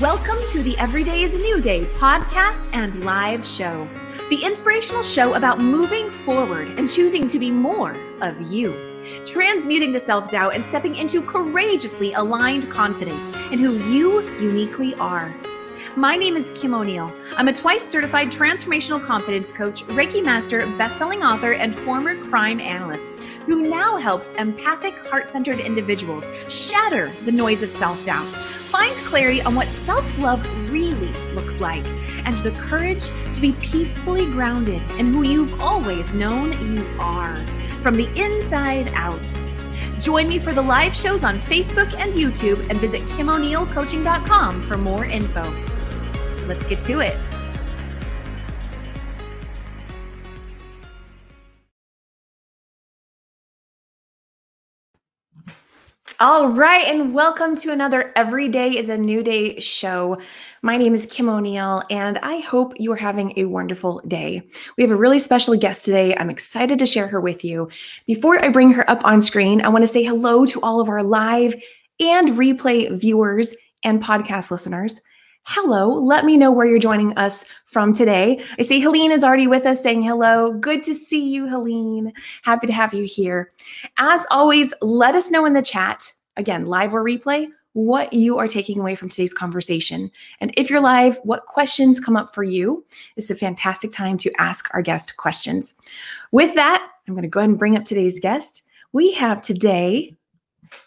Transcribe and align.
Welcome 0.00 0.38
to 0.50 0.62
the 0.62 0.78
Everyday 0.78 1.24
is 1.24 1.34
a 1.34 1.38
New 1.38 1.60
Day 1.60 1.84
podcast 1.96 2.68
and 2.72 3.04
live 3.04 3.44
show, 3.44 3.88
the 4.30 4.44
inspirational 4.44 5.02
show 5.02 5.34
about 5.34 5.58
moving 5.58 6.08
forward 6.08 6.68
and 6.68 6.88
choosing 6.88 7.26
to 7.26 7.36
be 7.40 7.50
more 7.50 7.96
of 8.20 8.40
you, 8.42 8.76
transmuting 9.26 9.90
the 9.90 9.98
self 9.98 10.30
doubt 10.30 10.54
and 10.54 10.64
stepping 10.64 10.94
into 10.94 11.20
courageously 11.20 12.12
aligned 12.12 12.70
confidence 12.70 13.34
in 13.50 13.58
who 13.58 13.72
you 13.92 14.20
uniquely 14.38 14.94
are. 14.94 15.34
My 15.98 16.14
name 16.14 16.36
is 16.36 16.48
Kim 16.54 16.74
O'Neill. 16.74 17.12
I'm 17.36 17.48
a 17.48 17.52
twice 17.52 17.82
certified 17.82 18.28
transformational 18.28 19.02
confidence 19.02 19.50
coach, 19.50 19.82
Reiki 19.86 20.24
master, 20.24 20.64
best-selling 20.78 21.24
author, 21.24 21.54
and 21.54 21.74
former 21.74 22.14
crime 22.26 22.60
analyst 22.60 23.18
who 23.46 23.62
now 23.62 23.96
helps 23.96 24.32
empathic, 24.34 24.96
heart-centered 25.08 25.58
individuals 25.58 26.30
shatter 26.48 27.10
the 27.24 27.32
noise 27.32 27.62
of 27.62 27.70
self-doubt, 27.70 28.28
find 28.28 28.94
clarity 28.98 29.42
on 29.42 29.56
what 29.56 29.66
self-love 29.72 30.40
really 30.70 31.12
looks 31.34 31.58
like, 31.58 31.84
and 32.24 32.40
the 32.44 32.52
courage 32.52 33.10
to 33.34 33.40
be 33.40 33.50
peacefully 33.54 34.26
grounded 34.26 34.80
in 35.00 35.12
who 35.12 35.24
you've 35.24 35.60
always 35.60 36.14
known 36.14 36.52
you 36.76 36.86
are 37.00 37.44
from 37.80 37.96
the 37.96 38.08
inside 38.14 38.86
out. 38.94 39.34
Join 39.98 40.28
me 40.28 40.38
for 40.38 40.54
the 40.54 40.62
live 40.62 40.94
shows 40.94 41.24
on 41.24 41.40
Facebook 41.40 41.92
and 41.94 42.14
YouTube 42.14 42.70
and 42.70 42.78
visit 42.78 43.02
KimO'NeillCoaching.com 43.06 44.62
for 44.62 44.76
more 44.76 45.04
info 45.04 45.52
let's 46.48 46.64
get 46.64 46.80
to 46.80 47.00
it. 47.00 47.16
All 56.20 56.48
right, 56.48 56.84
and 56.84 57.14
welcome 57.14 57.54
to 57.58 57.70
another 57.70 58.10
Every 58.16 58.48
Day 58.48 58.76
is 58.76 58.88
a 58.88 58.98
New 58.98 59.22
Day 59.22 59.60
show. 59.60 60.20
My 60.62 60.76
name 60.76 60.92
is 60.92 61.06
Kim 61.06 61.28
O'Neill, 61.28 61.84
and 61.90 62.18
I 62.18 62.40
hope 62.40 62.72
you 62.76 62.90
are 62.90 62.96
having 62.96 63.34
a 63.36 63.44
wonderful 63.44 64.02
day. 64.08 64.42
We 64.76 64.82
have 64.82 64.90
a 64.90 64.96
really 64.96 65.20
special 65.20 65.56
guest 65.56 65.84
today. 65.84 66.16
I'm 66.16 66.28
excited 66.28 66.80
to 66.80 66.86
share 66.86 67.06
her 67.06 67.20
with 67.20 67.44
you. 67.44 67.68
Before 68.04 68.44
I 68.44 68.48
bring 68.48 68.72
her 68.72 68.90
up 68.90 69.04
on 69.04 69.22
screen, 69.22 69.62
I 69.62 69.68
want 69.68 69.84
to 69.84 69.88
say 69.88 70.02
hello 70.02 70.44
to 70.46 70.60
all 70.60 70.80
of 70.80 70.88
our 70.88 71.04
live 71.04 71.54
and 72.00 72.30
replay 72.30 72.90
viewers 72.98 73.54
and 73.84 74.02
podcast 74.02 74.50
listeners 74.50 75.00
hello. 75.48 75.88
Let 75.94 76.26
me 76.26 76.36
know 76.36 76.52
where 76.52 76.66
you're 76.66 76.78
joining 76.78 77.16
us 77.16 77.46
from 77.64 77.94
today. 77.94 78.44
I 78.58 78.62
see 78.62 78.80
Helene 78.80 79.10
is 79.10 79.24
already 79.24 79.46
with 79.46 79.64
us 79.64 79.82
saying 79.82 80.02
hello. 80.02 80.52
Good 80.52 80.82
to 80.82 80.92
see 80.92 81.26
you, 81.26 81.46
Helene. 81.46 82.12
Happy 82.42 82.66
to 82.66 82.72
have 82.74 82.92
you 82.92 83.04
here. 83.04 83.50
As 83.96 84.26
always, 84.30 84.74
let 84.82 85.14
us 85.14 85.30
know 85.30 85.46
in 85.46 85.54
the 85.54 85.62
chat, 85.62 86.12
again, 86.36 86.66
live 86.66 86.94
or 86.94 87.02
replay, 87.02 87.48
what 87.72 88.12
you 88.12 88.36
are 88.36 88.46
taking 88.46 88.78
away 88.78 88.94
from 88.94 89.08
today's 89.08 89.32
conversation. 89.32 90.10
And 90.42 90.52
if 90.58 90.68
you're 90.68 90.82
live, 90.82 91.18
what 91.24 91.46
questions 91.46 91.98
come 91.98 92.16
up 92.16 92.34
for 92.34 92.42
you? 92.42 92.84
Is 93.16 93.30
a 93.30 93.34
fantastic 93.34 93.90
time 93.90 94.18
to 94.18 94.32
ask 94.38 94.68
our 94.74 94.82
guest 94.82 95.16
questions. 95.16 95.74
With 96.30 96.54
that, 96.56 96.86
I'm 97.06 97.14
going 97.14 97.22
to 97.22 97.28
go 97.28 97.40
ahead 97.40 97.48
and 97.48 97.58
bring 97.58 97.74
up 97.74 97.86
today's 97.86 98.20
guest. 98.20 98.68
We 98.92 99.12
have 99.12 99.40
today 99.40 100.17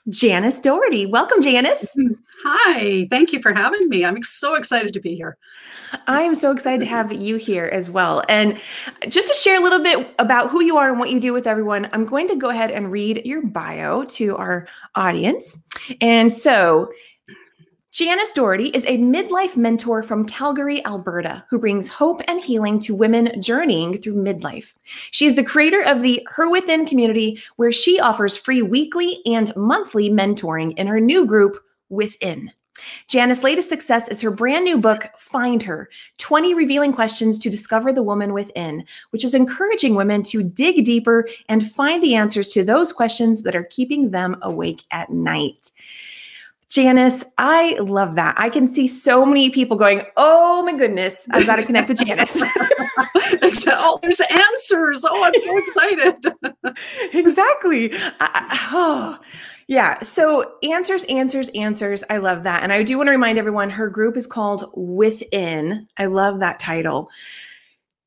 Janice 0.10 0.60
Doherty. 0.60 1.06
Welcome, 1.06 1.42
Janice. 1.42 1.96
Hi, 2.44 3.08
thank 3.10 3.34
you 3.34 3.42
for 3.42 3.54
having 3.54 3.88
me. 3.90 4.04
I'm 4.04 4.22
so 4.24 4.56
excited 4.56 4.94
to 4.94 5.00
be 5.00 5.16
here. 5.16 5.38
I 6.08 6.22
am 6.22 6.36
so 6.36 6.52
excited 6.52 6.80
to 6.80 6.86
have 6.86 7.14
you 7.14 7.36
here 7.36 7.70
as 7.72 7.90
well. 7.90 8.24
And 8.30 8.60
just 9.10 9.28
to 9.28 9.34
share 9.36 9.60
a 9.60 9.64
little 9.64 9.84
bit 9.84 10.14
about 10.20 10.50
who 10.50 10.64
you 10.64 10.78
are 10.78 10.90
and 10.90 11.00
what 11.00 11.12
you 11.12 11.20
do 11.20 11.34
with 11.34 11.48
everyone, 11.48 11.90
I'm 11.94 12.06
going 12.06 12.28
to 12.30 12.36
go 12.36 12.50
ahead 12.50 12.72
and 12.72 12.92
read 12.92 13.22
your 13.26 13.46
bio 13.46 14.06
to 14.06 14.38
our 14.38 14.68
audience. 14.96 15.64
And 16.00 16.32
so, 16.32 16.92
Janice 17.92 18.32
Doherty 18.32 18.70
is 18.70 18.86
a 18.86 18.98
midlife 19.00 19.58
mentor 19.58 20.02
from 20.02 20.24
Calgary, 20.24 20.84
Alberta, 20.86 21.44
who 21.50 21.60
brings 21.60 21.90
hope 21.90 22.22
and 22.30 22.40
healing 22.40 22.80
to 22.80 22.96
women 22.96 23.42
journeying 23.42 23.98
through 23.98 24.16
midlife. 24.16 24.74
She 25.12 25.26
is 25.26 25.36
the 25.36 25.44
creator 25.44 25.82
of 25.82 26.02
the 26.02 26.26
Her 26.30 26.50
Within 26.50 26.86
community, 26.86 27.42
where 27.58 27.74
she 27.74 28.00
offers 28.00 28.38
free 28.38 28.62
weekly 28.62 29.20
and 29.26 29.54
monthly 29.58 30.10
mentoring 30.10 30.74
in 30.78 30.88
her 30.88 31.02
new 31.02 31.26
group, 31.26 31.62
Within. 31.90 32.54
Janice's 33.10 33.44
latest 33.44 33.68
success 33.68 34.08
is 34.08 34.22
her 34.22 34.32
brand 34.32 34.64
new 34.64 34.78
book, 34.78 35.10
Find 35.18 35.62
Her 35.62 35.90
20 36.18 36.54
Revealing 36.54 36.94
Questions 36.94 37.38
to 37.40 37.50
Discover 37.50 37.92
the 37.92 38.04
Woman 38.04 38.32
Within, 38.32 38.86
which 39.10 39.26
is 39.26 39.36
encouraging 39.36 39.96
women 39.96 40.24
to 40.24 40.42
dig 40.42 40.86
deeper 40.86 41.28
and 41.50 41.70
find 41.70 42.02
the 42.02 42.16
answers 42.16 42.52
to 42.52 42.64
those 42.64 42.94
questions 42.94 43.42
that 43.42 43.56
are 43.56 43.66
keeping 43.66 44.12
them 44.12 44.38
awake 44.42 44.84
at 44.92 45.10
night. 45.10 45.72
Janice, 46.72 47.26
I 47.38 47.78
love 47.80 48.16
that. 48.16 48.34
I 48.38 48.50
can 48.50 48.66
see 48.66 48.88
so 48.88 49.26
many 49.26 49.50
people 49.50 49.76
going, 49.76 50.04
Oh 50.16 50.64
my 50.64 50.72
goodness, 50.72 51.28
I've 51.32 51.46
got 51.46 51.58
to 51.58 51.66
connect 51.66 51.90
with 51.90 52.00
Janice. 52.00 52.42
oh, 53.68 54.00
there's 54.02 54.22
answers. 54.22 55.04
Oh, 55.04 55.22
I'm 55.22 55.34
so 55.34 55.58
excited. 55.58 56.34
exactly. 57.14 57.92
I, 58.22 58.70
oh, 58.72 59.20
yeah. 59.68 60.02
So, 60.02 60.56
answers, 60.64 61.04
answers, 61.06 61.50
answers. 61.50 62.06
I 62.10 62.18
love 62.18 62.44
that. 62.44 62.64
And 62.64 62.72
I 62.72 62.84
do 62.84 62.96
want 62.96 63.08
to 63.08 63.12
remind 63.12 63.38
everyone 63.38 63.70
her 63.70 63.90
group 63.90 64.16
is 64.16 64.26
called 64.26 64.72
Within. 64.74 65.88
I 65.98 66.06
love 66.06 66.40
that 66.40 66.60
title. 66.60 67.10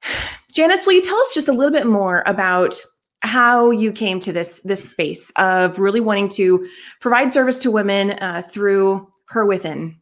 Janice, 0.54 0.86
will 0.86 0.94
you 0.94 1.02
tell 1.02 1.20
us 1.20 1.34
just 1.34 1.48
a 1.48 1.52
little 1.52 1.72
bit 1.72 1.86
more 1.86 2.22
about 2.24 2.80
how 3.24 3.70
you 3.70 3.92
came 3.92 4.20
to 4.20 4.32
this 4.32 4.60
this 4.60 4.88
space 4.88 5.32
of 5.36 5.78
really 5.78 6.00
wanting 6.00 6.28
to 6.28 6.68
provide 7.00 7.32
service 7.32 7.58
to 7.60 7.70
women 7.70 8.12
uh, 8.12 8.42
through 8.42 9.08
her 9.28 9.44
within. 9.46 9.96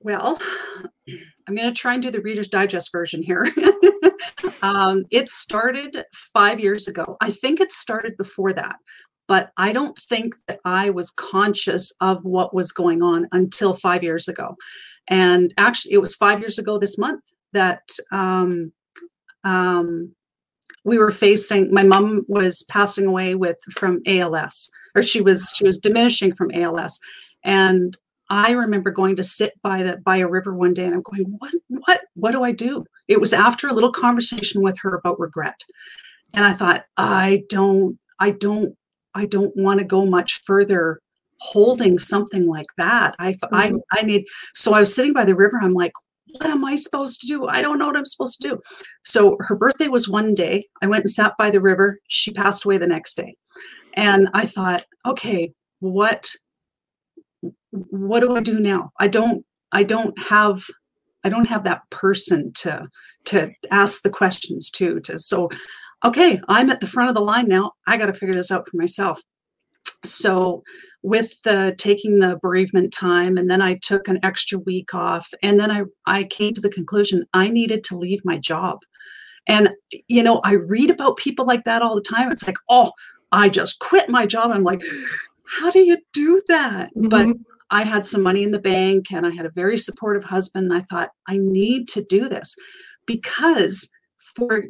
Well 0.00 0.40
i'm 1.48 1.56
going 1.56 1.68
to 1.68 1.80
try 1.80 1.94
and 1.94 2.02
do 2.02 2.12
the 2.12 2.20
reader's 2.20 2.48
digest 2.48 2.90
version 2.92 3.22
here. 3.22 3.46
Um, 4.62 5.04
it 5.10 5.28
started 5.30 6.04
five 6.12 6.60
years 6.60 6.86
ago. 6.86 7.16
I 7.22 7.30
think 7.30 7.60
it 7.60 7.72
started 7.72 8.16
before 8.18 8.52
that 8.52 8.76
but 9.30 9.52
i 9.56 9.72
don't 9.72 9.96
think 9.96 10.34
that 10.48 10.58
i 10.64 10.90
was 10.90 11.12
conscious 11.12 11.92
of 12.00 12.24
what 12.24 12.52
was 12.52 12.72
going 12.72 13.00
on 13.00 13.28
until 13.32 13.74
five 13.74 14.02
years 14.02 14.28
ago. 14.28 14.56
And 15.08 15.54
actually 15.56 15.94
it 15.94 16.00
was 16.00 16.16
five 16.16 16.40
years 16.40 16.58
ago 16.58 16.78
this 16.78 16.98
month 16.98 17.22
that 17.52 17.82
um, 18.12 18.72
um, 19.44 20.14
we 20.84 20.98
were 20.98 21.10
facing 21.10 21.72
my 21.72 21.82
mom 21.82 22.24
was 22.28 22.62
passing 22.64 23.06
away 23.06 23.34
with 23.34 23.58
from 23.72 24.00
ALS 24.06 24.70
or 24.94 25.02
she 25.02 25.20
was 25.20 25.52
she 25.56 25.64
was 25.64 25.78
diminishing 25.78 26.34
from 26.34 26.50
ALS 26.52 26.98
and 27.44 27.96
I 28.30 28.52
remember 28.52 28.92
going 28.92 29.16
to 29.16 29.24
sit 29.24 29.50
by 29.62 29.82
the 29.82 29.96
by 29.98 30.18
a 30.18 30.28
river 30.28 30.54
one 30.54 30.72
day 30.72 30.86
and 30.86 30.94
I'm 30.94 31.02
going 31.02 31.24
what 31.38 31.52
what 31.68 32.00
what 32.14 32.32
do 32.32 32.44
I 32.44 32.52
do? 32.52 32.84
It 33.08 33.20
was 33.20 33.32
after 33.32 33.68
a 33.68 33.74
little 33.74 33.92
conversation 33.92 34.62
with 34.62 34.78
her 34.82 34.94
about 34.94 35.18
regret. 35.18 35.60
And 36.32 36.44
I 36.44 36.52
thought 36.52 36.84
I 36.96 37.42
don't 37.48 37.98
I 38.20 38.30
don't 38.30 38.76
I 39.14 39.26
don't 39.26 39.54
want 39.56 39.78
to 39.78 39.84
go 39.84 40.06
much 40.06 40.40
further 40.44 41.00
holding 41.40 41.98
something 41.98 42.46
like 42.46 42.68
that. 42.78 43.16
I 43.18 43.32
mm-hmm. 43.32 43.54
I 43.54 43.72
I 43.90 44.02
need 44.02 44.26
so 44.54 44.74
I 44.74 44.80
was 44.80 44.94
sitting 44.94 45.12
by 45.12 45.24
the 45.24 45.34
river 45.34 45.58
I'm 45.60 45.74
like 45.74 45.92
what 46.38 46.50
am 46.50 46.64
I 46.64 46.76
supposed 46.76 47.20
to 47.20 47.26
do? 47.26 47.46
I 47.46 47.62
don't 47.62 47.78
know 47.78 47.86
what 47.86 47.96
I'm 47.96 48.06
supposed 48.06 48.40
to 48.40 48.48
do. 48.48 48.60
So 49.04 49.36
her 49.40 49.56
birthday 49.56 49.88
was 49.88 50.08
one 50.08 50.34
day. 50.34 50.66
I 50.82 50.86
went 50.86 51.04
and 51.04 51.10
sat 51.10 51.34
by 51.38 51.50
the 51.50 51.60
river. 51.60 51.98
She 52.08 52.32
passed 52.32 52.64
away 52.64 52.78
the 52.78 52.86
next 52.86 53.16
day. 53.16 53.36
And 53.94 54.28
I 54.34 54.46
thought, 54.46 54.84
okay, 55.06 55.52
what 55.80 56.30
what 57.70 58.20
do 58.20 58.36
I 58.36 58.40
do 58.40 58.60
now? 58.60 58.90
I 58.98 59.08
don't 59.08 59.44
I 59.72 59.82
don't 59.82 60.18
have 60.18 60.64
I 61.24 61.28
don't 61.28 61.48
have 61.48 61.64
that 61.64 61.82
person 61.90 62.52
to 62.56 62.88
to 63.26 63.50
ask 63.70 64.02
the 64.02 64.10
questions 64.10 64.70
to 64.70 65.00
to 65.00 65.18
so 65.18 65.48
okay, 66.04 66.40
I'm 66.48 66.70
at 66.70 66.80
the 66.80 66.86
front 66.86 67.10
of 67.10 67.14
the 67.14 67.20
line 67.20 67.48
now. 67.48 67.72
I 67.86 67.96
got 67.96 68.06
to 68.06 68.14
figure 68.14 68.34
this 68.34 68.50
out 68.50 68.68
for 68.68 68.76
myself. 68.76 69.22
So 70.04 70.62
with 71.02 71.40
the 71.42 71.74
taking 71.78 72.18
the 72.18 72.38
bereavement 72.42 72.92
time 72.92 73.38
and 73.38 73.50
then 73.50 73.62
i 73.62 73.74
took 73.82 74.06
an 74.06 74.18
extra 74.22 74.58
week 74.58 74.94
off 74.94 75.32
and 75.42 75.58
then 75.58 75.70
i 75.70 75.82
i 76.06 76.24
came 76.24 76.52
to 76.52 76.60
the 76.60 76.68
conclusion 76.68 77.24
i 77.32 77.48
needed 77.48 77.82
to 77.84 77.96
leave 77.96 78.24
my 78.24 78.38
job. 78.38 78.78
And 79.46 79.70
you 80.08 80.22
know 80.22 80.40
i 80.44 80.52
read 80.52 80.90
about 80.90 81.16
people 81.16 81.46
like 81.46 81.64
that 81.64 81.82
all 81.82 81.94
the 81.94 82.02
time. 82.02 82.30
It's 82.30 82.46
like 82.46 82.58
oh 82.68 82.92
i 83.32 83.48
just 83.48 83.78
quit 83.78 84.08
my 84.08 84.26
job. 84.26 84.50
I'm 84.50 84.64
like 84.64 84.82
how 85.46 85.70
do 85.70 85.80
you 85.80 85.98
do 86.12 86.42
that? 86.48 86.90
Mm-hmm. 86.94 87.08
but 87.08 87.36
i 87.70 87.82
had 87.84 88.06
some 88.06 88.22
money 88.22 88.42
in 88.42 88.52
the 88.52 88.58
bank 88.58 89.12
and 89.12 89.26
i 89.26 89.30
had 89.30 89.46
a 89.46 89.50
very 89.50 89.78
supportive 89.78 90.24
husband 90.24 90.70
and 90.70 90.74
i 90.74 90.82
thought 90.82 91.10
i 91.28 91.36
need 91.38 91.88
to 91.88 92.04
do 92.04 92.28
this. 92.28 92.54
Because 93.06 93.90
for 94.36 94.64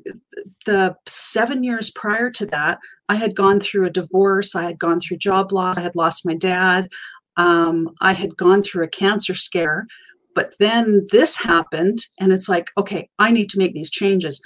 the 0.66 0.96
seven 1.06 1.64
years 1.64 1.90
prior 1.90 2.30
to 2.32 2.46
that, 2.46 2.78
I 3.08 3.16
had 3.16 3.34
gone 3.34 3.60
through 3.60 3.86
a 3.86 3.90
divorce, 3.90 4.54
I 4.54 4.64
had 4.64 4.78
gone 4.78 5.00
through 5.00 5.18
job 5.18 5.52
loss, 5.52 5.78
I 5.78 5.82
had 5.82 5.96
lost 5.96 6.26
my 6.26 6.34
dad, 6.34 6.88
um, 7.36 7.90
I 8.00 8.12
had 8.14 8.36
gone 8.36 8.62
through 8.62 8.84
a 8.84 8.88
cancer 8.88 9.34
scare. 9.34 9.86
But 10.34 10.54
then 10.60 11.06
this 11.10 11.36
happened, 11.36 11.98
and 12.20 12.32
it's 12.32 12.48
like, 12.48 12.68
okay, 12.78 13.08
I 13.18 13.30
need 13.32 13.50
to 13.50 13.58
make 13.58 13.74
these 13.74 13.90
changes. 13.90 14.40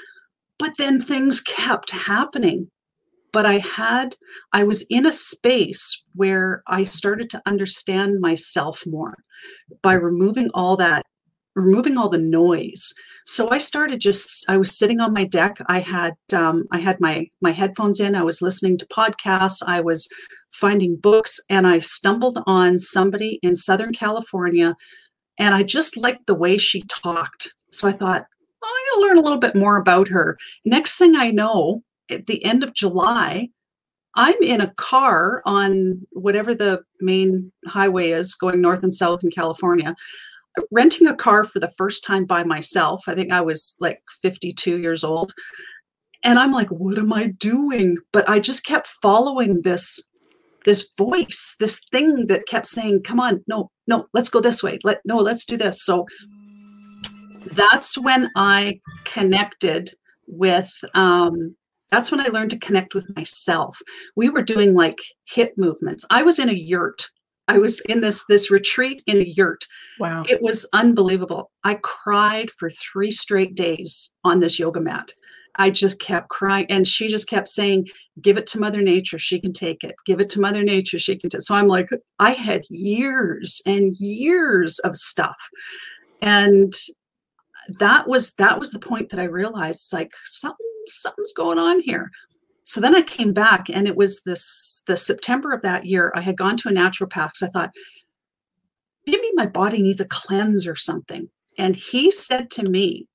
But 0.59 0.73
then 0.79 0.99
things 0.99 1.41
kept 1.41 1.91
happening. 1.91 2.69
but 3.35 3.45
I 3.45 3.59
had, 3.59 4.15
I 4.53 4.63
was 4.63 4.87
in 4.89 5.05
a 5.05 5.13
space 5.13 6.01
where 6.15 6.63
I 6.69 6.85
started 6.85 7.29
to 7.31 7.43
understand 7.45 8.21
myself 8.21 8.85
more 8.87 9.17
by 9.83 9.95
removing 9.95 10.51
all 10.55 10.77
that, 10.77 11.05
removing 11.55 11.97
all 11.97 12.09
the 12.09 12.19
noise. 12.19 12.93
So 13.27 13.51
I 13.51 13.59
started 13.59 14.01
just, 14.01 14.45
I 14.49 14.57
was 14.57 14.77
sitting 14.77 15.01
on 15.01 15.13
my 15.13 15.25
deck. 15.25 15.59
I 15.67 15.81
had, 15.81 16.15
um, 16.33 16.65
I 16.71 16.79
had 16.79 17.01
my, 17.01 17.29
my 17.41 17.53
headphones 17.53 18.01
in. 18.01 18.15
I 18.15 18.23
was 18.23 18.43
listening 18.43 18.79
to 18.79 18.87
podcasts. 18.87 19.63
I 19.67 19.81
was 19.81 20.09
finding 20.53 20.97
books 20.97 21.41
and 21.49 21.67
I 21.67 21.79
stumbled 21.79 22.39
on 22.47 22.79
somebody 22.79 23.39
in 23.43 23.57
Southern 23.57 23.93
California 23.93 24.77
and 25.39 25.55
I 25.55 25.63
just 25.63 25.97
liked 25.97 26.27
the 26.27 26.35
way 26.35 26.59
she 26.59 26.83
talked. 26.83 27.53
So 27.71 27.89
I 27.89 27.93
thought, 27.93 28.25
oh, 28.63 28.67
I'm 28.67 29.01
going 29.01 29.03
to 29.03 29.09
learn 29.09 29.19
a 29.19 29.23
little 29.23 29.41
bit 29.41 29.57
more 29.57 29.77
about 29.77 30.09
her. 30.09 30.39
Next 30.65 30.97
thing 30.97 31.17
I 31.17 31.31
know, 31.31 31.83
at 32.11 32.27
the 32.27 32.45
end 32.45 32.63
of 32.63 32.75
July, 32.75 33.49
I'm 34.15 34.41
in 34.43 34.61
a 34.61 34.73
car 34.77 35.43
on 35.45 36.07
whatever 36.13 36.55
the 36.55 36.83
main 37.01 37.53
highway 37.67 38.11
is 38.11 38.35
going 38.35 38.61
north 38.61 38.85
and 38.85 38.95
south 38.95 39.25
in 39.25 39.31
California, 39.31 39.97
renting 40.71 41.07
a 41.07 41.17
car 41.17 41.45
for 41.45 41.59
the 41.59 41.73
first 41.77 42.05
time 42.05 42.25
by 42.25 42.45
myself. 42.45 43.05
I 43.07 43.15
think 43.15 43.33
I 43.33 43.41
was 43.41 43.77
like 43.81 44.01
52 44.23 44.79
years 44.79 45.05
old. 45.05 45.33
And 46.23 46.39
I'm 46.39 46.53
like, 46.53 46.69
what 46.69 46.99
am 46.99 47.13
I 47.13 47.29
doing? 47.39 47.99
But 48.13 48.29
I 48.29 48.41
just 48.41 48.65
kept 48.65 48.87
following 48.87 49.63
this 49.63 50.03
this 50.65 50.89
voice, 50.97 51.57
this 51.61 51.79
thing 51.93 52.27
that 52.29 52.47
kept 52.47 52.67
saying, 52.67 53.03
come 53.03 53.21
on, 53.21 53.45
no, 53.47 53.71
no, 53.87 54.07
let's 54.15 54.31
go 54.31 54.41
this 54.41 54.63
way. 54.63 54.79
Let 54.83 55.01
no, 55.05 55.19
let's 55.19 55.45
do 55.45 55.59
this. 55.59 55.85
So 55.85 56.07
that's 57.53 57.99
when 57.99 58.31
I 58.35 58.81
connected 59.05 59.91
with 60.27 60.73
um 60.95 61.55
that's 61.91 62.11
when 62.11 62.21
I 62.21 62.29
learned 62.29 62.51
to 62.51 62.59
connect 62.59 62.95
with 62.95 63.07
myself. 63.15 63.79
We 64.17 64.29
were 64.29 64.43
doing 64.43 64.75
like 64.75 64.99
hip 65.27 65.53
movements. 65.57 66.05
I 66.11 66.23
was 66.23 66.39
in 66.39 66.49
a 66.49 66.55
yurt. 66.55 67.09
I 67.49 67.59
was 67.59 67.81
in 67.81 68.01
this 68.01 68.25
this 68.27 68.51
retreat 68.51 69.03
in 69.07 69.19
a 69.19 69.25
yurt. 69.25 69.67
Wow. 69.99 70.25
It 70.29 70.41
was 70.43 70.69
unbelievable. 70.73 71.51
I 71.63 71.75
cried 71.75 72.51
for 72.51 72.71
3 72.71 73.11
straight 73.11 73.55
days 73.55 74.11
on 74.25 74.41
this 74.41 74.59
yoga 74.59 74.81
mat. 74.81 75.13
I 75.57 75.71
just 75.71 76.01
kept 76.01 76.31
crying 76.31 76.67
and 76.69 76.89
she 76.89 77.07
just 77.07 77.29
kept 77.29 77.49
saying, 77.49 77.89
"Give 78.21 78.37
it 78.37 78.47
to 78.49 78.59
mother 78.59 78.83
nature, 78.83 79.19
she 79.19 79.41
can 79.41 79.53
take 79.53 79.85
it. 79.85 79.95
Give 80.05 80.21
it 80.21 80.29
to 80.31 80.41
mother 80.41 80.65
nature, 80.65 80.99
she 80.99 81.17
can 81.17 81.31
take." 81.31 81.41
It. 81.41 81.43
So 81.43 81.55
I'm 81.55 81.69
like 81.69 81.91
I 82.19 82.33
had 82.33 82.65
years 82.71 83.63
and 83.65 83.95
years 83.97 84.79
of 84.81 84.97
stuff. 84.97 85.37
And 86.23 86.73
that 87.79 88.09
was 88.09 88.35
that 88.35 88.59
was 88.59 88.73
the 88.73 88.79
point 88.79 89.11
that 89.11 89.21
I 89.21 89.25
realized 89.25 89.93
like 89.93 90.13
something 90.25 90.67
something's 90.87 91.33
going 91.33 91.59
on 91.59 91.81
here. 91.81 92.11
So 92.65 92.81
then 92.81 92.95
I 92.95 93.03
came 93.03 93.33
back 93.33 93.69
and 93.69 93.87
it 93.87 93.97
was 93.97 94.23
this 94.23 94.83
the 94.87 94.97
September 94.97 95.53
of 95.53 95.63
that 95.63 95.85
year. 95.85 96.13
I 96.15 96.23
had 96.23 96.37
gone 96.37 96.57
to 96.59 96.69
a 96.69 96.73
naturopath 96.73 97.33
because 97.33 97.43
I 97.43 97.49
thought 97.49 97.75
maybe 99.07 99.31
my 99.35 99.47
body 99.47 99.83
needs 99.83 100.01
a 100.01 100.07
cleanse 100.07 100.67
or 100.67 100.77
something. 100.77 101.29
And 101.59 101.77
he 101.77 102.11
said 102.11 102.51
to 102.53 102.63
me, 102.65 103.07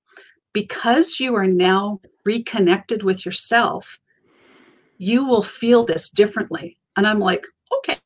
because 0.53 1.19
you 1.19 1.35
are 1.35 1.47
now 1.47 1.99
reconnected 2.25 3.03
with 3.03 3.25
yourself, 3.25 3.99
you 4.97 5.25
will 5.25 5.43
feel 5.43 5.83
this 5.83 6.09
differently. 6.09 6.77
And 6.95 7.07
I'm 7.07 7.19
like, 7.19 7.45
okay. 7.77 7.97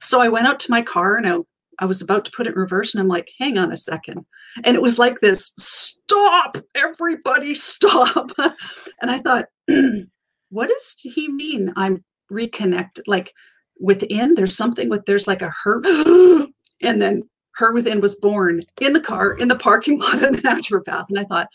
So 0.00 0.20
I 0.20 0.28
went 0.28 0.46
out 0.46 0.60
to 0.60 0.70
my 0.70 0.82
car 0.82 1.16
and 1.16 1.26
I, 1.26 1.38
I 1.78 1.86
was 1.86 2.00
about 2.00 2.24
to 2.26 2.32
put 2.32 2.46
it 2.46 2.54
in 2.54 2.58
reverse 2.58 2.94
and 2.94 3.00
I'm 3.00 3.08
like, 3.08 3.30
hang 3.38 3.58
on 3.58 3.72
a 3.72 3.76
second. 3.76 4.24
And 4.64 4.76
it 4.76 4.82
was 4.82 4.98
like 4.98 5.20
this 5.20 5.52
stop, 5.58 6.58
everybody 6.74 7.54
stop. 7.54 8.32
and 9.00 9.10
I 9.10 9.18
thought, 9.18 9.46
what 10.56 10.70
does 10.70 10.96
he 11.02 11.28
mean? 11.28 11.70
I'm 11.76 12.02
reconnected. 12.30 13.06
Like 13.06 13.34
within, 13.78 14.32
there's 14.34 14.56
something 14.56 14.88
with, 14.88 15.04
there's 15.04 15.28
like 15.28 15.42
a 15.42 15.52
her. 15.62 15.82
and 16.82 17.02
then 17.02 17.28
her 17.56 17.74
within 17.74 18.00
was 18.00 18.14
born 18.14 18.62
in 18.80 18.94
the 18.94 19.00
car, 19.00 19.34
in 19.34 19.48
the 19.48 19.56
parking 19.56 19.98
lot 20.00 20.22
of 20.22 20.32
the 20.32 20.40
naturopath. 20.40 21.10
And 21.10 21.18
I 21.18 21.24
thought, 21.24 21.48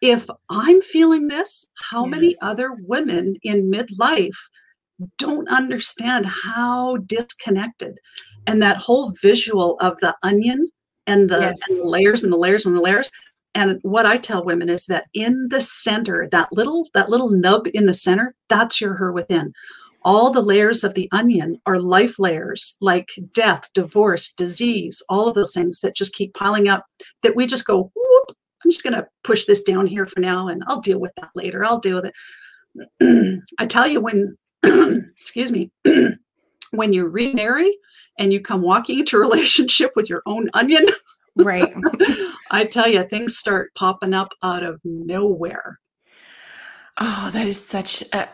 if 0.00 0.28
I'm 0.50 0.82
feeling 0.82 1.28
this, 1.28 1.64
how 1.76 2.04
yes. 2.04 2.10
many 2.10 2.36
other 2.42 2.72
women 2.72 3.36
in 3.44 3.70
midlife 3.70 4.36
don't 5.18 5.48
understand 5.48 6.26
how 6.26 6.96
disconnected? 7.06 7.96
And 8.48 8.60
that 8.60 8.78
whole 8.78 9.12
visual 9.22 9.78
of 9.78 10.00
the 10.00 10.16
onion 10.24 10.68
and 11.06 11.30
the, 11.30 11.38
yes. 11.38 11.60
and 11.68 11.78
the 11.78 11.88
layers 11.88 12.24
and 12.24 12.32
the 12.32 12.36
layers 12.36 12.66
and 12.66 12.74
the 12.74 12.80
layers 12.80 13.08
and 13.54 13.78
what 13.82 14.06
i 14.06 14.16
tell 14.16 14.44
women 14.44 14.68
is 14.68 14.86
that 14.86 15.06
in 15.14 15.48
the 15.50 15.60
center 15.60 16.28
that 16.30 16.48
little 16.52 16.88
that 16.94 17.08
little 17.08 17.30
nub 17.30 17.66
in 17.74 17.86
the 17.86 17.94
center 17.94 18.34
that's 18.48 18.80
your 18.80 18.94
her 18.94 19.12
within. 19.12 19.52
All 20.04 20.32
the 20.32 20.42
layers 20.42 20.82
of 20.82 20.94
the 20.94 21.08
onion 21.12 21.60
are 21.64 21.78
life 21.78 22.18
layers 22.18 22.76
like 22.80 23.10
death 23.32 23.68
divorce 23.72 24.32
disease 24.32 25.00
all 25.08 25.28
of 25.28 25.34
those 25.34 25.54
things 25.54 25.80
that 25.80 25.94
just 25.94 26.12
keep 26.14 26.34
piling 26.34 26.68
up 26.68 26.84
that 27.22 27.36
we 27.36 27.46
just 27.46 27.66
go 27.66 27.92
whoop 27.94 28.36
i'm 28.64 28.70
just 28.70 28.82
going 28.82 28.94
to 28.94 29.06
push 29.22 29.44
this 29.44 29.62
down 29.62 29.86
here 29.86 30.06
for 30.06 30.18
now 30.18 30.48
and 30.48 30.64
i'll 30.66 30.80
deal 30.80 30.98
with 30.98 31.12
that 31.16 31.30
later. 31.36 31.64
I'll 31.64 31.78
deal 31.78 32.02
with 32.02 32.12
it. 33.00 33.42
I 33.58 33.66
tell 33.66 33.86
you 33.86 34.00
when 34.00 34.36
excuse 34.64 35.52
me 35.52 35.70
when 36.72 36.92
you 36.92 37.06
remarry 37.06 37.72
and 38.18 38.32
you 38.32 38.40
come 38.40 38.62
walking 38.62 38.98
into 38.98 39.16
a 39.16 39.20
relationship 39.28 39.92
with 39.94 40.08
your 40.10 40.22
own 40.26 40.48
onion, 40.54 40.86
right? 41.36 41.72
I 42.52 42.64
tell 42.64 42.88
you, 42.88 43.02
things 43.02 43.36
start 43.36 43.74
popping 43.74 44.14
up 44.14 44.32
out 44.42 44.62
of 44.62 44.80
nowhere. 44.84 45.78
Oh, 47.00 47.30
that 47.32 47.46
is 47.46 47.64
such 47.64 48.02
a. 48.12 48.28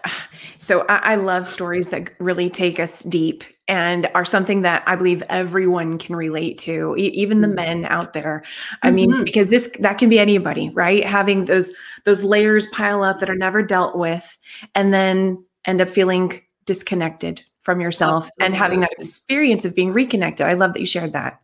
So 0.56 0.80
I, 0.88 1.12
I, 1.12 1.14
love 1.14 1.46
stories 1.46 1.88
that 1.88 2.10
really 2.18 2.50
take 2.50 2.80
us 2.80 3.04
deep 3.04 3.44
and 3.68 4.08
are 4.16 4.24
something 4.24 4.62
that 4.62 4.82
I 4.84 4.96
believe 4.96 5.22
everyone 5.28 5.96
can 5.96 6.16
relate 6.16 6.58
to, 6.58 6.96
e- 6.98 7.12
even 7.14 7.40
the 7.40 7.46
mm. 7.46 7.54
men 7.54 7.84
out 7.84 8.14
there. 8.14 8.42
I 8.82 8.88
mm-hmm. 8.88 8.94
mean, 8.96 9.24
because 9.24 9.48
this 9.48 9.74
that 9.78 9.98
can 9.98 10.08
be 10.08 10.18
anybody, 10.18 10.70
right? 10.70 11.04
Having 11.04 11.44
those 11.44 11.72
those 12.04 12.24
layers 12.24 12.66
pile 12.66 13.04
up 13.04 13.20
that 13.20 13.30
are 13.30 13.36
never 13.36 13.62
dealt 13.62 13.96
with, 13.96 14.36
and 14.74 14.92
then 14.92 15.44
end 15.64 15.80
up 15.80 15.88
feeling 15.88 16.42
disconnected 16.64 17.44
from 17.60 17.80
yourself 17.80 18.24
Absolutely. 18.24 18.46
and 18.46 18.54
having 18.56 18.80
that 18.80 18.92
experience 18.92 19.64
of 19.64 19.76
being 19.76 19.92
reconnected. 19.92 20.44
I 20.44 20.54
love 20.54 20.72
that 20.72 20.80
you 20.80 20.86
shared 20.86 21.12
that. 21.12 21.40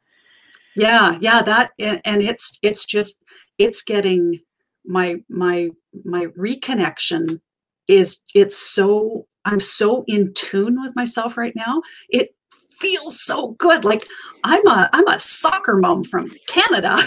Yeah, 0.76 1.18
yeah, 1.20 1.42
that 1.42 1.72
and 1.78 2.22
it's 2.22 2.58
it's 2.62 2.84
just 2.84 3.22
it's 3.58 3.82
getting 3.82 4.40
my 4.84 5.16
my 5.28 5.70
my 6.04 6.26
reconnection 6.38 7.40
is 7.88 8.22
it's 8.34 8.56
so 8.56 9.26
I'm 9.44 9.60
so 9.60 10.04
in 10.06 10.32
tune 10.34 10.80
with 10.80 10.96
myself 10.96 11.36
right 11.36 11.54
now. 11.54 11.82
It 12.08 12.34
feels 12.80 13.20
so 13.20 13.52
good. 13.58 13.84
Like 13.84 14.06
I'm 14.42 14.66
a 14.66 14.90
I'm 14.92 15.06
a 15.08 15.18
soccer 15.20 15.76
mom 15.76 16.04
from 16.04 16.30
Canada. 16.48 16.98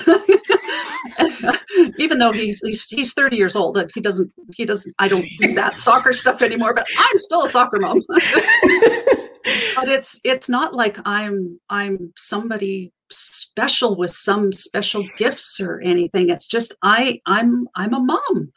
Even 1.99 2.19
though 2.19 2.31
he's, 2.31 2.61
he's 2.63 2.87
he's 2.87 3.13
30 3.13 3.35
years 3.37 3.55
old 3.55 3.77
and 3.77 3.89
he 3.93 4.01
doesn't 4.01 4.31
he 4.55 4.65
doesn't 4.65 4.93
I 4.99 5.07
don't 5.07 5.25
do 5.39 5.53
that 5.55 5.77
soccer 5.77 6.13
stuff 6.13 6.41
anymore, 6.41 6.73
but 6.73 6.87
I'm 6.97 7.19
still 7.19 7.43
a 7.45 7.49
soccer 7.49 7.79
mom. 7.79 8.01
but 8.09 9.89
it's 9.89 10.19
it's 10.23 10.49
not 10.49 10.73
like 10.73 10.97
I'm 11.05 11.59
I'm 11.69 12.13
somebody 12.15 12.93
special 13.11 13.95
with 13.95 14.11
some 14.11 14.51
special 14.51 15.03
gifts 15.17 15.59
or 15.59 15.81
anything. 15.81 16.29
It's 16.29 16.47
just 16.47 16.73
I 16.83 17.19
I'm 17.25 17.67
I'm 17.75 17.93
a 17.93 17.99
mom. 17.99 18.51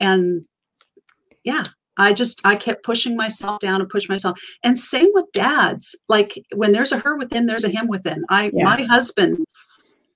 And 0.00 0.44
yeah, 1.44 1.64
I 1.96 2.12
just 2.12 2.40
I 2.44 2.56
kept 2.56 2.84
pushing 2.84 3.16
myself 3.16 3.60
down 3.60 3.80
and 3.80 3.90
push 3.90 4.08
myself. 4.08 4.38
And 4.62 4.78
same 4.78 5.08
with 5.12 5.26
dads. 5.32 5.96
Like 6.08 6.38
when 6.54 6.72
there's 6.72 6.92
a 6.92 6.98
her 6.98 7.16
within, 7.16 7.46
there's 7.46 7.64
a 7.64 7.70
him 7.70 7.88
within. 7.88 8.24
I 8.28 8.50
yeah. 8.52 8.64
my 8.64 8.82
husband 8.82 9.46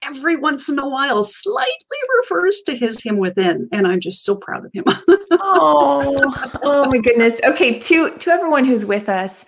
every 0.03 0.37
once 0.37 0.69
in 0.69 0.79
a 0.79 0.89
while 0.89 1.23
slightly 1.23 1.99
refers 2.21 2.63
to 2.63 2.75
his 2.75 3.03
him 3.03 3.19
within 3.19 3.69
and 3.73 3.87
i'm 3.87 4.01
just 4.01 4.25
so 4.25 4.35
proud 4.35 4.65
of 4.65 4.73
him 4.73 4.85
oh 5.33 6.19
oh 6.63 6.89
my 6.89 6.99
goodness 6.99 7.41
okay 7.45 7.79
to 7.79 8.11
to 8.19 8.31
everyone 8.31 8.65
who's 8.65 8.87
with 8.87 9.09
us 9.09 9.45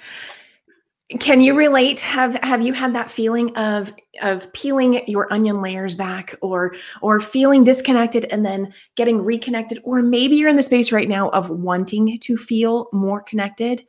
can 1.20 1.40
you 1.40 1.54
relate? 1.54 2.00
Have 2.00 2.34
have 2.42 2.62
you 2.62 2.72
had 2.72 2.94
that 2.94 3.10
feeling 3.10 3.56
of 3.56 3.92
of 4.22 4.52
peeling 4.52 5.02
your 5.06 5.32
onion 5.32 5.62
layers 5.62 5.94
back 5.94 6.34
or 6.40 6.74
or 7.00 7.20
feeling 7.20 7.64
disconnected 7.64 8.26
and 8.26 8.44
then 8.44 8.72
getting 8.96 9.22
reconnected? 9.22 9.80
Or 9.84 10.02
maybe 10.02 10.36
you're 10.36 10.48
in 10.48 10.56
the 10.56 10.62
space 10.62 10.92
right 10.92 11.08
now 11.08 11.28
of 11.30 11.50
wanting 11.50 12.18
to 12.18 12.36
feel 12.36 12.88
more 12.92 13.22
connected? 13.22 13.86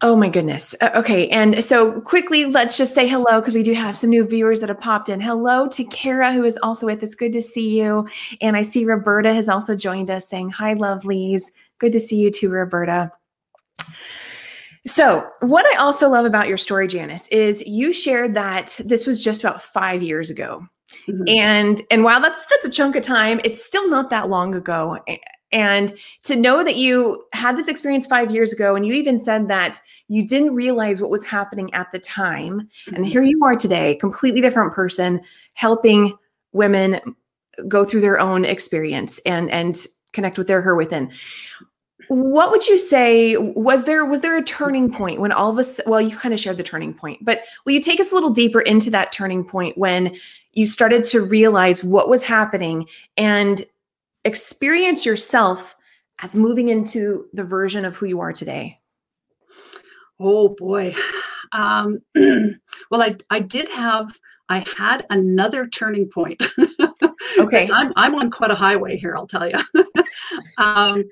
Oh 0.00 0.16
my 0.16 0.28
goodness. 0.28 0.74
Uh, 0.80 0.90
okay 0.94 1.28
and 1.28 1.62
so 1.62 2.00
quickly 2.00 2.46
let's 2.46 2.78
just 2.78 2.94
say 2.94 3.06
hello 3.06 3.40
because 3.40 3.54
we 3.54 3.62
do 3.62 3.74
have 3.74 3.96
some 3.96 4.10
new 4.10 4.26
viewers 4.26 4.60
that 4.60 4.68
have 4.68 4.80
popped 4.80 5.08
in. 5.08 5.20
Hello 5.20 5.68
to 5.68 5.84
kara 5.84 6.32
who 6.32 6.44
is 6.44 6.58
also 6.62 6.86
with 6.86 7.02
us. 7.02 7.14
Good 7.14 7.32
to 7.32 7.42
see 7.42 7.78
you. 7.78 8.08
And 8.40 8.56
i 8.56 8.62
see 8.62 8.84
roberta 8.84 9.34
has 9.34 9.48
also 9.48 9.76
joined 9.76 10.10
us 10.10 10.28
saying 10.28 10.50
hi 10.50 10.74
lovelies. 10.74 11.52
Good 11.78 11.92
to 11.92 12.00
see 12.00 12.16
you 12.16 12.30
too 12.30 12.50
roberta 12.50 13.12
so, 14.86 15.28
what 15.40 15.64
I 15.66 15.78
also 15.78 16.08
love 16.08 16.24
about 16.24 16.48
your 16.48 16.58
story, 16.58 16.88
Janice, 16.88 17.28
is 17.28 17.64
you 17.66 17.92
shared 17.92 18.34
that 18.34 18.78
this 18.84 19.06
was 19.06 19.22
just 19.22 19.42
about 19.42 19.62
five 19.62 20.02
years 20.02 20.28
ago. 20.28 20.66
Mm-hmm. 21.08 21.28
And 21.28 21.82
and 21.90 22.04
while 22.04 22.20
that's 22.20 22.44
that's 22.46 22.64
a 22.64 22.70
chunk 22.70 22.96
of 22.96 23.02
time, 23.02 23.40
it's 23.44 23.64
still 23.64 23.88
not 23.88 24.10
that 24.10 24.28
long 24.28 24.54
ago. 24.54 24.98
And 25.52 25.94
to 26.24 26.34
know 26.34 26.64
that 26.64 26.76
you 26.76 27.24
had 27.32 27.56
this 27.56 27.68
experience 27.68 28.06
five 28.06 28.32
years 28.32 28.52
ago, 28.52 28.74
and 28.74 28.84
you 28.84 28.94
even 28.94 29.18
said 29.18 29.48
that 29.48 29.78
you 30.08 30.26
didn't 30.26 30.54
realize 30.54 31.00
what 31.00 31.10
was 31.10 31.24
happening 31.24 31.72
at 31.74 31.90
the 31.92 31.98
time. 31.98 32.60
Mm-hmm. 32.60 32.94
And 32.94 33.06
here 33.06 33.22
you 33.22 33.44
are 33.44 33.54
today, 33.54 33.94
completely 33.96 34.40
different 34.40 34.72
person, 34.72 35.20
helping 35.54 36.16
women 36.52 37.00
go 37.68 37.84
through 37.84 38.00
their 38.00 38.18
own 38.18 38.44
experience 38.44 39.20
and 39.20 39.48
and 39.50 39.86
connect 40.12 40.38
with 40.38 40.48
their 40.48 40.60
her 40.60 40.74
within 40.74 41.10
what 42.12 42.50
would 42.50 42.66
you 42.68 42.76
say 42.76 43.36
was 43.36 43.84
there 43.84 44.04
was 44.04 44.20
there 44.20 44.36
a 44.36 44.42
turning 44.42 44.92
point 44.92 45.18
when 45.18 45.32
all 45.32 45.50
of 45.50 45.58
us 45.58 45.80
well 45.86 46.00
you 46.00 46.16
kind 46.16 46.34
of 46.34 46.40
shared 46.40 46.56
the 46.58 46.62
turning 46.62 46.92
point 46.92 47.24
but 47.24 47.40
will 47.64 47.72
you 47.72 47.80
take 47.80 48.00
us 48.00 48.12
a 48.12 48.14
little 48.14 48.30
deeper 48.30 48.60
into 48.60 48.90
that 48.90 49.12
turning 49.12 49.42
point 49.44 49.76
when 49.78 50.14
you 50.52 50.66
started 50.66 51.04
to 51.04 51.22
realize 51.22 51.82
what 51.82 52.08
was 52.08 52.22
happening 52.22 52.86
and 53.16 53.64
experience 54.24 55.06
yourself 55.06 55.74
as 56.22 56.36
moving 56.36 56.68
into 56.68 57.26
the 57.32 57.44
version 57.44 57.84
of 57.84 57.96
who 57.96 58.06
you 58.06 58.20
are 58.20 58.32
today? 58.32 58.78
Oh 60.20 60.50
boy. 60.50 60.94
Um, 61.52 62.00
well 62.90 63.02
i 63.02 63.16
i 63.30 63.40
did 63.40 63.68
have 63.70 64.18
i 64.48 64.64
had 64.76 65.06
another 65.10 65.66
turning 65.66 66.08
point. 66.08 66.42
Okay. 67.38 67.66
I'm, 67.72 67.92
I'm 67.96 68.14
on 68.14 68.30
quite 68.30 68.50
a 68.50 68.54
highway 68.54 68.96
here 68.96 69.16
i'll 69.16 69.26
tell 69.26 69.48
you 69.48 69.56
um, 70.58 71.04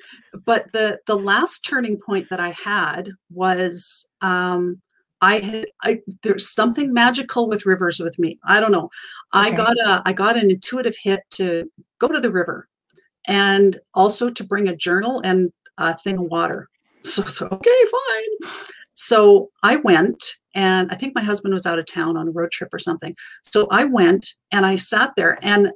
but 0.44 0.66
the 0.72 0.98
the 1.06 1.16
last 1.16 1.60
turning 1.60 1.98
point 1.98 2.26
that 2.30 2.40
i 2.40 2.50
had 2.50 3.10
was 3.30 4.06
um, 4.20 4.80
I 5.22 5.40
had 5.40 5.66
I 5.82 6.00
there's 6.22 6.52
something 6.52 6.92
magical 6.92 7.48
with 7.48 7.66
rivers 7.66 8.00
with 8.00 8.18
me. 8.18 8.38
I 8.44 8.60
don't 8.60 8.72
know. 8.72 8.90
Okay. 9.34 9.48
I 9.48 9.50
got 9.50 9.76
a 9.78 10.02
I 10.06 10.12
got 10.12 10.36
an 10.36 10.50
intuitive 10.50 10.96
hit 11.02 11.20
to 11.32 11.70
go 11.98 12.08
to 12.08 12.20
the 12.20 12.32
river 12.32 12.68
and 13.26 13.78
also 13.94 14.30
to 14.30 14.44
bring 14.44 14.68
a 14.68 14.76
journal 14.76 15.20
and 15.22 15.52
a 15.78 15.96
thing 15.98 16.18
of 16.18 16.24
water. 16.24 16.68
So 17.02 17.22
so 17.24 17.46
okay, 17.46 17.84
fine. 17.90 18.52
So 18.94 19.50
I 19.62 19.76
went 19.76 20.22
and 20.54 20.90
I 20.90 20.96
think 20.96 21.14
my 21.14 21.22
husband 21.22 21.54
was 21.54 21.66
out 21.66 21.78
of 21.78 21.86
town 21.86 22.16
on 22.16 22.28
a 22.28 22.32
road 22.32 22.50
trip 22.50 22.72
or 22.72 22.78
something. 22.78 23.14
So 23.44 23.66
I 23.70 23.84
went 23.84 24.34
and 24.52 24.66
I 24.66 24.76
sat 24.76 25.12
there 25.16 25.38
and 25.42 25.70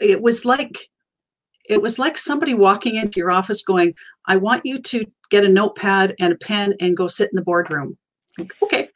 it 0.00 0.20
was 0.20 0.44
like 0.44 0.88
it 1.68 1.80
was 1.80 1.98
like 1.98 2.18
somebody 2.18 2.54
walking 2.54 2.96
into 2.96 3.18
your 3.18 3.30
office 3.30 3.62
going, 3.62 3.94
I 4.26 4.36
want 4.36 4.64
you 4.64 4.80
to 4.80 5.04
get 5.30 5.44
a 5.44 5.48
notepad 5.48 6.14
and 6.18 6.32
a 6.32 6.36
pen 6.36 6.74
and 6.80 6.96
go 6.96 7.08
sit 7.08 7.30
in 7.30 7.36
the 7.36 7.42
boardroom. 7.42 7.96
Like, 8.38 8.52
okay. 8.62 8.88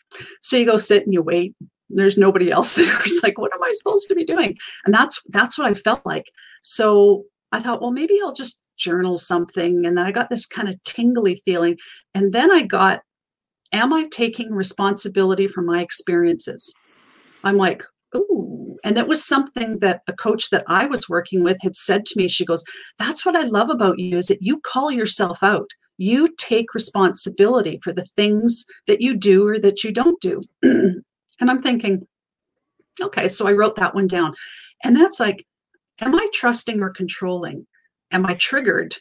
So 0.42 0.56
you 0.56 0.66
go 0.66 0.76
sit 0.76 1.04
and 1.04 1.12
you 1.12 1.22
wait. 1.22 1.54
There's 1.90 2.18
nobody 2.18 2.50
else 2.50 2.74
there. 2.76 3.00
It's 3.02 3.22
like, 3.22 3.38
what 3.38 3.52
am 3.54 3.62
I 3.62 3.72
supposed 3.72 4.08
to 4.08 4.14
be 4.14 4.24
doing? 4.24 4.56
And 4.84 4.94
that's 4.94 5.20
that's 5.28 5.58
what 5.58 5.66
I 5.66 5.74
felt 5.74 6.04
like. 6.04 6.26
So 6.62 7.24
I 7.52 7.60
thought, 7.60 7.80
well, 7.80 7.90
maybe 7.90 8.18
I'll 8.22 8.34
just 8.34 8.62
journal 8.76 9.18
something. 9.18 9.84
And 9.86 9.96
then 9.96 10.06
I 10.06 10.12
got 10.12 10.30
this 10.30 10.46
kind 10.46 10.68
of 10.68 10.82
tingly 10.84 11.36
feeling. 11.44 11.78
And 12.14 12.32
then 12.32 12.50
I 12.50 12.62
got, 12.62 13.00
am 13.72 13.92
I 13.92 14.04
taking 14.10 14.52
responsibility 14.52 15.48
for 15.48 15.62
my 15.62 15.82
experiences? 15.82 16.74
I'm 17.44 17.56
like, 17.56 17.82
ooh. 18.14 18.47
And 18.88 18.96
that 18.96 19.06
was 19.06 19.22
something 19.22 19.80
that 19.80 20.00
a 20.08 20.14
coach 20.14 20.48
that 20.48 20.64
I 20.66 20.86
was 20.86 21.10
working 21.10 21.42
with 21.42 21.58
had 21.60 21.76
said 21.76 22.06
to 22.06 22.18
me. 22.18 22.26
She 22.26 22.46
goes, 22.46 22.64
That's 22.98 23.26
what 23.26 23.36
I 23.36 23.42
love 23.42 23.68
about 23.68 23.98
you 23.98 24.16
is 24.16 24.28
that 24.28 24.40
you 24.40 24.60
call 24.60 24.90
yourself 24.90 25.42
out. 25.42 25.68
You 25.98 26.34
take 26.38 26.72
responsibility 26.72 27.78
for 27.84 27.92
the 27.92 28.06
things 28.16 28.64
that 28.86 29.02
you 29.02 29.14
do 29.14 29.46
or 29.46 29.58
that 29.58 29.84
you 29.84 29.92
don't 29.92 30.18
do. 30.22 30.40
and 30.62 31.02
I'm 31.38 31.60
thinking, 31.60 32.06
okay, 32.98 33.28
so 33.28 33.46
I 33.46 33.52
wrote 33.52 33.76
that 33.76 33.94
one 33.94 34.06
down. 34.06 34.34
And 34.82 34.96
that's 34.96 35.20
like, 35.20 35.44
am 36.00 36.14
I 36.14 36.26
trusting 36.32 36.80
or 36.80 36.88
controlling? 36.88 37.66
Am 38.10 38.24
I 38.24 38.36
triggered? 38.36 38.96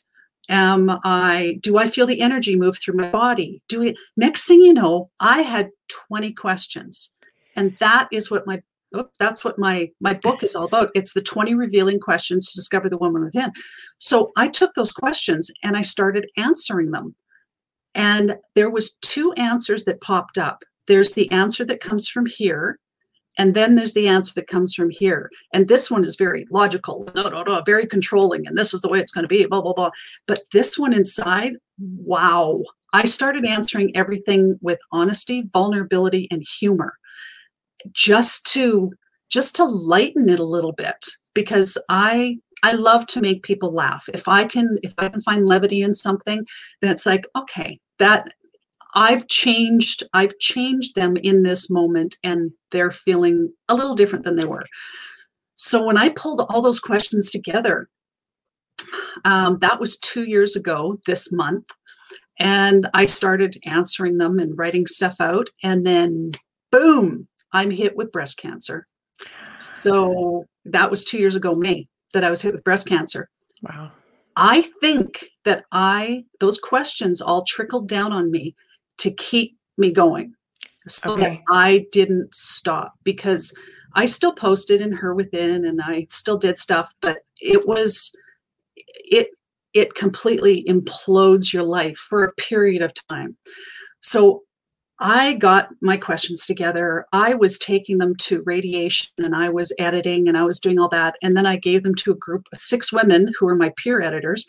Am 0.50 1.00
I, 1.06 1.60
do 1.62 1.78
I 1.78 1.88
feel 1.88 2.08
the 2.08 2.20
energy 2.20 2.58
move 2.58 2.78
through 2.78 2.98
my 2.98 3.10
body? 3.10 3.62
Do 3.70 3.84
it? 3.84 3.96
Next 4.18 4.50
thing 4.50 4.60
you 4.60 4.74
know, 4.74 5.12
I 5.22 5.44
had 5.44 5.70
20 6.10 6.34
questions. 6.34 7.14
And 7.56 7.78
that 7.80 8.10
is 8.12 8.30
what 8.30 8.46
my 8.46 8.62
oh, 8.94 9.08
that's 9.20 9.44
what 9.44 9.60
my 9.60 9.90
my 10.00 10.14
book 10.14 10.44
is 10.44 10.56
all 10.56 10.66
about. 10.66 10.90
It's 10.96 11.14
the 11.14 11.22
20 11.22 11.54
revealing 11.54 12.00
questions 12.00 12.48
to 12.48 12.56
discover 12.56 12.90
the 12.90 12.98
woman 12.98 13.24
within. 13.24 13.52
So 14.00 14.32
i 14.38 14.48
took 14.48 14.74
those 14.74 14.92
questions 14.92 15.52
and 15.64 15.78
i 15.78 15.82
started 15.82 16.30
answering 16.38 16.92
them. 16.92 17.16
And 17.96 18.38
there 18.56 18.70
was 18.70 18.96
two 19.02 19.34
answers 19.34 19.86
that 19.86 20.02
popped 20.02 20.38
up. 20.38 20.64
There's 20.88 21.14
the 21.14 21.30
answer 21.32 21.66
that 21.66 21.82
comes 21.82 22.08
from 22.08 22.26
here 22.26 22.80
and 23.40 23.54
then 23.54 23.76
there's 23.76 23.94
the 23.94 24.08
answer 24.08 24.34
that 24.36 24.48
comes 24.48 24.74
from 24.74 24.90
here. 24.90 25.30
And 25.54 25.68
this 25.68 25.92
one 25.92 26.04
is 26.04 26.16
very 26.16 26.48
logical. 26.52 27.08
No 27.16 27.30
no 27.30 27.44
no 27.44 27.62
very 27.66 27.86
controlling 27.86 28.48
and 28.48 28.58
this 28.58 28.74
is 28.74 28.82
the 28.82 28.90
way 28.90 29.00
it's 29.00 29.12
going 29.12 29.26
to 29.26 29.30
be 29.30 29.46
blah 29.46 29.62
blah 29.62 29.74
blah. 29.74 29.92
But 30.28 30.42
this 30.54 30.78
one 30.78 30.94
inside 30.94 31.54
wow. 31.80 32.64
I 32.94 33.04
started 33.04 33.46
answering 33.46 33.96
everything 33.96 34.58
with 34.62 34.80
honesty 34.94 35.50
vulnerability 35.54 36.28
and 36.32 36.44
humor 36.60 36.94
just 37.92 38.46
to 38.48 38.92
just 39.30 39.56
to 39.56 39.66
lighten 39.66 40.30
it 40.30 40.40
a 40.40 40.46
little 40.46 40.72
bit 40.72 41.06
because 41.34 41.78
i 41.90 42.38
i 42.64 42.72
love 42.72 43.06
to 43.08 43.22
make 43.22 43.44
people 43.44 43.74
laugh. 43.74 44.06
If 44.14 44.28
i 44.28 44.46
can 44.46 44.78
if 44.84 44.94
i 44.98 45.10
can 45.10 45.22
find 45.22 45.46
levity 45.46 45.82
in 45.82 45.94
something 45.96 46.46
that's 46.82 47.06
like 47.06 47.26
okay 47.36 47.80
that 48.00 48.34
i've 48.96 49.28
changed 49.28 50.04
i've 50.14 50.38
changed 50.40 50.96
them 50.96 51.18
in 51.18 51.44
this 51.44 51.70
moment 51.70 52.18
and 52.24 52.52
they're 52.72 52.92
feeling 52.92 53.54
a 53.70 53.76
little 53.76 53.96
different 53.96 54.26
than 54.26 54.38
they 54.38 54.48
were. 54.48 54.66
So 55.56 55.86
when 55.86 55.98
i 55.98 56.10
pulled 56.10 56.42
all 56.42 56.62
those 56.62 56.80
questions 56.80 57.30
together 57.30 57.90
um, 59.26 59.58
that 59.60 59.80
was 59.80 59.98
two 59.98 60.24
years 60.24 60.56
ago 60.56 61.00
this 61.06 61.32
month 61.32 61.68
and 62.40 62.88
i 62.94 63.06
started 63.06 63.58
answering 63.66 64.18
them 64.18 64.40
and 64.40 64.58
writing 64.58 64.88
stuff 64.88 65.16
out 65.20 65.50
and 65.64 65.86
then 65.86 66.32
boom 66.72 67.28
I'm 67.54 67.72
hit 67.72 67.96
with 67.96 68.12
breast 68.12 68.38
cancer. 68.38 68.86
So 69.60 70.46
that 70.66 70.92
was 70.92 71.04
two 71.04 71.18
years 71.18 71.36
ago, 71.36 71.56
May, 71.56 71.88
that 72.14 72.24
I 72.24 72.30
was 72.30 72.42
hit 72.42 72.54
with 72.54 72.64
breast 72.64 72.88
cancer. 72.88 73.30
Wow. 73.62 73.92
I 74.36 74.62
think 74.82 75.30
that 75.46 75.66
I, 75.72 76.26
those 76.40 76.60
questions 76.60 77.22
all 77.22 77.44
trickled 77.44 77.88
down 77.88 78.12
on 78.12 78.30
me 78.30 78.56
to 79.00 79.12
keep 79.12 79.58
me 79.78 79.92
going 79.92 80.34
so 80.88 81.14
okay. 81.14 81.22
that 81.22 81.40
I 81.52 81.86
didn't 81.92 82.34
stop 82.36 82.94
because 83.04 83.54
I 83.96 84.06
still 84.06 84.34
posted 84.34 84.80
in 84.80 84.92
her 84.92 85.16
within 85.16 85.66
and 85.66 85.82
I 85.82 86.08
still 86.12 86.38
did 86.38 86.60
stuff, 86.60 86.94
but 87.02 87.20
it 87.42 87.68
was, 87.68 88.16
it, 88.76 89.30
it 89.74 89.96
completely 89.96 90.64
implodes 90.70 91.52
your 91.52 91.64
life 91.64 91.98
for 91.98 92.24
a 92.24 92.34
period 92.34 92.84
of 92.84 92.94
time. 93.10 93.38
So 94.02 94.44
I 95.00 95.34
got 95.34 95.70
my 95.82 95.96
questions 95.96 96.46
together. 96.46 97.06
I 97.14 97.36
was 97.36 97.60
taking 97.60 98.00
them 98.00 98.16
to 98.16 98.42
radiation 98.46 99.12
and 99.20 99.36
I 99.36 99.50
was 99.50 99.72
editing 99.78 100.28
and 100.28 100.36
I 100.36 100.44
was 100.44 100.60
doing 100.60 100.80
all 100.80 100.90
that. 100.90 101.18
And 101.22 101.38
then 101.38 101.46
I 101.46 101.56
gave 101.56 101.84
them 101.84 101.94
to 101.96 102.12
a 102.12 102.16
group 102.16 102.48
of 102.52 102.60
six 102.60 102.92
women 102.92 103.32
who 103.38 103.48
are 103.48 103.56
my 103.56 103.72
peer 103.78 104.02
editors. 104.02 104.48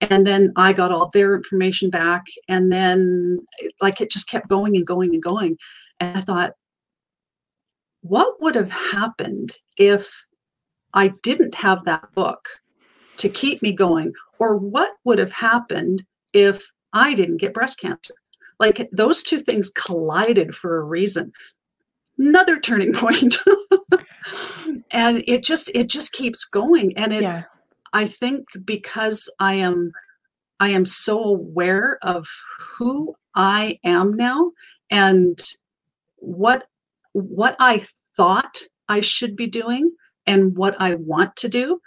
And 0.00 0.26
then 0.26 0.52
I 0.56 0.72
got 0.72 0.90
all 0.90 1.10
their 1.10 1.36
information 1.36 1.90
back. 1.90 2.24
And 2.48 2.72
then, 2.72 3.38
like, 3.80 4.00
it 4.00 4.10
just 4.10 4.28
kept 4.28 4.48
going 4.48 4.76
and 4.76 4.86
going 4.86 5.14
and 5.14 5.22
going. 5.22 5.56
And 6.00 6.18
I 6.18 6.20
thought, 6.20 6.54
what 8.00 8.42
would 8.42 8.56
have 8.56 8.72
happened 8.72 9.56
if 9.76 10.26
I 10.92 11.12
didn't 11.22 11.54
have 11.54 11.84
that 11.84 12.12
book 12.14 12.48
to 13.18 13.28
keep 13.28 13.62
me 13.62 13.72
going? 13.72 14.12
Or 14.40 14.56
what 14.56 14.90
would 15.04 15.20
have 15.20 15.32
happened 15.32 16.04
if 16.32 16.68
I 16.92 17.14
didn't 17.14 17.38
get 17.38 17.54
breast 17.54 17.78
cancer? 17.78 18.14
Like 18.58 18.88
those 18.92 19.22
two 19.22 19.40
things 19.40 19.70
collided 19.70 20.54
for 20.54 20.78
a 20.78 20.84
reason. 20.84 21.32
Another 22.18 22.58
turning 22.58 22.92
point. 22.92 23.36
and 24.90 25.22
it 25.26 25.42
just 25.44 25.70
it 25.74 25.88
just 25.88 26.12
keeps 26.12 26.44
going 26.44 26.96
and 26.96 27.12
it's 27.12 27.40
yeah. 27.40 27.44
I 27.92 28.06
think 28.06 28.46
because 28.64 29.30
I 29.38 29.54
am 29.54 29.92
I 30.60 30.70
am 30.70 30.86
so 30.86 31.22
aware 31.22 31.98
of 32.02 32.28
who 32.78 33.14
I 33.34 33.78
am 33.84 34.14
now 34.14 34.52
and 34.90 35.38
what 36.16 36.68
what 37.12 37.56
I 37.58 37.84
thought 38.16 38.62
I 38.88 39.00
should 39.00 39.36
be 39.36 39.46
doing 39.46 39.92
and 40.26 40.56
what 40.56 40.76
I 40.80 40.94
want 40.94 41.36
to 41.36 41.48
do 41.48 41.80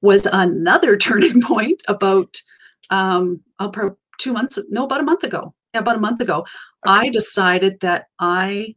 was 0.00 0.26
another 0.26 0.96
turning 0.98 1.40
point 1.40 1.82
about 1.88 2.42
um, 2.90 3.40
about 3.58 3.96
two 4.18 4.32
months 4.32 4.58
no 4.68 4.84
about 4.84 5.00
a 5.00 5.04
month 5.04 5.24
ago 5.24 5.54
about 5.74 5.96
a 5.96 6.00
month 6.00 6.20
ago, 6.20 6.40
okay. 6.40 6.46
I 6.86 7.08
decided 7.10 7.80
that 7.80 8.06
I, 8.18 8.74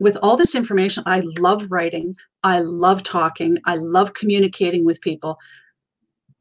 with 0.00 0.16
all 0.16 0.36
this 0.36 0.54
information, 0.54 1.04
I 1.06 1.22
love 1.38 1.70
writing, 1.70 2.16
I 2.42 2.60
love 2.60 3.02
talking, 3.02 3.58
I 3.64 3.76
love 3.76 4.14
communicating 4.14 4.84
with 4.84 5.00
people. 5.00 5.38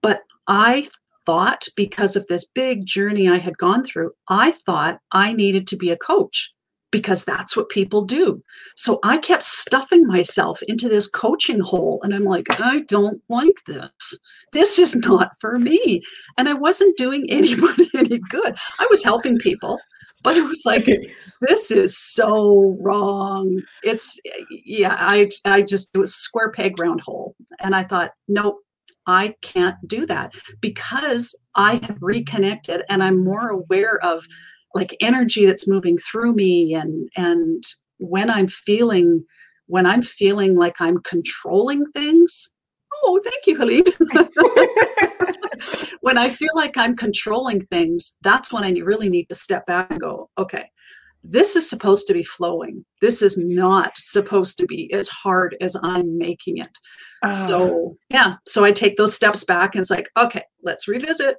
But 0.02 0.22
I 0.48 0.90
thought, 1.26 1.68
because 1.76 2.16
of 2.16 2.28
this 2.28 2.46
big 2.46 2.86
journey 2.86 3.30
I 3.30 3.38
had 3.38 3.58
gone 3.58 3.86
through, 3.86 4.12
I 4.28 4.52
thought 4.52 5.00
I 5.12 5.34
needed 5.34 5.68
to 5.68 5.78
be 5.78 5.92
a 5.92 5.98
coach 5.98 6.54
because 6.94 7.26
that's 7.26 7.58
what 7.58 7.70
people 7.70 8.06
do. 8.06 8.42
So 8.76 9.00
I 9.04 9.18
kept 9.18 9.42
stuffing 9.42 10.06
myself 10.06 10.62
into 10.68 10.88
this 10.88 11.08
coaching 11.08 11.60
hole. 11.60 12.00
And 12.04 12.14
I'm 12.14 12.24
like, 12.24 12.46
I 12.62 12.82
don't 12.82 13.20
like 13.30 13.58
this. 13.66 14.14
This 14.52 14.78
is 14.78 14.96
not 14.96 15.32
for 15.42 15.56
me. 15.56 16.04
And 16.38 16.48
I 16.48 16.54
wasn't 16.54 16.96
doing 16.96 17.26
anybody 17.30 17.90
any 17.96 18.20
good. 18.20 18.56
I 18.80 18.88
was 18.92 19.04
helping 19.04 19.38
people, 19.38 19.80
but 20.22 20.38
it 20.38 20.44
was 20.44 20.62
like, 20.68 20.86
this 21.42 21.72
is 21.72 21.98
so 21.98 22.78
wrong. 22.80 23.60
It's, 23.84 24.20
yeah, 24.52 24.96
I, 25.00 25.32
I 25.46 25.64
just, 25.64 25.90
it 25.96 25.98
was 25.98 26.14
square 26.14 26.52
peg 26.52 26.80
round 26.80 27.02
hole. 27.02 27.36
And 27.60 27.76
I 27.76 27.86
thought, 27.86 28.12
nope, 28.28 28.60
I 29.08 29.34
can't 29.42 29.78
do 29.88 30.06
that 30.06 30.34
because 30.62 31.36
I 31.56 31.82
have 31.88 31.98
reconnected 32.02 32.84
and 32.88 33.02
I'm 33.02 33.24
more 33.24 33.50
aware 33.50 33.98
of 34.06 34.28
like 34.74 34.96
energy 35.00 35.46
that's 35.46 35.68
moving 35.68 35.98
through 35.98 36.34
me 36.34 36.74
and 36.74 37.10
and 37.16 37.64
when 37.98 38.30
i'm 38.30 38.48
feeling 38.48 39.24
when 39.68 39.86
i'm 39.86 40.02
feeling 40.02 40.56
like 40.56 40.76
i'm 40.80 41.00
controlling 41.00 41.86
things 41.92 42.50
oh 43.04 43.22
thank 43.24 43.48
you 43.48 43.58
Halid. 43.58 43.90
when 46.02 46.18
i 46.18 46.30
feel 46.30 46.52
like 46.56 46.78
i'm 46.78 46.96
controlling 46.96 47.62
things 47.68 48.18
that's 48.22 48.52
when 48.52 48.64
i 48.64 48.72
really 48.72 49.10
need 49.10 49.30
to 49.30 49.36
step 49.36 49.66
back 49.66 49.90
and 49.92 50.02
go 50.02 50.30
okay 50.38 50.70
this 51.26 51.56
is 51.56 51.70
supposed 51.70 52.06
to 52.08 52.14
be 52.14 52.24
flowing 52.24 52.84
this 53.00 53.22
is 53.22 53.38
not 53.38 53.94
supposed 53.96 54.58
to 54.58 54.66
be 54.66 54.92
as 54.94 55.08
hard 55.08 55.56
as 55.62 55.78
i'm 55.84 56.18
making 56.18 56.58
it 56.58 56.78
so 57.34 57.92
ah. 57.92 57.96
yeah 58.10 58.34
so 58.46 58.66
i 58.66 58.72
take 58.72 58.98
those 58.98 59.14
steps 59.14 59.44
back 59.46 59.74
and 59.74 59.82
it's 59.82 59.90
like 59.90 60.10
okay 60.18 60.44
let's 60.64 60.88
revisit 60.88 61.38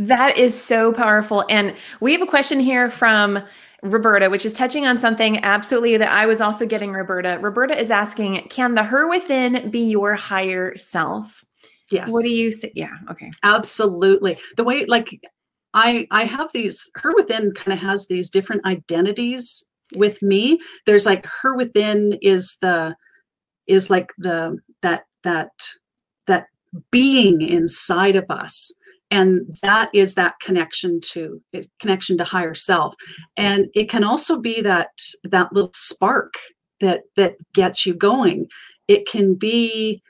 that 0.00 0.38
is 0.38 0.60
so 0.60 0.92
powerful. 0.92 1.44
And 1.50 1.74
we 2.00 2.12
have 2.12 2.22
a 2.22 2.26
question 2.26 2.58
here 2.58 2.90
from 2.90 3.42
Roberta, 3.82 4.30
which 4.30 4.46
is 4.46 4.54
touching 4.54 4.86
on 4.86 4.96
something 4.98 5.42
absolutely 5.44 5.96
that 5.98 6.10
I 6.10 6.26
was 6.26 6.40
also 6.40 6.66
getting, 6.66 6.92
Roberta. 6.92 7.38
Roberta 7.40 7.78
is 7.78 7.90
asking 7.90 8.48
Can 8.48 8.74
the 8.74 8.82
her 8.82 9.08
within 9.08 9.70
be 9.70 9.90
your 9.90 10.14
higher 10.14 10.76
self? 10.76 11.44
Yes. 11.90 12.10
What 12.10 12.22
do 12.22 12.30
you 12.30 12.50
say? 12.50 12.72
Yeah. 12.74 12.96
Okay. 13.10 13.30
Absolutely. 13.42 14.38
The 14.56 14.64
way, 14.64 14.86
like, 14.86 15.20
I 15.74 16.06
I 16.10 16.24
have 16.24 16.50
these 16.52 16.90
her 16.96 17.14
within 17.14 17.52
kind 17.52 17.72
of 17.72 17.78
has 17.78 18.06
these 18.06 18.30
different 18.30 18.64
identities 18.64 19.66
with 19.94 20.20
me. 20.22 20.58
There's 20.86 21.06
like 21.06 21.26
her 21.42 21.54
within 21.54 22.18
is 22.22 22.56
the 22.62 22.96
is 23.66 23.90
like 23.90 24.08
the 24.18 24.58
that 24.82 25.04
that 25.24 25.50
that 26.26 26.46
being 26.90 27.42
inside 27.42 28.16
of 28.16 28.24
us 28.30 28.72
and 29.10 29.58
that 29.62 29.90
is 29.92 30.14
that 30.14 30.38
connection 30.40 31.00
to 31.00 31.40
connection 31.80 32.16
to 32.18 32.24
higher 32.24 32.54
self. 32.54 32.94
And 33.36 33.66
it 33.74 33.88
can 33.88 34.04
also 34.04 34.40
be 34.40 34.60
that 34.62 34.90
that 35.24 35.52
little 35.52 35.72
spark 35.74 36.34
that 36.80 37.02
that 37.16 37.34
gets 37.52 37.84
you 37.84 37.94
going. 37.94 38.46
It 38.88 39.06
can 39.06 39.34
be 39.34 40.02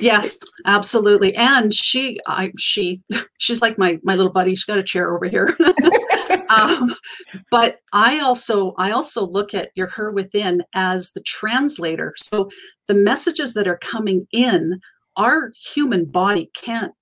yes 0.00 0.38
absolutely. 0.64 1.34
And 1.34 1.74
she 1.74 2.18
i 2.26 2.52
she 2.58 3.02
she's 3.38 3.60
like 3.60 3.78
my 3.78 3.98
my 4.02 4.14
little 4.14 4.32
buddy. 4.32 4.54
She's 4.54 4.64
got 4.64 4.78
a 4.78 4.82
chair 4.82 5.14
over 5.14 5.26
here. 5.26 5.56
Um, 6.50 6.94
but 7.50 7.78
i 7.94 8.18
also 8.20 8.74
i 8.76 8.90
also 8.90 9.26
look 9.26 9.54
at 9.54 9.70
your 9.74 9.86
her 9.86 10.12
within 10.12 10.62
as 10.74 11.12
the 11.12 11.22
translator. 11.22 12.12
So 12.18 12.50
the 12.88 12.94
messages 12.94 13.54
that 13.54 13.66
are 13.66 13.78
coming 13.78 14.26
in 14.32 14.78
our 15.16 15.52
human 15.74 16.04
body 16.04 16.50
can't 16.54 16.92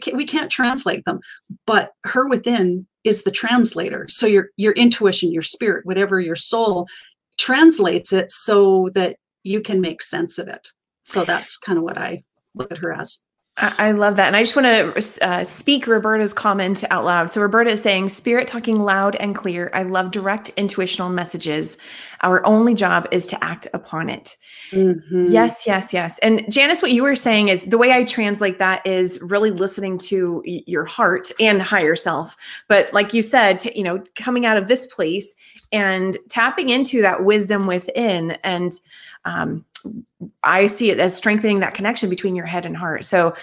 can, 0.00 0.16
we 0.16 0.26
can't 0.26 0.50
translate 0.50 1.04
them 1.04 1.20
but 1.66 1.92
her 2.04 2.28
within 2.28 2.86
is 3.04 3.22
the 3.22 3.30
translator. 3.30 4.06
So 4.08 4.26
your 4.26 4.48
your 4.56 4.72
intuition 4.72 5.32
your 5.32 5.42
spirit 5.42 5.86
whatever 5.86 6.20
your 6.20 6.36
soul 6.36 6.88
translates 7.38 8.12
it 8.12 8.30
so 8.30 8.90
that 8.94 9.16
you 9.44 9.60
can 9.60 9.80
make 9.80 10.02
sense 10.02 10.38
of 10.38 10.48
it. 10.48 10.68
So 11.04 11.24
that's 11.24 11.56
kind 11.56 11.78
of 11.78 11.84
what 11.84 11.96
i 11.96 12.22
look 12.54 12.72
at 12.72 12.78
her 12.78 12.92
as 12.92 13.24
I 13.60 13.90
love 13.90 14.14
that. 14.16 14.28
And 14.28 14.36
I 14.36 14.42
just 14.42 14.54
want 14.54 14.66
to 14.66 15.26
uh, 15.28 15.42
speak 15.42 15.88
Roberta's 15.88 16.32
comment 16.32 16.84
out 16.90 17.04
loud. 17.04 17.28
So, 17.32 17.40
Roberta 17.40 17.70
is 17.70 17.82
saying, 17.82 18.08
Spirit 18.08 18.46
talking 18.46 18.76
loud 18.76 19.16
and 19.16 19.34
clear. 19.34 19.68
I 19.74 19.82
love 19.82 20.12
direct 20.12 20.50
intuitional 20.50 21.10
messages. 21.10 21.76
Our 22.20 22.44
only 22.46 22.74
job 22.74 23.08
is 23.10 23.26
to 23.28 23.44
act 23.44 23.66
upon 23.74 24.10
it. 24.10 24.36
Mm-hmm. 24.70 25.24
Yes, 25.24 25.66
yes, 25.66 25.92
yes. 25.92 26.20
And 26.20 26.50
Janice, 26.52 26.82
what 26.82 26.92
you 26.92 27.02
were 27.02 27.16
saying 27.16 27.48
is 27.48 27.62
the 27.62 27.78
way 27.78 27.92
I 27.92 28.04
translate 28.04 28.60
that 28.60 28.86
is 28.86 29.20
really 29.22 29.50
listening 29.50 29.98
to 29.98 30.40
your 30.44 30.84
heart 30.84 31.32
and 31.40 31.60
higher 31.60 31.96
self. 31.96 32.36
But 32.68 32.92
like 32.92 33.12
you 33.12 33.22
said, 33.22 33.64
you 33.74 33.82
know, 33.82 34.04
coming 34.14 34.46
out 34.46 34.56
of 34.56 34.68
this 34.68 34.86
place 34.86 35.34
and 35.72 36.16
tapping 36.28 36.68
into 36.68 37.02
that 37.02 37.24
wisdom 37.24 37.66
within 37.66 38.32
and, 38.44 38.72
um, 39.24 39.64
I 40.42 40.66
see 40.66 40.90
it 40.90 40.98
as 40.98 41.16
strengthening 41.16 41.60
that 41.60 41.74
connection 41.74 42.10
between 42.10 42.34
your 42.36 42.46
head 42.46 42.66
and 42.66 42.76
heart. 42.76 43.04
So 43.04 43.30
mm-hmm. 43.30 43.36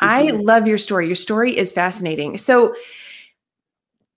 I 0.00 0.22
love 0.30 0.66
your 0.66 0.78
story. 0.78 1.06
Your 1.06 1.14
story 1.14 1.56
is 1.56 1.72
fascinating. 1.72 2.38
So 2.38 2.74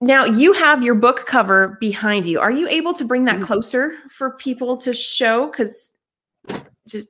now 0.00 0.24
you 0.24 0.52
have 0.52 0.82
your 0.82 0.94
book 0.94 1.26
cover 1.26 1.76
behind 1.80 2.26
you. 2.26 2.40
Are 2.40 2.50
you 2.50 2.68
able 2.68 2.92
to 2.94 3.04
bring 3.04 3.24
that 3.26 3.36
mm-hmm. 3.36 3.44
closer 3.44 3.94
for 4.10 4.32
people 4.32 4.76
to 4.78 4.92
show? 4.92 5.46
Because 5.46 5.92
just 6.88 7.08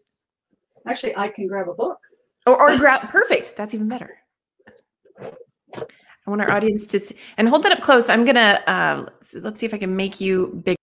actually, 0.86 1.16
I 1.16 1.28
can 1.28 1.46
grab 1.46 1.68
a 1.68 1.74
book. 1.74 1.98
Or, 2.46 2.60
or 2.60 2.76
grab 2.76 3.08
perfect. 3.08 3.56
That's 3.56 3.72
even 3.72 3.88
better. 3.88 4.18
I 5.74 6.30
want 6.30 6.42
our 6.42 6.50
audience 6.52 6.86
to 6.88 6.98
see 6.98 7.16
and 7.36 7.48
hold 7.48 7.62
that 7.64 7.72
up 7.72 7.80
close. 7.80 8.08
I'm 8.08 8.24
gonna 8.24 8.60
uh, 8.66 9.06
let's 9.34 9.58
see 9.58 9.66
if 9.66 9.74
I 9.74 9.78
can 9.78 9.96
make 9.96 10.20
you 10.20 10.60
big. 10.64 10.76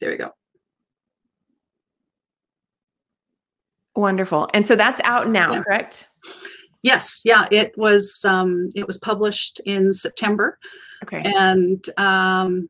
There 0.00 0.10
we 0.10 0.16
go. 0.16 0.30
Wonderful. 3.96 4.48
And 4.54 4.64
so 4.64 4.76
that's 4.76 5.00
out 5.02 5.28
now, 5.28 5.54
yeah. 5.54 5.62
correct? 5.62 6.06
Yes. 6.82 7.22
Yeah. 7.24 7.48
It 7.50 7.76
was 7.76 8.24
um, 8.24 8.68
it 8.76 8.86
was 8.86 8.98
published 8.98 9.60
in 9.66 9.92
September. 9.92 10.58
Okay. 11.02 11.22
And 11.24 11.84
um, 11.96 12.68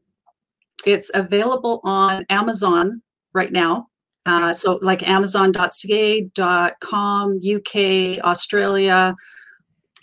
it's 0.87 1.11
available 1.15 1.81
on 1.85 2.25
Amazon 2.31 3.03
right 3.35 3.53
now. 3.53 3.89
Uh, 4.25 4.53
so 4.53 4.79
like 4.83 5.07
amazon.ca.com, 5.07 7.41
UK, 7.57 8.19
Australia, 8.25 9.15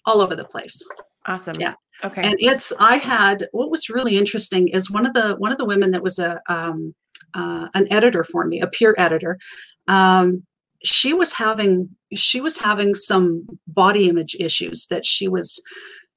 all 0.05 0.21
over 0.21 0.35
the 0.35 0.45
place. 0.45 0.87
Awesome. 1.25 1.55
Yeah. 1.59 1.73
Okay. 2.03 2.23
And 2.23 2.35
it's 2.39 2.73
I 2.79 2.97
had 2.97 3.47
what 3.51 3.71
was 3.71 3.89
really 3.89 4.17
interesting 4.17 4.67
is 4.67 4.91
one 4.91 5.05
of 5.05 5.13
the 5.13 5.35
one 5.37 5.51
of 5.51 5.57
the 5.57 5.65
women 5.65 5.91
that 5.91 6.03
was 6.03 6.19
a 6.19 6.41
um, 6.49 6.93
uh, 7.35 7.67
an 7.73 7.91
editor 7.91 8.23
for 8.23 8.45
me, 8.45 8.61
a 8.61 8.67
peer 8.67 8.95
editor. 8.97 9.37
Um, 9.87 10.43
she 10.83 11.13
was 11.13 11.33
having 11.33 11.89
she 12.13 12.41
was 12.41 12.57
having 12.57 12.95
some 12.95 13.45
body 13.67 14.07
image 14.07 14.35
issues 14.39 14.87
that 14.87 15.05
she 15.05 15.27
was 15.27 15.61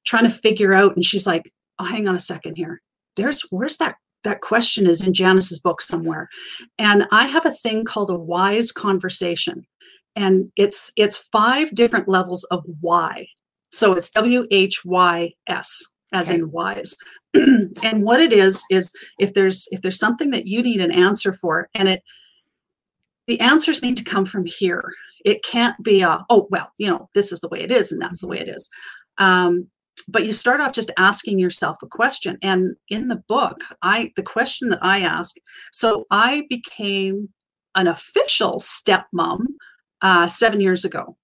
trying 0.05 0.23
to 0.23 0.29
figure 0.29 0.73
out, 0.73 0.95
and 0.95 1.03
she's 1.03 1.27
like, 1.27 1.51
"Oh, 1.77 1.83
hang 1.83 2.07
on 2.07 2.15
a 2.15 2.19
second 2.19 2.55
here. 2.55 2.79
There's 3.15 3.41
where's 3.49 3.77
that 3.77 3.95
that 4.23 4.41
question 4.41 4.87
is 4.87 5.03
in 5.03 5.13
Janice's 5.13 5.59
book 5.59 5.81
somewhere, 5.81 6.29
and 6.77 7.05
I 7.11 7.27
have 7.27 7.45
a 7.45 7.53
thing 7.53 7.83
called 7.83 8.09
a 8.09 8.17
wise 8.17 8.71
conversation, 8.71 9.65
and 10.15 10.51
it's 10.55 10.91
it's 10.95 11.17
five 11.17 11.73
different 11.75 12.07
levels 12.07 12.43
of 12.45 12.65
why. 12.81 13.27
So 13.71 13.93
it's 13.93 14.11
W 14.11 14.47
H 14.51 14.83
Y 14.85 15.33
S 15.47 15.83
as 16.11 16.29
okay. 16.29 16.39
in 16.39 16.51
wise 16.51 16.95
and 17.83 18.03
what 18.03 18.19
it 18.19 18.33
is 18.33 18.63
is 18.69 18.91
if 19.19 19.33
there's 19.33 19.67
if 19.71 19.81
there's 19.81 19.99
something 19.99 20.31
that 20.31 20.47
you 20.47 20.63
need 20.63 20.81
an 20.81 20.91
answer 20.91 21.31
for 21.31 21.69
and 21.73 21.87
it 21.87 22.03
the 23.27 23.39
answers 23.39 23.83
need 23.83 23.95
to 23.97 24.03
come 24.03 24.25
from 24.25 24.45
here. 24.45 24.83
It 25.23 25.43
can't 25.43 25.75
be 25.83 26.01
a 26.01 26.25
oh 26.29 26.47
well 26.49 26.71
you 26.77 26.89
know 26.89 27.09
this 27.13 27.31
is 27.31 27.39
the 27.39 27.49
way 27.49 27.61
it 27.61 27.71
is 27.71 27.91
and 27.91 28.01
that's 28.01 28.21
the 28.21 28.27
way 28.27 28.39
it 28.39 28.49
is. 28.49 28.69
Um, 29.17 29.67
but 30.07 30.25
you 30.25 30.31
start 30.31 30.61
off 30.61 30.71
just 30.71 30.91
asking 30.97 31.39
yourself 31.39 31.77
a 31.83 31.87
question 31.87 32.37
and 32.41 32.77
in 32.87 33.09
the 33.09 33.21
book 33.27 33.65
i 33.81 34.13
the 34.15 34.23
question 34.23 34.69
that 34.69 34.79
i 34.81 35.01
ask 35.01 35.35
so 35.73 36.05
i 36.09 36.45
became 36.49 37.27
an 37.75 37.87
official 37.87 38.59
stepmom 38.59 39.45
uh, 40.01 40.27
seven 40.27 40.61
years 40.61 40.85
ago. 40.85 41.17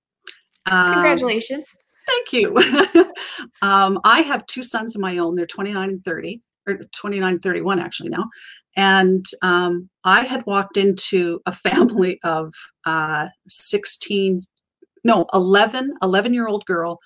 Um, 0.66 0.94
congratulations 0.94 1.68
Thank 2.08 2.34
you. 2.34 2.56
um, 3.62 4.00
I 4.04 4.22
have 4.22 4.46
two 4.46 4.64
sons 4.64 4.96
of 4.96 5.02
my 5.02 5.18
own. 5.18 5.36
They're 5.36 5.46
29 5.46 5.90
and 5.90 6.06
30, 6.06 6.42
or 6.68 6.78
29, 6.92 7.40
31 7.40 7.80
actually 7.80 8.10
now. 8.10 8.26
And 8.76 9.26
um, 9.42 9.90
I 10.04 10.24
had 10.24 10.46
walked 10.46 10.78
into 10.78 11.42
a 11.46 11.52
family 11.52 12.20
of 12.24 12.54
uh, 12.86 13.28
16, 13.48 14.42
no, 15.04 15.26
11, 15.34 15.94
11 16.02 16.34
year 16.34 16.48
old 16.48 16.66
girl, 16.66 17.00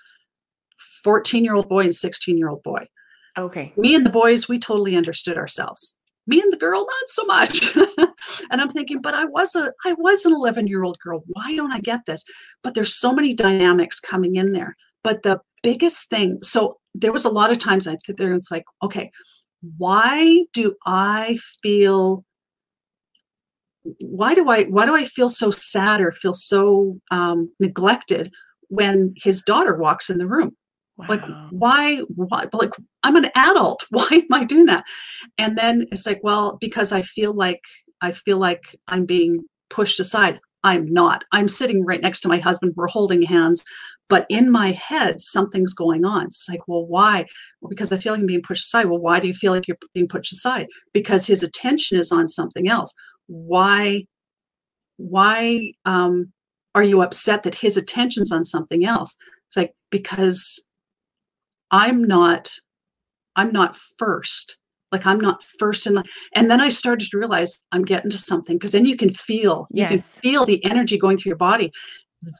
14 1.03 1.43
year 1.43 1.55
old 1.55 1.69
boy, 1.69 1.81
and 1.81 1.95
16 1.95 2.37
year 2.37 2.49
old 2.49 2.63
boy. 2.63 2.85
Okay. 3.37 3.73
Me 3.77 3.95
and 3.95 4.05
the 4.05 4.09
boys, 4.09 4.47
we 4.47 4.59
totally 4.59 4.95
understood 4.95 5.37
ourselves. 5.37 5.95
Me 6.27 6.41
and 6.41 6.51
the 6.51 6.57
girl, 6.57 6.81
not 6.81 7.07
so 7.07 7.25
much. 7.25 7.75
and 8.51 8.61
I'm 8.61 8.69
thinking, 8.69 9.01
but 9.01 9.13
I 9.13 9.25
was 9.25 9.55
a 9.55 9.71
I 9.85 9.93
was 9.93 10.25
an 10.25 10.33
11 10.33 10.67
year 10.67 10.83
old 10.83 10.99
girl. 10.99 11.23
Why 11.27 11.55
don't 11.55 11.71
I 11.71 11.79
get 11.79 12.05
this? 12.05 12.23
But 12.63 12.75
there's 12.75 12.95
so 12.95 13.13
many 13.13 13.33
dynamics 13.33 13.99
coming 13.99 14.35
in 14.35 14.51
there. 14.51 14.75
But 15.03 15.23
the 15.23 15.41
biggest 15.63 16.09
thing, 16.09 16.39
so 16.43 16.77
there 16.93 17.11
was 17.11 17.25
a 17.25 17.29
lot 17.29 17.51
of 17.51 17.59
times 17.59 17.87
I'd 17.87 18.03
sit 18.05 18.17
there 18.17 18.27
and 18.27 18.37
it's 18.37 18.51
like, 18.51 18.65
okay, 18.83 19.11
why 19.77 20.45
do 20.53 20.75
I 20.85 21.37
feel 21.61 22.23
why 24.01 24.35
do 24.35 24.49
I 24.49 24.63
why 24.65 24.85
do 24.85 24.95
I 24.95 25.05
feel 25.05 25.29
so 25.29 25.51
sad 25.51 26.01
or 26.01 26.11
feel 26.11 26.33
so 26.33 26.99
um, 27.11 27.51
neglected 27.59 28.31
when 28.67 29.13
his 29.17 29.41
daughter 29.41 29.75
walks 29.75 30.09
in 30.09 30.17
the 30.17 30.27
room? 30.27 30.55
Wow. 30.97 31.05
Like 31.09 31.23
why 31.51 31.95
why 32.15 32.45
like 32.51 32.73
I'm 33.03 33.15
an 33.15 33.31
adult. 33.35 33.85
Why 33.89 34.07
am 34.11 34.33
I 34.33 34.43
doing 34.43 34.65
that? 34.65 34.83
And 35.37 35.57
then 35.57 35.87
it's 35.91 36.05
like, 36.05 36.19
well, 36.21 36.57
because 36.59 36.91
I 36.91 37.01
feel 37.01 37.33
like 37.33 37.61
I 38.01 38.11
feel 38.11 38.37
like 38.37 38.75
I'm 38.87 39.05
being 39.05 39.43
pushed 39.69 39.99
aside. 39.99 40.39
I'm 40.63 40.91
not. 40.91 41.23
I'm 41.31 41.47
sitting 41.47 41.85
right 41.85 42.01
next 42.01 42.19
to 42.21 42.27
my 42.27 42.39
husband. 42.39 42.73
We're 42.75 42.87
holding 42.87 43.21
hands. 43.21 43.63
But 44.09 44.25
in 44.29 44.49
my 44.49 44.71
head, 44.71 45.21
something's 45.21 45.73
going 45.73 46.03
on. 46.03 46.25
It's 46.25 46.49
like, 46.49 46.67
well, 46.67 46.85
why? 46.85 47.25
Well, 47.61 47.69
because 47.69 47.91
I 47.91 47.97
feel 47.97 48.13
like 48.13 48.21
I'm 48.21 48.25
being 48.25 48.41
pushed 48.41 48.65
aside. 48.65 48.87
Well, 48.87 48.99
why 48.99 49.19
do 49.19 49.27
you 49.27 49.33
feel 49.33 49.53
like 49.53 49.67
you're 49.67 49.77
being 49.93 50.07
pushed 50.07 50.33
aside? 50.33 50.67
Because 50.93 51.27
his 51.27 51.43
attention 51.43 51.99
is 51.99 52.11
on 52.11 52.27
something 52.27 52.67
else. 52.67 52.93
Why? 53.27 54.05
Why 54.97 55.71
um, 55.85 56.33
are 56.75 56.83
you 56.83 57.01
upset 57.01 57.43
that 57.43 57.55
his 57.55 57.77
attention's 57.77 58.31
on 58.31 58.43
something 58.43 58.83
else? 58.83 59.15
It's 59.47 59.57
like 59.57 59.73
because 59.91 60.63
I'm 61.71 62.03
not. 62.03 62.55
I'm 63.35 63.53
not 63.53 63.77
first 63.97 64.57
like 64.91 65.05
i'm 65.05 65.19
not 65.19 65.43
first 65.43 65.85
in 65.87 65.93
line 65.93 66.05
and 66.35 66.49
then 66.49 66.59
i 66.59 66.69
started 66.69 67.09
to 67.09 67.17
realize 67.17 67.61
i'm 67.71 67.85
getting 67.85 68.09
to 68.09 68.17
something 68.17 68.57
because 68.57 68.71
then 68.71 68.85
you 68.85 68.95
can 68.95 69.11
feel 69.11 69.67
yes. 69.71 69.83
you 69.83 69.97
can 69.97 70.03
feel 70.03 70.45
the 70.45 70.63
energy 70.65 70.97
going 70.97 71.17
through 71.17 71.29
your 71.29 71.37
body 71.37 71.71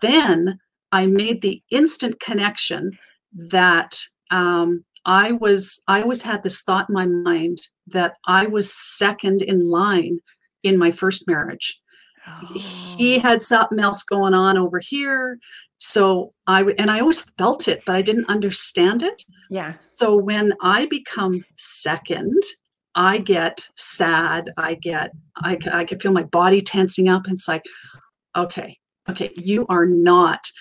then 0.01 0.60
I 0.91 1.06
made 1.06 1.41
the 1.41 1.62
instant 1.69 2.19
connection 2.19 2.97
that 3.34 3.99
um, 4.32 4.84
I 5.06 5.32
was 5.34 5.82
I 5.88 6.02
always 6.02 6.21
had 6.21 6.43
this 6.43 6.62
thought 6.62 6.89
in 6.89 6.93
my 6.93 7.06
mind 7.06 7.60
that 7.88 8.15
I 8.25 8.47
was 8.47 8.73
second 8.73 9.41
in 9.41 9.69
line 9.69 10.19
in 10.63 10.78
my 10.78 10.91
first 10.91 11.28
marriage. 11.28 11.80
Oh. 12.28 12.47
He 12.54 13.19
had 13.19 13.41
something 13.41 13.80
else 13.80 14.04
going 14.04 14.34
on 14.34 14.58
over 14.58 14.80
here. 14.80 15.39
So 15.78 16.34
I 16.47 16.63
and 16.78 16.91
I 16.91 16.99
always 16.99 17.21
felt 17.21 17.67
it, 17.67 17.82
but 17.86 17.95
I 17.95 18.02
didn't 18.02 18.30
understand 18.30 19.02
it. 19.02 19.23
Yeah. 19.49 19.75
So 19.80 20.15
when 20.15 20.54
I 20.62 20.86
become 20.88 21.45
second, 21.56 22.41
I 22.95 23.19
get 23.19 23.67
sad. 23.75 24.52
I 24.58 24.75
get 24.75 25.12
I, 25.38 25.58
I 25.71 25.86
can 25.86 25.99
feel 25.99 26.12
my 26.12 26.23
body 26.23 26.62
tensing 26.62 27.08
up. 27.08 27.25
And 27.25 27.34
it's 27.34 27.47
like, 27.47 27.63
okay, 28.36 28.78
okay, 29.10 29.32
you 29.36 29.65
are 29.69 29.86
not 29.86 30.52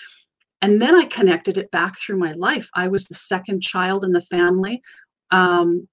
and 0.61 0.83
then 0.83 0.95
I 0.95 1.05
connected 1.05 1.57
it 1.57 1.71
back 1.71 1.99
through 1.99 2.19
my 2.19 2.33
life. 2.33 2.69
I 2.75 2.89
was 2.89 3.07
the 3.07 3.15
second 3.15 3.63
child 3.63 4.05
in 4.05 4.13
the 4.13 4.21
family. 4.21 4.83
Um, 5.31 5.89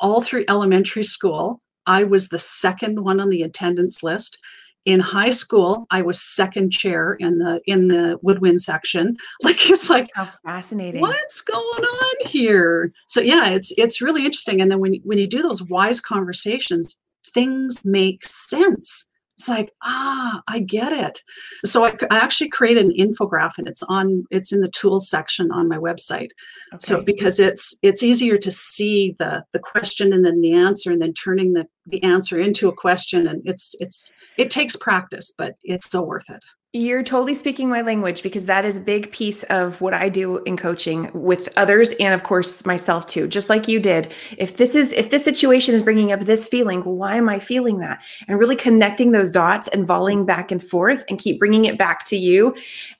all 0.00 0.20
through 0.20 0.44
elementary 0.48 1.04
school, 1.04 1.60
I 1.86 2.04
was 2.04 2.28
the 2.28 2.38
second 2.38 3.04
one 3.04 3.20
on 3.20 3.30
the 3.30 3.42
attendance 3.42 4.02
list. 4.02 4.38
In 4.84 5.00
high 5.00 5.30
school, 5.30 5.86
I 5.90 6.02
was 6.02 6.20
second 6.20 6.70
chair 6.70 7.12
in 7.20 7.38
the 7.38 7.60
in 7.66 7.88
the 7.88 8.18
woodwind 8.22 8.62
section. 8.62 9.16
Like 9.42 9.68
it's 9.68 9.90
like 9.90 10.08
How 10.14 10.28
fascinating. 10.44 11.00
What's 11.00 11.40
going 11.42 11.84
on 11.84 12.26
here? 12.26 12.92
So 13.06 13.20
yeah, 13.20 13.50
it's 13.50 13.72
it's 13.76 14.00
really 14.00 14.24
interesting. 14.24 14.60
And 14.60 14.70
then 14.70 14.80
when 14.80 14.94
when 15.04 15.18
you 15.18 15.26
do 15.26 15.42
those 15.42 15.62
wise 15.62 16.00
conversations, 16.00 16.98
things 17.32 17.84
make 17.84 18.26
sense 18.26 19.10
it's 19.38 19.48
like 19.48 19.72
ah 19.84 20.42
i 20.48 20.58
get 20.58 20.92
it. 20.92 21.22
So 21.64 21.84
I, 21.84 21.94
I, 22.10 22.18
actually 22.18 22.48
created 22.48 22.84
an 22.84 22.92
infographic 22.98 23.58
and 23.58 23.68
it's 23.68 23.84
on 23.84 24.24
it's 24.30 24.52
in 24.52 24.60
the 24.60 24.68
tools 24.68 25.08
section 25.08 25.52
on 25.52 25.68
my 25.68 25.78
website. 25.78 26.30
Okay. 26.74 26.78
so 26.80 27.00
because 27.00 27.38
it's 27.38 27.76
it's 27.82 28.02
easier 28.02 28.36
to 28.36 28.50
see 28.50 29.14
the 29.18 29.44
the 29.52 29.60
question 29.60 30.12
and 30.12 30.24
then 30.26 30.40
the 30.40 30.54
answer 30.54 30.90
and 30.90 31.00
then 31.00 31.12
turning 31.12 31.52
the 31.52 31.66
the 31.86 32.02
answer 32.02 32.38
into 32.40 32.68
a 32.68 32.74
question 32.74 33.28
and 33.28 33.42
it's 33.44 33.76
it's 33.78 34.12
it 34.36 34.50
takes 34.50 34.74
practice 34.74 35.32
but 35.36 35.54
it's 35.62 35.88
so 35.88 36.02
worth 36.02 36.28
it 36.28 36.44
you're 36.74 37.02
totally 37.02 37.32
speaking 37.32 37.70
my 37.70 37.80
language 37.80 38.22
because 38.22 38.44
that 38.44 38.66
is 38.66 38.76
a 38.76 38.80
big 38.80 39.10
piece 39.10 39.42
of 39.44 39.80
what 39.80 39.94
I 39.94 40.10
do 40.10 40.38
in 40.44 40.58
coaching 40.58 41.10
with 41.14 41.48
others 41.56 41.92
and 41.98 42.12
of 42.12 42.24
course 42.24 42.66
myself 42.66 43.06
too. 43.06 43.26
Just 43.26 43.48
like 43.48 43.68
you 43.68 43.80
did. 43.80 44.12
If 44.36 44.58
this 44.58 44.74
is 44.74 44.92
if 44.92 45.08
this 45.08 45.24
situation 45.24 45.74
is 45.74 45.82
bringing 45.82 46.12
up 46.12 46.20
this 46.20 46.46
feeling, 46.46 46.84
well, 46.84 46.94
why 46.94 47.16
am 47.16 47.28
I 47.28 47.38
feeling 47.38 47.78
that? 47.78 48.04
And 48.26 48.38
really 48.38 48.56
connecting 48.56 49.12
those 49.12 49.30
dots 49.30 49.68
and 49.68 49.86
volleying 49.86 50.26
back 50.26 50.52
and 50.52 50.62
forth 50.62 51.04
and 51.08 51.18
keep 51.18 51.38
bringing 51.38 51.64
it 51.64 51.78
back 51.78 52.04
to 52.06 52.16
you. 52.16 52.54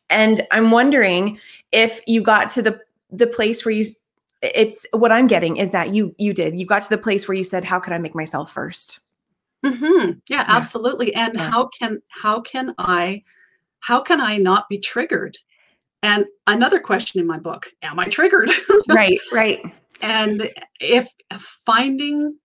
And 0.08 0.46
I'm 0.50 0.70
wondering 0.70 1.38
if 1.70 2.00
you 2.06 2.22
got 2.22 2.48
to 2.50 2.62
the 2.62 2.80
the 3.10 3.26
place 3.26 3.66
where 3.66 3.74
you 3.74 3.84
it's 4.40 4.86
what 4.92 5.12
I'm 5.12 5.26
getting 5.26 5.58
is 5.58 5.72
that 5.72 5.94
you 5.94 6.14
you 6.16 6.32
did. 6.32 6.58
You 6.58 6.64
got 6.64 6.82
to 6.82 6.90
the 6.90 6.96
place 6.96 7.28
where 7.28 7.36
you 7.36 7.44
said, 7.44 7.64
"How 7.64 7.80
can 7.80 7.92
I 7.92 7.98
make 7.98 8.14
myself 8.14 8.54
1st 8.54 9.00
mm-hmm. 9.66 10.10
Yeah, 10.28 10.36
yeah, 10.38 10.44
absolutely. 10.48 11.14
And 11.14 11.34
yeah. 11.34 11.50
how 11.50 11.66
can 11.66 12.00
how 12.08 12.40
can 12.40 12.74
I 12.78 13.24
how 13.80 14.00
can 14.00 14.20
I 14.20 14.38
not 14.38 14.68
be 14.68 14.78
triggered? 14.78 15.36
And 16.02 16.26
another 16.46 16.80
question 16.80 17.20
in 17.20 17.26
my 17.26 17.38
book, 17.38 17.70
am 17.82 17.98
I 17.98 18.06
triggered? 18.06 18.50
right, 18.88 19.18
right. 19.32 19.60
And 20.00 20.50
if 20.80 21.08
finding 21.66 22.36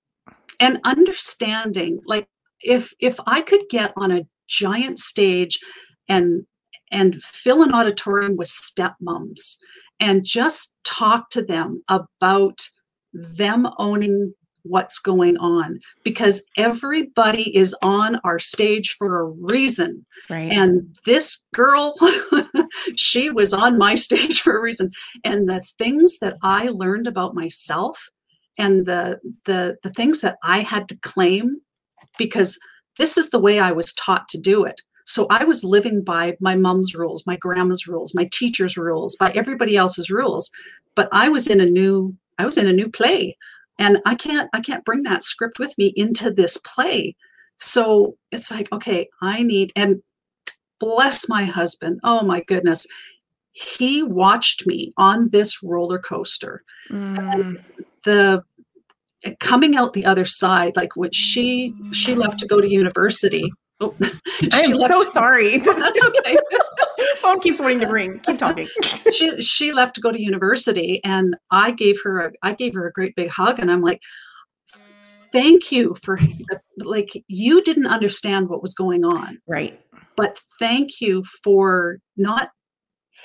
and 0.59 0.79
understanding, 0.83 1.99
like 2.05 2.27
if 2.61 2.93
if 2.99 3.19
I 3.27 3.41
could 3.41 3.63
get 3.69 3.93
on 3.95 4.11
a 4.11 4.25
giant 4.47 4.99
stage 4.99 5.59
and 6.07 6.45
and 6.91 7.21
fill 7.23 7.63
an 7.63 7.73
auditorium 7.73 8.37
with 8.37 8.47
stepmoms 8.47 9.57
and 9.99 10.23
just 10.23 10.75
talk 10.83 11.29
to 11.31 11.41
them 11.43 11.83
about 11.87 12.69
them 13.11 13.67
owning 13.77 14.33
what's 14.63 14.99
going 14.99 15.37
on 15.37 15.79
because 16.03 16.43
everybody 16.57 17.55
is 17.55 17.75
on 17.81 18.19
our 18.23 18.39
stage 18.39 18.95
for 18.97 19.19
a 19.19 19.25
reason. 19.25 20.05
Right. 20.29 20.51
And 20.51 20.97
this 21.05 21.43
girl, 21.53 21.95
she 22.95 23.29
was 23.29 23.53
on 23.53 23.77
my 23.77 23.95
stage 23.95 24.41
for 24.41 24.57
a 24.57 24.61
reason. 24.61 24.91
And 25.23 25.49
the 25.49 25.61
things 25.77 26.19
that 26.19 26.37
I 26.41 26.69
learned 26.69 27.07
about 27.07 27.35
myself 27.35 28.09
and 28.57 28.85
the 28.85 29.19
the 29.45 29.77
the 29.83 29.89
things 29.89 30.21
that 30.21 30.37
I 30.43 30.59
had 30.59 30.87
to 30.89 30.99
claim 30.99 31.61
because 32.17 32.59
this 32.97 33.17
is 33.17 33.29
the 33.29 33.39
way 33.39 33.59
I 33.59 33.71
was 33.71 33.93
taught 33.93 34.29
to 34.29 34.39
do 34.39 34.63
it. 34.63 34.81
So 35.05 35.27
I 35.29 35.43
was 35.43 35.63
living 35.63 36.03
by 36.03 36.37
my 36.39 36.55
mom's 36.55 36.95
rules, 36.95 37.25
my 37.25 37.35
grandma's 37.35 37.87
rules, 37.87 38.15
my 38.15 38.29
teacher's 38.31 38.77
rules, 38.77 39.15
by 39.15 39.31
everybody 39.31 39.75
else's 39.75 40.09
rules. 40.09 40.49
But 40.95 41.09
I 41.11 41.29
was 41.29 41.47
in 41.47 41.59
a 41.59 41.65
new 41.65 42.15
I 42.37 42.45
was 42.45 42.57
in 42.57 42.67
a 42.67 42.73
new 42.73 42.89
play 42.89 43.37
and 43.79 43.99
i 44.05 44.15
can't 44.15 44.49
i 44.53 44.59
can't 44.59 44.85
bring 44.85 45.03
that 45.03 45.23
script 45.23 45.59
with 45.59 45.77
me 45.77 45.93
into 45.95 46.31
this 46.31 46.57
play. 46.57 47.15
So 47.57 48.17
it's 48.31 48.51
like 48.51 48.71
okay 48.71 49.09
i 49.21 49.43
need 49.43 49.71
and 49.75 50.01
bless 50.79 51.29
my 51.29 51.45
husband. 51.45 51.99
Oh 52.03 52.23
my 52.23 52.41
goodness. 52.41 52.85
He 53.53 54.03
watched 54.03 54.67
me 54.67 54.93
on 54.97 55.29
this 55.29 55.63
roller 55.63 55.99
coaster. 55.99 56.63
Mm. 56.89 57.63
the 58.03 58.43
coming 59.39 59.77
out 59.77 59.93
the 59.93 60.05
other 60.05 60.25
side 60.25 60.75
like 60.75 60.97
when 60.97 61.11
she 61.13 61.73
she 61.93 62.13
left 62.13 62.39
to 62.39 62.47
go 62.47 62.59
to 62.59 62.69
university. 62.69 63.51
Oh, 63.79 63.95
i'm 64.51 64.75
so 64.75 65.03
sorry. 65.03 65.57
That's 65.59 66.03
okay 66.03 66.37
phone 67.23 67.39
keeps 67.39 67.59
wanting 67.59 67.79
to 67.79 67.87
ring. 67.87 68.19
Keep 68.19 68.37
talking. 68.37 68.67
she 69.11 69.41
she 69.41 69.71
left 69.71 69.95
to 69.95 70.01
go 70.01 70.11
to 70.11 70.21
university, 70.21 71.01
and 71.03 71.35
I 71.49 71.71
gave 71.71 71.97
her 72.03 72.27
a, 72.27 72.31
I 72.43 72.53
gave 72.53 72.75
her 72.75 72.85
a 72.85 72.91
great 72.91 73.15
big 73.15 73.29
hug, 73.29 73.59
and 73.59 73.71
I'm 73.71 73.81
like, 73.81 74.01
thank 75.31 75.71
you 75.71 75.95
for 75.95 76.19
like 76.77 77.23
you 77.27 77.63
didn't 77.63 77.87
understand 77.87 78.49
what 78.49 78.61
was 78.61 78.75
going 78.75 79.03
on, 79.03 79.39
right? 79.47 79.79
But 80.15 80.39
thank 80.59 81.01
you 81.01 81.23
for 81.43 81.97
not 82.17 82.49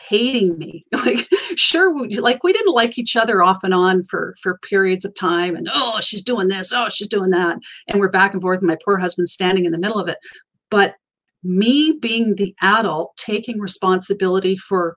hating 0.09 0.57
me 0.57 0.87
like 1.05 1.29
sure 1.57 1.93
we, 1.93 2.19
like 2.21 2.43
we 2.45 2.53
didn't 2.53 2.73
like 2.73 2.97
each 2.99 3.17
other 3.17 3.43
off 3.43 3.65
and 3.65 3.75
on 3.75 4.05
for 4.05 4.35
for 4.41 4.59
periods 4.59 5.05
of 5.05 5.13
time 5.15 5.57
and 5.57 5.69
oh 5.75 5.99
she's 6.01 6.23
doing 6.23 6.47
this 6.47 6.73
oh 6.73 6.89
she's 6.89 7.09
doing 7.09 7.31
that 7.31 7.59
and 7.89 7.99
we're 7.99 8.09
back 8.09 8.33
and 8.33 8.41
forth 8.41 8.61
and 8.61 8.69
my 8.69 8.77
poor 8.83 8.97
husband 8.97 9.29
standing 9.29 9.65
in 9.65 9.73
the 9.73 9.79
middle 9.79 9.99
of 9.99 10.09
it 10.09 10.17
but 10.71 10.95
me 11.43 11.93
being 11.93 12.35
the 12.35 12.55
adult 12.61 13.17
taking 13.17 13.61
responsibility 13.61 14.57
for 14.57 14.97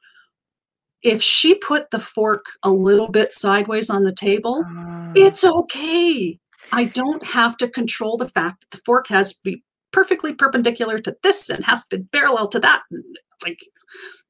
if 1.03 1.21
she 1.21 1.55
put 1.55 1.89
the 1.91 1.99
fork 1.99 2.45
a 2.63 2.69
little 2.69 3.07
bit 3.07 3.31
sideways 3.31 3.89
on 3.89 4.03
the 4.03 4.13
table, 4.13 4.63
uh, 4.67 5.13
it's 5.15 5.43
okay. 5.43 6.37
I 6.71 6.85
don't 6.85 7.23
have 7.23 7.57
to 7.57 7.67
control 7.67 8.17
the 8.17 8.27
fact 8.27 8.61
that 8.61 8.77
the 8.77 8.83
fork 8.85 9.07
has 9.07 9.33
to 9.33 9.39
be 9.43 9.63
perfectly 9.91 10.33
perpendicular 10.33 10.99
to 10.99 11.15
this 11.23 11.49
and 11.49 11.65
has 11.65 11.85
to 11.87 11.97
be 11.97 12.05
parallel 12.11 12.47
to 12.49 12.59
that. 12.59 12.83
And 12.91 13.03
like, 13.43 13.59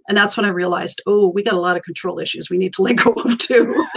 and 0.07 0.17
that's 0.17 0.37
when 0.37 0.45
I 0.45 0.49
realized, 0.49 1.01
oh, 1.05 1.27
we 1.27 1.43
got 1.43 1.53
a 1.53 1.59
lot 1.59 1.77
of 1.77 1.83
control 1.83 2.19
issues 2.19 2.49
we 2.49 2.57
need 2.57 2.73
to 2.73 2.81
let 2.81 2.95
go 2.95 3.11
of 3.11 3.37
too. 3.37 3.85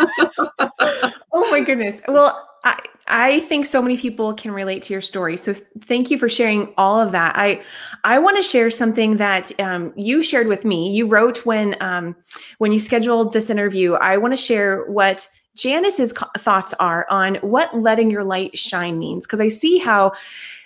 oh 1.33 1.51
my 1.51 1.61
goodness. 1.65 2.03
Well, 2.09 2.49
I, 2.65 2.79
I 3.09 3.41
think 3.41 3.67
so 3.67 3.83
many 3.83 3.99
people 3.99 4.33
can 4.33 4.51
relate 4.51 4.83
to 4.85 4.93
your 4.95 5.03
story. 5.03 5.37
So 5.37 5.53
thank 5.81 6.11
you 6.11 6.19
for 6.19 6.29
sharing 6.29 6.73
all 6.79 6.99
of 6.99 7.13
that. 7.13 7.35
I 7.37 7.63
I 8.03 8.19
want 8.19 8.37
to 8.39 8.43
share 8.43 8.71
something 8.71 9.19
that 9.19 9.59
um, 9.61 9.93
you 9.97 10.23
shared 10.23 10.47
with 10.47 10.65
me. 10.65 10.91
You 10.95 11.07
wrote 11.07 11.45
when 11.45 11.77
um, 11.83 12.17
when 12.59 12.73
you 12.73 12.81
scheduled 12.81 13.33
this 13.33 13.51
interview. 13.51 13.95
I 13.95 14.17
want 14.17 14.33
to 14.33 14.39
share 14.39 14.85
what 14.87 15.29
Janice's 15.55 16.13
co- 16.13 16.31
thoughts 16.39 16.73
are 16.75 17.07
on 17.11 17.37
what 17.37 17.77
letting 17.77 18.11
your 18.11 18.25
light 18.25 18.59
shine 18.59 18.99
means 18.99 19.27
because 19.27 19.41
I 19.41 19.49
see 19.49 19.79
how 19.79 20.13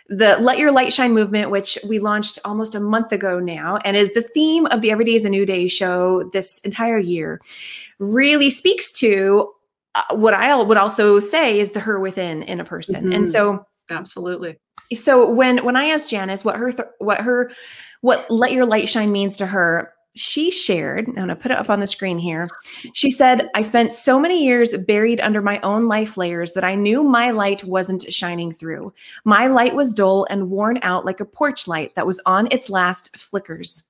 the 0.09 0.38
Let 0.38 0.59
Your 0.59 0.72
Light 0.72 0.92
Shine 0.92 1.12
movement, 1.12 1.51
which 1.51 1.79
we 1.87 1.98
launched 1.98 2.38
almost 2.44 2.74
a 2.74 2.81
month 2.81 3.12
ago 3.12 3.38
now, 3.38 3.77
and 3.85 3.94
is 3.96 4.14
the 4.14 4.22
theme 4.22 4.64
of 4.66 4.81
the 4.81 4.90
Every 4.90 5.05
Day 5.05 5.14
is 5.14 5.27
a 5.27 5.29
New 5.29 5.44
Day 5.44 5.68
show 5.68 6.31
this 6.33 6.61
entire 6.61 6.98
year, 6.98 7.42
really 7.98 8.48
speaks 8.48 8.90
to 8.92 9.53
what 10.11 10.34
I 10.34 10.54
would 10.54 10.76
also 10.76 11.18
say 11.20 11.58
is 11.58 11.72
the 11.72 11.80
her 11.80 11.98
within 11.98 12.42
in 12.42 12.61
a 12.61 12.64
person. 12.64 12.96
Mm-hmm. 12.96 13.12
And 13.12 13.28
so, 13.28 13.66
absolutely. 13.90 14.58
So 14.94 15.28
when 15.30 15.64
when 15.64 15.76
I 15.76 15.87
asked 15.87 16.11
Janice 16.11 16.44
what 16.44 16.56
her 16.56 16.72
th- 16.72 16.88
what 16.98 17.20
her 17.20 17.50
what 18.00 18.30
Let 18.30 18.52
Your 18.52 18.66
Light 18.66 18.88
Shine 18.88 19.12
means 19.12 19.37
to 19.38 19.46
her, 19.46 19.92
she 20.18 20.50
shared, 20.50 21.06
I'm 21.06 21.14
going 21.14 21.28
to 21.28 21.37
put 21.37 21.52
it 21.52 21.58
up 21.58 21.70
on 21.70 21.80
the 21.80 21.87
screen 21.87 22.18
here. 22.18 22.48
She 22.94 23.11
said, 23.11 23.48
I 23.54 23.62
spent 23.62 23.92
so 23.92 24.18
many 24.18 24.44
years 24.44 24.76
buried 24.76 25.20
under 25.20 25.40
my 25.40 25.61
own 25.61 25.87
life 25.87 26.16
layers 26.16 26.52
that 26.52 26.64
I 26.64 26.74
knew 26.74 27.02
my 27.02 27.30
light 27.30 27.64
wasn't 27.64 28.12
shining 28.12 28.52
through. 28.52 28.92
My 29.24 29.46
light 29.46 29.74
was 29.74 29.94
dull 29.94 30.26
and 30.30 30.50
worn 30.50 30.78
out 30.82 31.04
like 31.04 31.20
a 31.20 31.24
porch 31.24 31.68
light 31.68 31.94
that 31.94 32.06
was 32.06 32.20
on 32.26 32.48
its 32.50 32.68
last 32.68 33.16
flickers. 33.16 33.84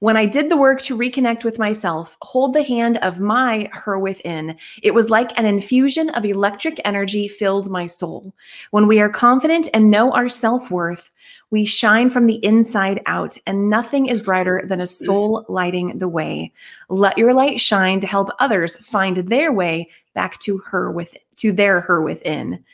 When 0.00 0.16
I 0.16 0.26
did 0.26 0.50
the 0.50 0.56
work 0.56 0.82
to 0.82 0.98
reconnect 0.98 1.44
with 1.44 1.58
myself, 1.58 2.16
hold 2.22 2.52
the 2.52 2.62
hand 2.62 2.98
of 2.98 3.20
my 3.20 3.70
her 3.72 3.98
within, 3.98 4.56
it 4.82 4.94
was 4.94 5.10
like 5.10 5.38
an 5.38 5.46
infusion 5.46 6.10
of 6.10 6.24
electric 6.24 6.80
energy 6.84 7.28
filled 7.28 7.70
my 7.70 7.86
soul. 7.86 8.34
When 8.70 8.86
we 8.86 9.00
are 9.00 9.08
confident 9.08 9.68
and 9.72 9.90
know 9.90 10.12
our 10.12 10.28
self 10.28 10.70
worth, 10.70 11.12
we 11.50 11.64
shine 11.64 12.10
from 12.10 12.26
the 12.26 12.44
inside 12.44 13.00
out, 13.06 13.38
and 13.46 13.70
nothing 13.70 14.06
is 14.06 14.20
brighter 14.20 14.64
than 14.66 14.80
a 14.80 14.86
soul 14.86 15.44
lighting 15.48 15.98
the 15.98 16.08
way. 16.08 16.52
Let 16.88 17.16
your 17.16 17.32
light 17.32 17.60
shine 17.60 18.00
to 18.00 18.06
help 18.06 18.30
others 18.38 18.76
find 18.76 19.16
their 19.16 19.52
way 19.52 19.90
back 20.14 20.38
to 20.40 20.58
her 20.66 20.90
with 20.90 21.16
to 21.36 21.52
their 21.52 21.80
her 21.80 22.02
within. 22.02 22.64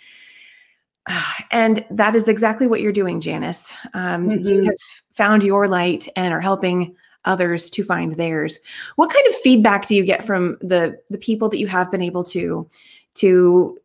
And 1.52 1.84
that 1.90 2.14
is 2.14 2.28
exactly 2.28 2.68
what 2.68 2.80
you're 2.80 2.92
doing, 2.92 3.18
Janice. 3.18 3.72
Um, 3.92 4.28
mm-hmm. 4.28 4.46
You 4.46 4.62
have 4.66 4.76
found 5.10 5.42
your 5.42 5.66
light 5.66 6.06
and 6.14 6.32
are 6.32 6.40
helping 6.40 6.94
others 7.24 7.68
to 7.70 7.82
find 7.82 8.16
theirs. 8.16 8.60
What 8.94 9.12
kind 9.12 9.26
of 9.26 9.34
feedback 9.34 9.86
do 9.86 9.96
you 9.96 10.04
get 10.04 10.24
from 10.24 10.58
the 10.60 10.98
the 11.10 11.18
people 11.18 11.48
that 11.48 11.58
you 11.58 11.66
have 11.66 11.90
been 11.90 12.02
able 12.02 12.24
to 12.24 12.68
to 13.14 13.78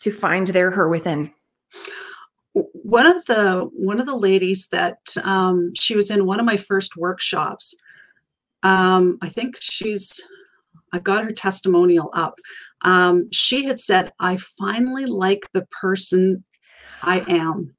to 0.00 0.10
find 0.10 0.46
their 0.48 0.70
her 0.70 0.88
within? 0.88 1.30
One 2.54 3.06
of 3.06 3.24
the 3.26 3.68
one 3.74 4.00
of 4.00 4.06
the 4.06 4.16
ladies 4.16 4.68
that 4.68 5.00
um, 5.22 5.72
she 5.74 5.94
was 5.94 6.10
in 6.10 6.26
one 6.26 6.40
of 6.40 6.46
my 6.46 6.56
first 6.56 6.96
workshops. 6.96 7.74
Um, 8.62 9.18
I 9.20 9.28
think 9.28 9.56
she's 9.60 10.22
I 10.94 11.00
got 11.00 11.24
her 11.24 11.32
testimonial 11.32 12.08
up. 12.12 12.38
Um, 12.82 13.28
she 13.32 13.64
had 13.64 13.80
said, 13.80 14.12
I 14.20 14.36
finally 14.36 15.06
like 15.06 15.48
the 15.52 15.66
person 15.80 16.44
I 17.02 17.24
am. 17.26 17.74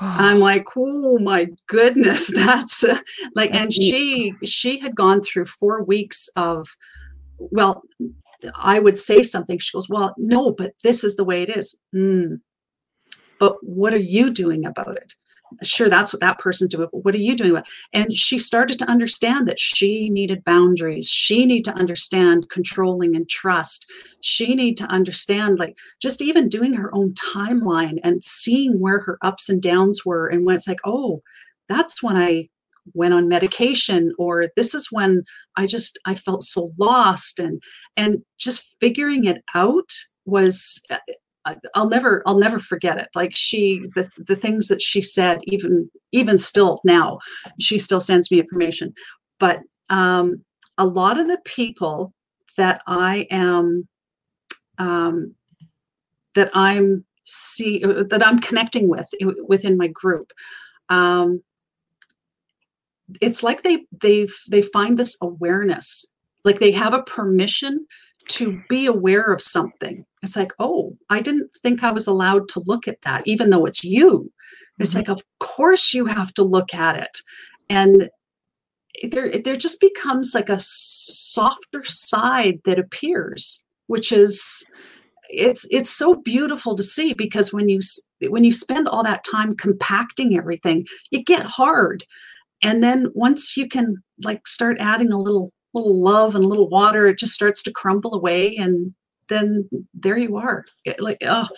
I'm 0.00 0.40
like, 0.50 0.66
oh 0.76 1.20
my 1.20 1.46
goodness, 1.68 2.26
that's 2.34 2.82
uh, 2.82 2.98
like, 3.36 3.52
that's 3.52 3.62
and 3.62 3.68
neat. 3.78 3.90
she 3.90 4.34
she 4.44 4.78
had 4.80 4.96
gone 4.96 5.20
through 5.20 5.46
four 5.46 5.84
weeks 5.84 6.28
of, 6.34 6.68
well, 7.38 7.84
I 8.56 8.80
would 8.80 8.98
say 8.98 9.22
something. 9.22 9.60
She 9.60 9.70
goes, 9.72 9.88
well, 9.88 10.12
no, 10.18 10.50
but 10.50 10.74
this 10.82 11.04
is 11.04 11.14
the 11.14 11.24
way 11.24 11.44
it 11.44 11.56
is. 11.56 11.78
Mm. 11.94 12.40
But 13.38 13.62
what 13.62 13.92
are 13.92 13.98
you 14.16 14.30
doing 14.30 14.66
about 14.66 14.96
it? 14.96 15.14
Sure 15.62 15.88
that's 15.88 16.12
what 16.12 16.20
that 16.20 16.38
person's 16.38 16.70
doing 16.70 16.88
but 16.90 17.04
what 17.04 17.14
are 17.14 17.18
you 17.18 17.36
doing 17.36 17.62
and 17.92 18.12
she 18.12 18.38
started 18.38 18.78
to 18.78 18.88
understand 18.88 19.48
that 19.48 19.60
she 19.60 20.10
needed 20.10 20.44
boundaries. 20.44 21.08
She 21.08 21.46
needed 21.46 21.70
to 21.70 21.78
understand 21.78 22.48
controlling 22.50 23.16
and 23.16 23.28
trust. 23.28 23.86
She 24.20 24.54
needed 24.54 24.84
to 24.84 24.90
understand 24.90 25.58
like 25.58 25.76
just 26.00 26.22
even 26.22 26.48
doing 26.48 26.74
her 26.74 26.94
own 26.94 27.14
timeline 27.14 27.98
and 28.02 28.22
seeing 28.22 28.80
where 28.80 29.00
her 29.00 29.18
ups 29.22 29.48
and 29.48 29.62
downs 29.62 30.04
were 30.04 30.28
and 30.28 30.44
when 30.44 30.54
it's 30.54 30.68
like 30.68 30.80
oh 30.84 31.22
that's 31.68 32.02
when 32.02 32.16
i 32.16 32.48
went 32.94 33.14
on 33.14 33.28
medication 33.28 34.12
or 34.18 34.48
this 34.56 34.74
is 34.74 34.88
when 34.90 35.22
i 35.56 35.66
just 35.66 35.98
i 36.04 36.14
felt 36.14 36.42
so 36.42 36.72
lost 36.78 37.38
and 37.38 37.62
and 37.96 38.22
just 38.38 38.74
figuring 38.80 39.24
it 39.24 39.42
out 39.54 39.90
was 40.24 40.80
uh, 40.90 40.98
I'll 41.74 41.88
never 41.88 42.22
I'll 42.26 42.38
never 42.38 42.58
forget 42.58 43.00
it. 43.00 43.08
Like 43.14 43.32
she 43.34 43.86
the 43.94 44.08
the 44.16 44.36
things 44.36 44.68
that 44.68 44.82
she 44.82 45.00
said 45.00 45.40
even 45.44 45.90
even 46.12 46.38
still 46.38 46.80
now 46.84 47.18
she 47.58 47.78
still 47.78 48.00
sends 48.00 48.30
me 48.30 48.38
information. 48.38 48.94
But 49.38 49.60
um 49.90 50.44
a 50.78 50.86
lot 50.86 51.18
of 51.18 51.28
the 51.28 51.40
people 51.44 52.12
that 52.56 52.82
I 52.86 53.26
am 53.30 53.88
um 54.78 55.34
that 56.34 56.50
I'm 56.54 57.04
see 57.24 57.84
uh, 57.84 58.04
that 58.04 58.26
I'm 58.26 58.38
connecting 58.38 58.88
with 58.88 59.08
within 59.46 59.76
my 59.76 59.86
group 59.86 60.32
um 60.88 61.42
it's 63.20 63.42
like 63.42 63.62
they 63.62 63.84
they 64.00 64.28
they 64.50 64.62
find 64.62 64.98
this 64.98 65.16
awareness 65.20 66.06
like 66.44 66.58
they 66.58 66.72
have 66.72 66.94
a 66.94 67.02
permission 67.02 67.86
to 68.28 68.62
be 68.68 68.86
aware 68.86 69.32
of 69.32 69.42
something. 69.42 70.04
It's 70.22 70.36
like, 70.36 70.52
oh, 70.58 70.96
I 71.10 71.20
didn't 71.20 71.50
think 71.62 71.82
I 71.82 71.90
was 71.90 72.06
allowed 72.06 72.48
to 72.50 72.62
look 72.66 72.86
at 72.86 73.02
that, 73.02 73.22
even 73.26 73.50
though 73.50 73.66
it's 73.66 73.84
you. 73.84 74.32
It's 74.78 74.90
mm-hmm. 74.90 74.98
like, 74.98 75.08
of 75.08 75.22
course 75.40 75.92
you 75.92 76.06
have 76.06 76.32
to 76.34 76.42
look 76.42 76.74
at 76.74 76.96
it. 76.96 77.18
And 77.68 78.10
there, 79.10 79.30
there 79.38 79.56
just 79.56 79.80
becomes 79.80 80.32
like 80.34 80.48
a 80.48 80.58
softer 80.60 81.84
side 81.84 82.60
that 82.64 82.78
appears, 82.78 83.66
which 83.86 84.12
is 84.12 84.64
it's 85.32 85.66
it's 85.70 85.90
so 85.90 86.14
beautiful 86.14 86.76
to 86.76 86.82
see 86.82 87.14
because 87.14 87.52
when 87.52 87.68
you 87.68 87.80
when 88.28 88.44
you 88.44 88.52
spend 88.52 88.86
all 88.86 89.02
that 89.02 89.24
time 89.24 89.56
compacting 89.56 90.36
everything, 90.36 90.86
you 91.10 91.24
get 91.24 91.46
hard. 91.46 92.04
And 92.62 92.84
then 92.84 93.08
once 93.14 93.56
you 93.56 93.66
can 93.66 93.96
like 94.22 94.46
start 94.46 94.76
adding 94.78 95.10
a 95.10 95.18
little 95.18 95.52
little 95.74 96.00
love 96.00 96.34
and 96.34 96.44
a 96.44 96.48
little 96.48 96.68
water, 96.68 97.06
it 97.06 97.18
just 97.18 97.32
starts 97.32 97.62
to 97.62 97.72
crumble 97.72 98.14
away, 98.14 98.56
and 98.56 98.94
then 99.28 99.68
there 99.94 100.16
you 100.16 100.36
are. 100.36 100.64
It, 100.84 101.00
like, 101.00 101.18
oh, 101.22 101.48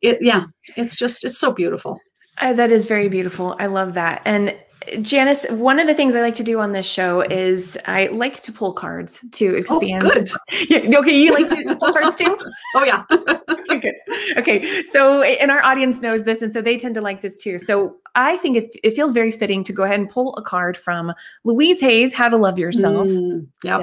it, 0.00 0.18
yeah, 0.20 0.44
it's 0.76 0.96
just 0.96 1.24
it's 1.24 1.38
so 1.38 1.52
beautiful. 1.52 1.98
Uh, 2.38 2.52
that 2.54 2.72
is 2.72 2.86
very 2.86 3.08
beautiful. 3.08 3.56
I 3.58 3.66
love 3.66 3.94
that. 3.94 4.22
And 4.24 4.56
Janice, 5.02 5.46
one 5.50 5.78
of 5.78 5.86
the 5.86 5.94
things 5.94 6.14
I 6.14 6.20
like 6.20 6.34
to 6.34 6.42
do 6.42 6.58
on 6.58 6.72
this 6.72 6.90
show 6.90 7.20
is 7.20 7.76
I 7.86 8.06
like 8.06 8.40
to 8.42 8.52
pull 8.52 8.72
cards 8.72 9.22
to 9.32 9.54
oh, 9.54 9.58
expand. 9.58 10.04
Oh, 10.04 10.10
good. 10.10 10.30
Yeah, 10.68 10.98
okay, 10.98 11.16
you 11.16 11.32
like 11.32 11.48
to 11.48 11.76
pull 11.76 11.92
cards 11.92 12.16
too? 12.16 12.38
oh 12.74 12.84
yeah. 12.84 13.04
okay, 13.50 13.78
good. 13.78 13.94
Okay, 14.38 14.82
so 14.84 15.22
and 15.22 15.50
our 15.50 15.62
audience 15.62 16.00
knows 16.00 16.24
this, 16.24 16.40
and 16.40 16.52
so 16.52 16.62
they 16.62 16.78
tend 16.78 16.94
to 16.94 17.00
like 17.00 17.20
this 17.20 17.36
too. 17.36 17.58
So 17.58 17.96
I 18.14 18.36
think 18.38 18.56
it, 18.56 18.74
it 18.82 18.94
feels 18.94 19.12
very 19.12 19.30
fitting 19.30 19.64
to 19.64 19.72
go 19.72 19.82
ahead 19.82 20.00
and 20.00 20.08
pull 20.08 20.34
a 20.36 20.42
card 20.42 20.76
from 20.76 21.12
Louise 21.44 21.80
Hay's, 21.80 22.14
"How 22.14 22.28
to 22.28 22.36
Love 22.36 22.58
Yourself." 22.58 23.08
Mm, 23.08 23.48
yeah. 23.62 23.82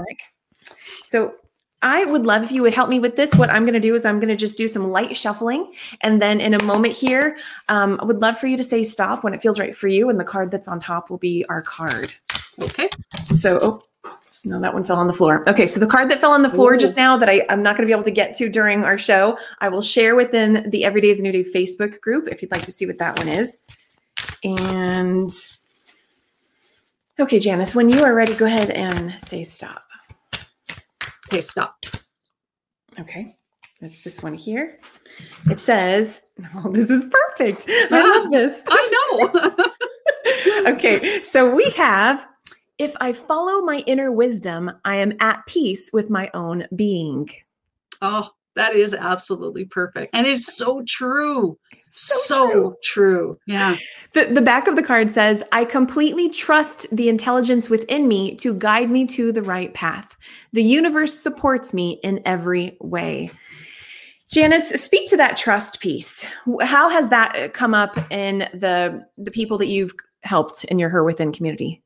So 1.04 1.34
I 1.82 2.06
would 2.06 2.26
love 2.26 2.44
if 2.44 2.52
you 2.52 2.64
would 2.64 2.74
help 2.74 2.90
me 2.90 3.00
with 3.00 3.16
this. 3.16 3.36
What 3.36 3.52
I'm 3.52 3.64
going 3.64 3.76
to 3.76 3.80
do 3.80 3.94
is 3.94 4.04
I'm 4.04 4.20
going 4.20 4.30
to 4.30 4.36
just 4.36 4.58
do 4.58 4.68
some 4.68 4.90
light 4.90 5.16
shuffling. 5.16 5.74
And 6.02 6.22
then 6.22 6.42
in 6.42 6.56
a 6.56 6.64
moment 6.64 6.96
here, 6.96 7.38
um, 7.70 8.00
I 8.02 8.06
would 8.06 8.20
love 8.20 8.38
for 8.38 8.48
you 8.48 8.58
to 8.58 8.64
say 8.64 8.84
stop 8.84 9.24
when 9.24 9.34
it 9.34 9.42
feels 9.42 9.60
right 9.60 9.78
for 9.78 9.88
you. 9.88 10.10
And 10.10 10.20
the 10.20 10.24
card 10.24 10.50
that's 10.50 10.68
on 10.68 10.80
top 10.80 11.10
will 11.10 11.20
be 11.20 11.46
our 11.50 11.62
card. 11.62 12.14
Okay. 12.64 12.90
So, 13.36 13.60
oh, 13.62 14.12
no, 14.44 14.60
that 14.60 14.74
one 14.74 14.84
fell 14.84 14.98
on 14.98 15.06
the 15.06 15.14
floor. 15.14 15.48
Okay. 15.48 15.68
So 15.68 15.80
the 15.80 15.88
card 15.88 16.10
that 16.10 16.20
fell 16.20 16.32
on 16.32 16.42
the 16.42 16.50
floor 16.50 16.74
Ooh. 16.74 16.80
just 16.80 16.98
now 16.98 17.16
that 17.18 17.30
I, 17.30 17.46
I'm 17.50 17.62
not 17.62 17.78
going 17.78 17.86
to 17.86 17.88
be 17.88 17.94
able 17.94 18.04
to 18.04 18.12
get 18.12 18.34
to 18.38 18.50
during 18.50 18.84
our 18.84 18.98
show, 18.98 19.38
I 19.60 19.70
will 19.70 19.84
share 19.84 20.16
within 20.16 20.68
the 20.72 20.84
Every 20.84 21.02
Day 21.02 21.10
is 21.10 21.20
a 21.20 21.24
New 21.24 21.32
Day 21.32 21.44
Facebook 21.44 22.00
group 22.02 22.28
if 22.28 22.42
you'd 22.42 22.52
like 22.52 22.64
to 22.64 22.72
see 22.72 22.88
what 22.88 22.98
that 22.98 23.18
one 23.20 23.28
is. 23.28 23.60
And 24.44 25.30
okay, 27.20 27.40
Janice, 27.40 27.76
when 27.76 27.90
you 27.90 28.04
are 28.04 28.16
ready, 28.16 28.34
go 28.34 28.46
ahead 28.46 28.72
and 28.72 29.20
say 29.20 29.44
stop. 29.44 29.87
Okay, 31.28 31.42
stop. 31.42 31.86
Okay, 33.00 33.36
that's 33.82 34.04
this 34.04 34.24
one 34.24 34.34
here. 34.34 34.80
It 35.50 35.60
says, 35.60 36.22
"Oh, 36.56 36.72
this 36.72 36.90
is 36.90 37.04
perfect. 37.04 37.66
I 37.70 38.02
love 38.02 38.28
ah, 38.28 38.30
this." 38.30 38.62
I 38.68 39.56
know. 40.66 40.68
okay, 40.74 41.22
so 41.24 41.50
we 41.50 41.70
have 41.72 42.26
if 42.78 42.96
I 43.02 43.12
follow 43.12 43.62
my 43.62 43.80
inner 43.88 44.12
wisdom, 44.12 44.72
I 44.86 44.98
am 44.98 45.14
at 45.20 45.46
peace 45.48 45.90
with 45.92 46.10
my 46.10 46.30
own 46.34 46.68
being. 46.76 47.30
Oh, 48.02 48.30
that 48.56 48.76
is 48.76 48.94
absolutely 48.94 49.66
perfect. 49.66 50.16
And 50.16 50.28
it's 50.28 50.56
so 50.56 50.84
true. 50.88 51.58
So, 52.00 52.16
so 52.16 52.50
true. 52.52 52.78
true. 52.84 53.40
Yeah. 53.48 53.76
The, 54.14 54.26
the 54.26 54.42
back 54.42 54.68
of 54.68 54.76
the 54.76 54.84
card 54.84 55.10
says, 55.10 55.44
I 55.52 55.66
completely 55.66 56.30
trust 56.30 56.86
the 56.96 57.10
intelligence 57.10 57.72
within 57.72 58.08
me 58.08 58.36
to 58.36 58.54
guide 58.54 58.92
me 58.92 59.08
to 59.08 59.32
the 59.32 59.42
right 59.42 59.74
path. 59.74 60.16
The 60.54 60.62
universe 60.62 61.18
supports 61.18 61.74
me 61.74 62.00
in 62.04 62.22
every 62.24 62.78
way. 62.80 63.32
Janice, 64.30 64.70
speak 64.70 65.10
to 65.10 65.18
that 65.18 65.38
trust 65.38 65.80
piece. 65.80 66.24
How 66.62 66.88
has 66.90 67.10
that 67.10 67.36
uh, 67.36 67.50
come 67.50 67.74
up 67.74 67.98
in 68.12 68.40
the 68.54 69.06
the 69.18 69.32
people 69.32 69.58
that 69.58 69.68
you've 69.68 69.94
helped 70.22 70.66
in 70.66 70.78
your 70.78 70.90
Her 70.90 71.04
Within 71.04 71.32
community? 71.32 71.82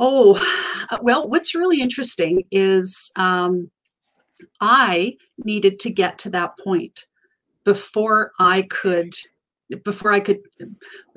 Oh, 0.00 0.40
well, 1.02 1.28
what's 1.28 1.54
really 1.54 1.80
interesting 1.80 2.44
is 2.50 3.12
um, 3.14 3.70
I 4.60 5.16
needed 5.38 5.78
to 5.80 5.90
get 5.90 6.18
to 6.20 6.30
that 6.30 6.58
point 6.58 7.06
before 7.66 8.32
I 8.38 8.62
could 8.62 9.12
before 9.84 10.12
I 10.12 10.20
could 10.20 10.38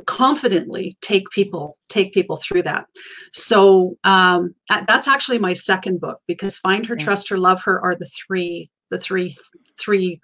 confidently 0.08 0.98
take 1.02 1.30
people 1.30 1.78
take 1.88 2.14
people 2.14 2.38
through 2.38 2.64
that. 2.64 2.88
So 3.32 3.98
um, 4.04 4.56
that's 4.68 5.08
actually 5.08 5.38
my 5.38 5.54
second 5.54 6.02
book 6.02 6.20
because 6.28 6.58
Find 6.58 6.86
Her, 6.88 6.96
yeah. 6.98 7.06
Trust 7.06 7.30
Her, 7.30 7.38
Love 7.38 7.62
Her 7.64 7.80
are 7.80 7.96
the 7.96 8.08
three 8.08 8.70
the 8.90 9.00
three 9.00 9.38
three 9.80 10.20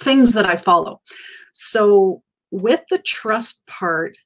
things 0.00 0.32
that 0.32 0.46
I 0.46 0.56
follow. 0.56 1.00
So 1.52 2.22
with 2.52 2.82
the 2.88 2.98
trust 2.98 3.66
part, 3.66 4.16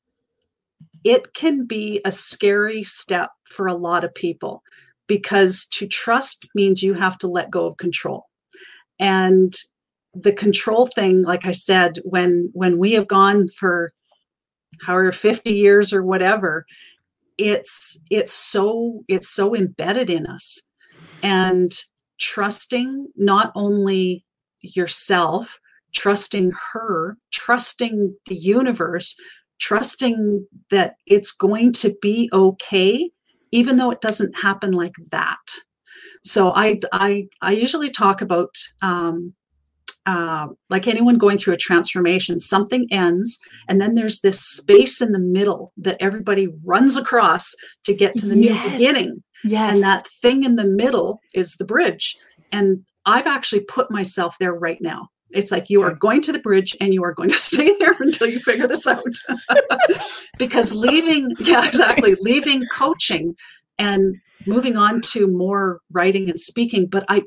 it 1.03 1.33
can 1.33 1.65
be 1.65 2.03
a 2.05 2.13
scary 2.13 2.85
step 2.85 3.31
for 3.45 3.67
a 3.67 3.75
lot 3.75 4.05
of 4.05 4.15
people 4.15 4.63
because 5.07 5.67
to 5.73 5.89
trust 5.89 6.47
means 6.55 6.83
you 6.83 6.93
have 6.93 7.17
to 7.19 7.27
let 7.27 7.51
go 7.51 7.65
of 7.65 7.79
control. 7.79 8.27
And 8.99 9.57
the 10.15 10.33
control 10.33 10.87
thing, 10.87 11.23
like 11.23 11.47
I 11.47 11.53
said, 11.53 11.99
when 12.05 12.51
when 12.53 12.79
we 12.79 12.93
have 12.93 13.07
gone 13.07 13.49
for 13.49 13.93
however 14.83 15.13
50 15.13 15.53
years 15.53 15.93
or 15.93 16.03
whatever, 16.03 16.65
it's 17.39 17.99
it's 18.11 18.33
so 18.33 19.05
it's 19.09 19.29
so 19.29 19.55
embedded 19.55 20.11
in 20.11 20.27
us. 20.27 20.63
And 21.23 21.73
trusting 22.19 23.09
not 23.17 23.53
only 23.55 24.25
yourself, 24.61 25.59
trusting 25.95 26.53
her, 26.73 27.17
trusting 27.33 28.17
the 28.27 28.35
universe, 28.35 29.17
trusting 29.61 30.47
that 30.71 30.97
it's 31.07 31.33
going 31.33 31.73
to 31.73 31.95
be 32.01 32.29
okay, 32.33 33.11
even 33.53 33.77
though 33.77 33.91
it 33.91 34.01
doesn't 34.01 34.39
happen 34.41 34.73
like 34.73 34.95
that. 35.11 35.39
So 36.25 36.53
I 36.55 36.81
I 36.93 37.29
I 37.41 37.53
usually 37.53 37.91
talk 37.91 38.21
about 38.21 38.55
um, 38.83 39.35
uh, 40.07 40.49
like 40.71 40.89
anyone 40.89 41.19
going 41.19 41.39
through 41.39 41.55
a 41.55 41.59
transformation, 41.59 42.41
something 42.41 42.87
ends, 42.91 43.39
and 43.69 43.81
then 43.81 43.95
there's 43.95 44.21
this 44.21 44.41
space 44.41 45.01
in 45.01 45.13
the 45.13 45.19
middle 45.19 45.73
that 45.77 45.97
everybody 46.01 46.49
runs 46.65 46.97
across 46.97 47.55
to 47.85 47.95
get 47.95 48.15
to 48.17 48.27
the 48.27 48.37
yes. 48.37 48.65
new 48.65 48.73
beginning. 48.73 49.23
Yes. 49.45 49.75
And 49.75 49.83
that 49.83 50.09
thing 50.23 50.45
in 50.45 50.57
the 50.57 50.67
middle 50.67 51.21
is 51.35 51.55
the 51.55 51.65
bridge. 51.65 52.17
And 52.53 52.85
I've 53.07 53.27
actually 53.27 53.61
put 53.61 53.91
myself 53.91 54.37
there 54.39 54.55
right 54.55 54.79
now. 54.81 55.09
It's 55.31 55.53
like 55.53 55.71
you 55.71 55.83
are 55.83 55.95
going 55.95 56.23
to 56.23 56.33
the 56.33 56.41
bridge 56.41 56.77
and 56.81 56.93
you 56.93 57.05
are 57.05 57.15
going 57.15 57.31
to 57.31 57.37
stay 57.51 57.77
there 57.79 57.95
until 57.99 58.29
you 58.29 58.41
figure 58.41 58.67
this 58.67 58.87
out. 58.87 59.05
because 60.39 60.75
leaving, 60.75 61.35
yeah, 61.41 61.67
exactly, 61.67 62.17
leaving 62.21 62.63
coaching 62.73 63.35
and 63.79 64.17
moving 64.47 64.77
on 64.77 65.01
to 65.01 65.27
more 65.27 65.81
writing 65.93 66.29
and 66.29 66.41
speaking, 66.41 66.87
but 66.87 67.05
I, 67.09 67.23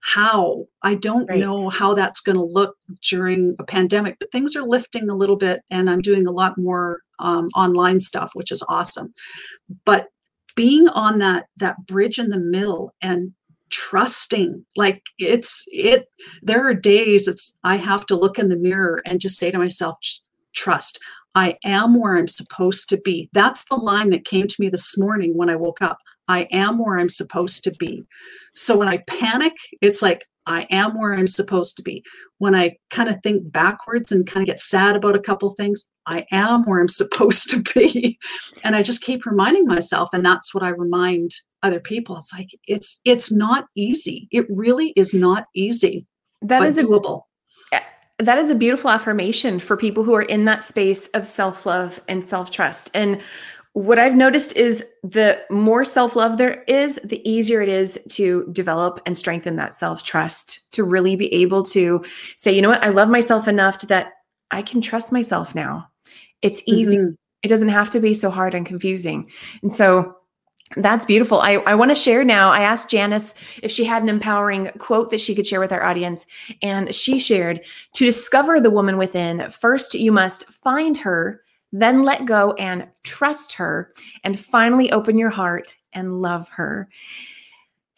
how. 0.00 0.66
I 0.82 0.94
don't 0.94 1.28
right. 1.28 1.38
know 1.38 1.68
how 1.68 1.94
that's 1.94 2.20
going 2.20 2.36
to 2.36 2.44
look 2.44 2.76
during 3.02 3.54
a 3.58 3.64
pandemic 3.64 4.16
but 4.18 4.32
things 4.32 4.56
are 4.56 4.62
lifting 4.62 5.10
a 5.10 5.14
little 5.14 5.36
bit 5.36 5.60
and 5.70 5.90
i'm 5.90 6.00
doing 6.00 6.26
a 6.26 6.32
lot 6.32 6.56
more 6.56 7.00
um, 7.18 7.48
online 7.54 8.00
stuff 8.00 8.30
which 8.34 8.50
is 8.50 8.64
awesome. 8.68 9.12
But 9.84 10.08
being 10.56 10.88
on 10.88 11.18
that 11.18 11.46
that 11.56 11.86
bridge 11.86 12.18
in 12.18 12.30
the 12.30 12.38
middle 12.38 12.92
and 13.00 13.32
trusting 13.70 14.64
like 14.76 15.02
it's 15.18 15.62
it 15.68 16.08
there 16.42 16.66
are 16.66 16.74
days 16.74 17.28
it's 17.28 17.56
i 17.62 17.76
have 17.76 18.04
to 18.04 18.16
look 18.16 18.36
in 18.36 18.48
the 18.48 18.56
mirror 18.56 19.00
and 19.06 19.20
just 19.20 19.36
say 19.36 19.50
to 19.50 19.58
myself 19.58 19.96
trust. 20.52 20.98
I 21.36 21.56
am 21.64 22.00
where 22.00 22.16
i'm 22.16 22.26
supposed 22.26 22.88
to 22.88 22.96
be. 22.96 23.30
That's 23.32 23.64
the 23.64 23.76
line 23.76 24.10
that 24.10 24.24
came 24.24 24.48
to 24.48 24.56
me 24.58 24.68
this 24.68 24.98
morning 24.98 25.36
when 25.36 25.48
i 25.48 25.54
woke 25.54 25.80
up 25.80 25.98
i 26.30 26.46
am 26.50 26.78
where 26.78 26.98
i'm 26.98 27.08
supposed 27.08 27.64
to 27.64 27.72
be. 27.78 28.04
So 28.54 28.76
when 28.76 28.88
i 28.88 28.98
panic 29.06 29.54
it's 29.80 30.02
like 30.02 30.24
i 30.46 30.66
am 30.70 30.98
where 30.98 31.14
i'm 31.14 31.26
supposed 31.26 31.76
to 31.76 31.82
be. 31.82 32.02
When 32.38 32.54
i 32.54 32.76
kind 32.90 33.08
of 33.08 33.16
think 33.22 33.50
backwards 33.50 34.12
and 34.12 34.26
kind 34.26 34.42
of 34.42 34.46
get 34.46 34.60
sad 34.60 34.96
about 34.96 35.16
a 35.16 35.20
couple 35.20 35.50
things 35.54 35.84
i 36.06 36.24
am 36.30 36.64
where 36.64 36.80
i'm 36.80 36.88
supposed 37.02 37.50
to 37.50 37.62
be. 37.74 38.18
And 38.64 38.76
i 38.76 38.82
just 38.82 39.02
keep 39.02 39.26
reminding 39.26 39.66
myself 39.66 40.08
and 40.12 40.24
that's 40.24 40.54
what 40.54 40.64
i 40.64 40.68
remind 40.68 41.32
other 41.62 41.80
people. 41.80 42.16
It's 42.16 42.32
like 42.32 42.50
it's 42.66 43.00
it's 43.04 43.30
not 43.30 43.66
easy. 43.76 44.28
It 44.30 44.46
really 44.48 44.94
is 44.96 45.12
not 45.12 45.44
easy 45.54 46.06
that 46.42 46.62
is 46.62 46.78
doable. 46.78 47.22
A, 47.72 47.80
that 48.18 48.38
is 48.38 48.50
a 48.50 48.54
beautiful 48.54 48.90
affirmation 48.90 49.58
for 49.58 49.76
people 49.76 50.04
who 50.04 50.14
are 50.14 50.22
in 50.22 50.44
that 50.46 50.64
space 50.64 51.06
of 51.08 51.26
self-love 51.26 52.00
and 52.08 52.24
self-trust. 52.24 52.90
And 52.94 53.20
what 53.72 53.98
i've 53.98 54.16
noticed 54.16 54.56
is 54.56 54.84
the 55.02 55.40
more 55.50 55.84
self-love 55.84 56.38
there 56.38 56.62
is 56.64 56.98
the 57.04 57.28
easier 57.28 57.60
it 57.62 57.68
is 57.68 57.98
to 58.08 58.46
develop 58.52 59.00
and 59.06 59.16
strengthen 59.16 59.56
that 59.56 59.74
self-trust 59.74 60.72
to 60.72 60.82
really 60.82 61.16
be 61.16 61.32
able 61.32 61.62
to 61.62 62.04
say 62.36 62.52
you 62.52 62.62
know 62.62 62.70
what 62.70 62.84
i 62.84 62.88
love 62.88 63.08
myself 63.08 63.46
enough 63.46 63.80
that 63.82 64.12
i 64.50 64.62
can 64.62 64.80
trust 64.80 65.12
myself 65.12 65.54
now 65.54 65.88
it's 66.42 66.62
easy 66.66 66.96
mm-hmm. 66.96 67.12
it 67.42 67.48
doesn't 67.48 67.68
have 67.68 67.90
to 67.90 68.00
be 68.00 68.14
so 68.14 68.30
hard 68.30 68.54
and 68.54 68.66
confusing 68.66 69.30
and 69.62 69.72
so 69.72 70.16
that's 70.76 71.04
beautiful. 71.04 71.40
I, 71.40 71.54
I 71.54 71.74
want 71.74 71.90
to 71.90 71.96
share 71.96 72.22
now. 72.22 72.52
I 72.52 72.60
asked 72.60 72.90
Janice 72.90 73.34
if 73.60 73.72
she 73.72 73.84
had 73.84 74.02
an 74.04 74.08
empowering 74.08 74.70
quote 74.78 75.10
that 75.10 75.18
she 75.18 75.34
could 75.34 75.46
share 75.46 75.58
with 75.58 75.72
our 75.72 75.82
audience. 75.82 76.26
And 76.62 76.94
she 76.94 77.18
shared 77.18 77.64
To 77.94 78.04
discover 78.04 78.60
the 78.60 78.70
woman 78.70 78.96
within, 78.96 79.50
first 79.50 79.94
you 79.94 80.12
must 80.12 80.44
find 80.46 80.96
her, 80.98 81.42
then 81.72 82.02
let 82.02 82.26
go 82.26 82.52
and 82.52 82.88
trust 83.02 83.54
her, 83.54 83.92
and 84.24 84.38
finally 84.38 84.90
open 84.92 85.18
your 85.18 85.30
heart 85.30 85.76
and 85.92 86.18
love 86.18 86.48
her. 86.50 86.88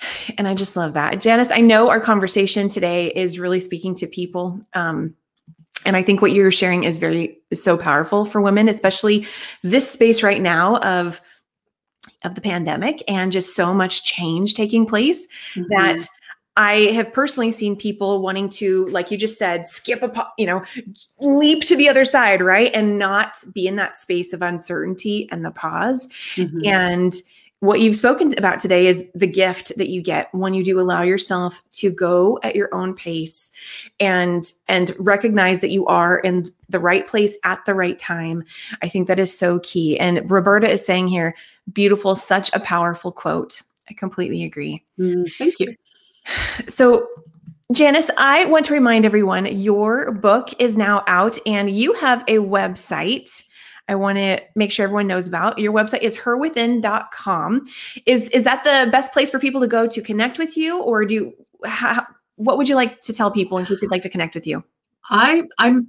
And 0.37 0.49
I 0.49 0.55
just 0.55 0.77
love 0.77 0.95
that. 0.95 1.21
Janice, 1.21 1.53
I 1.53 1.61
know 1.61 1.89
our 1.89 2.01
conversation 2.01 2.69
today 2.69 3.13
is 3.15 3.39
really 3.39 3.61
speaking 3.61 3.95
to 3.97 4.09
people. 4.09 4.61
Um, 4.75 5.15
and 5.87 5.97
I 5.97 6.03
think 6.03 6.21
what 6.21 6.33
you're 6.33 6.51
sharing 6.51 6.83
is 6.83 6.99
very, 6.99 7.39
is 7.53 7.63
so 7.63 7.77
powerful 7.77 8.25
for 8.25 8.41
women, 8.41 8.69
especially 8.69 9.27
this 9.63 9.89
space 9.89 10.25
right 10.25 10.41
now 10.41 10.79
of 10.79 11.21
of 12.25 12.35
the 12.35 12.41
pandemic 12.41 13.03
and 13.09 13.33
just 13.33 13.55
so 13.55 13.73
much 13.73 14.05
change 14.05 14.55
taking 14.55 14.87
place 14.87 15.27
mm-hmm. 15.55 15.65
that 15.71 16.07
I 16.57 16.91
have 16.93 17.13
personally 17.13 17.51
seen 17.51 17.77
people 17.77 18.21
wanting 18.21 18.49
to, 18.51 18.87
like 18.89 19.11
you 19.11 19.17
just 19.17 19.39
said, 19.39 19.67
skip 19.67 20.03
a, 20.03 20.27
you 20.37 20.47
know, 20.47 20.63
leap 21.21 21.65
to 21.65 21.77
the 21.77 21.89
other 21.89 22.05
side, 22.05 22.43
right? 22.43 22.71
And 22.75 22.99
not 22.99 23.39
be 23.55 23.67
in 23.67 23.77
that 23.77 23.97
space 23.97 24.33
of 24.33 24.43
uncertainty 24.43 25.29
and 25.31 25.45
the 25.45 25.51
pause. 25.51 26.09
Mm-hmm. 26.37 26.67
And 26.67 27.15
what 27.63 27.81
you've 27.81 27.95
spoken 27.95 28.37
about 28.37 28.59
today 28.59 28.89
is 28.89 29.09
the 29.15 29.27
gift 29.27 29.71
that 29.77 29.89
you 29.89 30.03
get 30.03 30.35
when 30.35 30.53
you 30.53 30.65
do 30.65 30.81
allow 30.81 31.03
yourself 31.03 31.63
to 31.71 31.93
go 31.93 32.37
at 32.43 32.57
your 32.57 32.69
own 32.75 32.93
pace 32.93 33.53
and 34.01 34.53
and 34.67 34.93
recognize 34.99 35.61
that 35.61 35.71
you 35.71 35.87
are 35.87 36.19
in 36.19 36.45
the 36.69 36.81
right 36.81 37.07
place 37.07 37.39
at 37.45 37.65
the 37.65 37.73
right 37.73 38.01
time 38.01 38.43
i 38.83 38.89
think 38.89 39.07
that 39.07 39.21
is 39.21 39.39
so 39.39 39.61
key 39.61 39.97
and 40.01 40.29
roberta 40.29 40.69
is 40.69 40.85
saying 40.85 41.07
here 41.07 41.37
beautiful 41.73 42.17
such 42.17 42.53
a 42.53 42.59
powerful 42.59 43.13
quote 43.13 43.63
i 43.89 43.95
completely 43.95 44.43
agree 44.43 44.85
mm, 44.99 45.31
thank 45.35 45.61
you 45.61 45.73
so 46.69 47.07
Janice, 47.73 48.11
I 48.19 48.45
want 48.47 48.67
to 48.67 48.75
remind 48.75 49.07
everyone 49.07 49.47
your 49.47 50.13
book 50.13 50.51
is 50.59 50.77
now 50.77 51.03
out 51.07 51.39
and 51.47 51.71
you 51.71 51.95
have 51.95 52.23
a 52.29 52.37
website 52.37 53.45
I 53.89 53.95
want 53.95 54.17
to 54.17 54.41
make 54.55 54.71
sure 54.71 54.85
everyone 54.85 55.07
knows 55.07 55.27
about. 55.27 55.59
Your 55.59 55.73
website 55.73 56.03
is 56.03 56.17
herwithin.com. 56.17 57.67
Is 58.07 58.29
is 58.31 58.45
that 58.45 58.65
the 58.65 58.91
best 58.91 59.13
place 59.13 59.31
for 59.31 59.39
people 59.39 59.61
to 59.61 59.67
go 59.67 59.87
to 59.87 60.01
connect 60.01 60.39
with 60.39 60.57
you 60.57 60.81
or 60.81 61.05
do 61.05 61.33
how, 61.65 62.07
what 62.37 62.59
would 62.59 62.69
you 62.69 62.75
like 62.75 63.01
to 63.03 63.13
tell 63.13 63.31
people 63.31 63.59
in 63.59 63.67
case 63.67 63.81
they'd 63.81 63.91
like 63.91 64.03
to 64.03 64.09
connect 64.09 64.35
with 64.35 64.47
you? 64.47 64.65
I 65.11 65.43
I'm 65.59 65.89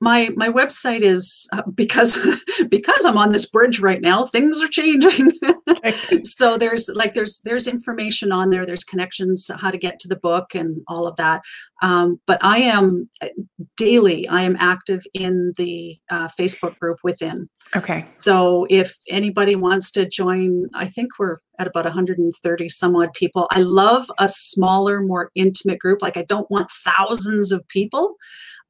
my 0.00 0.30
my 0.36 0.48
website 0.48 1.00
is 1.00 1.48
uh, 1.52 1.62
because 1.74 2.18
because 2.68 3.04
I'm 3.04 3.18
on 3.18 3.32
this 3.32 3.46
bridge 3.46 3.80
right 3.80 4.00
now. 4.00 4.26
Things 4.26 4.60
are 4.60 4.68
changing, 4.68 5.32
so 6.24 6.58
there's 6.58 6.90
like 6.94 7.14
there's 7.14 7.40
there's 7.44 7.66
information 7.66 8.32
on 8.32 8.50
there. 8.50 8.66
There's 8.66 8.84
connections 8.84 9.50
how 9.60 9.70
to 9.70 9.78
get 9.78 9.98
to 10.00 10.08
the 10.08 10.16
book 10.16 10.54
and 10.54 10.82
all 10.88 11.06
of 11.06 11.16
that. 11.16 11.42
Um, 11.82 12.20
but 12.26 12.38
I 12.42 12.58
am 12.58 13.08
uh, 13.20 13.28
daily. 13.76 14.28
I 14.28 14.42
am 14.42 14.56
active 14.58 15.04
in 15.14 15.52
the 15.56 15.98
uh, 16.10 16.28
Facebook 16.38 16.78
group 16.78 16.98
within. 17.02 17.48
Okay. 17.74 18.04
So 18.06 18.66
if 18.70 18.94
anybody 19.08 19.56
wants 19.56 19.90
to 19.92 20.06
join, 20.06 20.68
I 20.74 20.86
think 20.88 21.18
we're 21.18 21.38
at 21.58 21.66
about 21.66 21.84
130 21.84 22.68
some 22.68 22.96
odd 22.96 23.12
people. 23.14 23.46
I 23.50 23.60
love 23.60 24.10
a 24.18 24.28
smaller, 24.28 25.00
more 25.00 25.30
intimate 25.34 25.78
group. 25.78 26.02
Like 26.02 26.16
I 26.16 26.24
don't 26.24 26.50
want 26.50 26.70
thousands 26.84 27.52
of 27.52 27.66
people. 27.68 28.16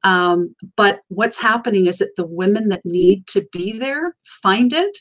Um, 0.03 0.55
but 0.75 0.99
what's 1.07 1.41
happening 1.41 1.85
is 1.85 1.99
that 1.99 2.15
the 2.17 2.27
women 2.27 2.69
that 2.69 2.85
need 2.85 3.27
to 3.27 3.45
be 3.51 3.77
there 3.77 4.15
find 4.41 4.73
it. 4.73 4.97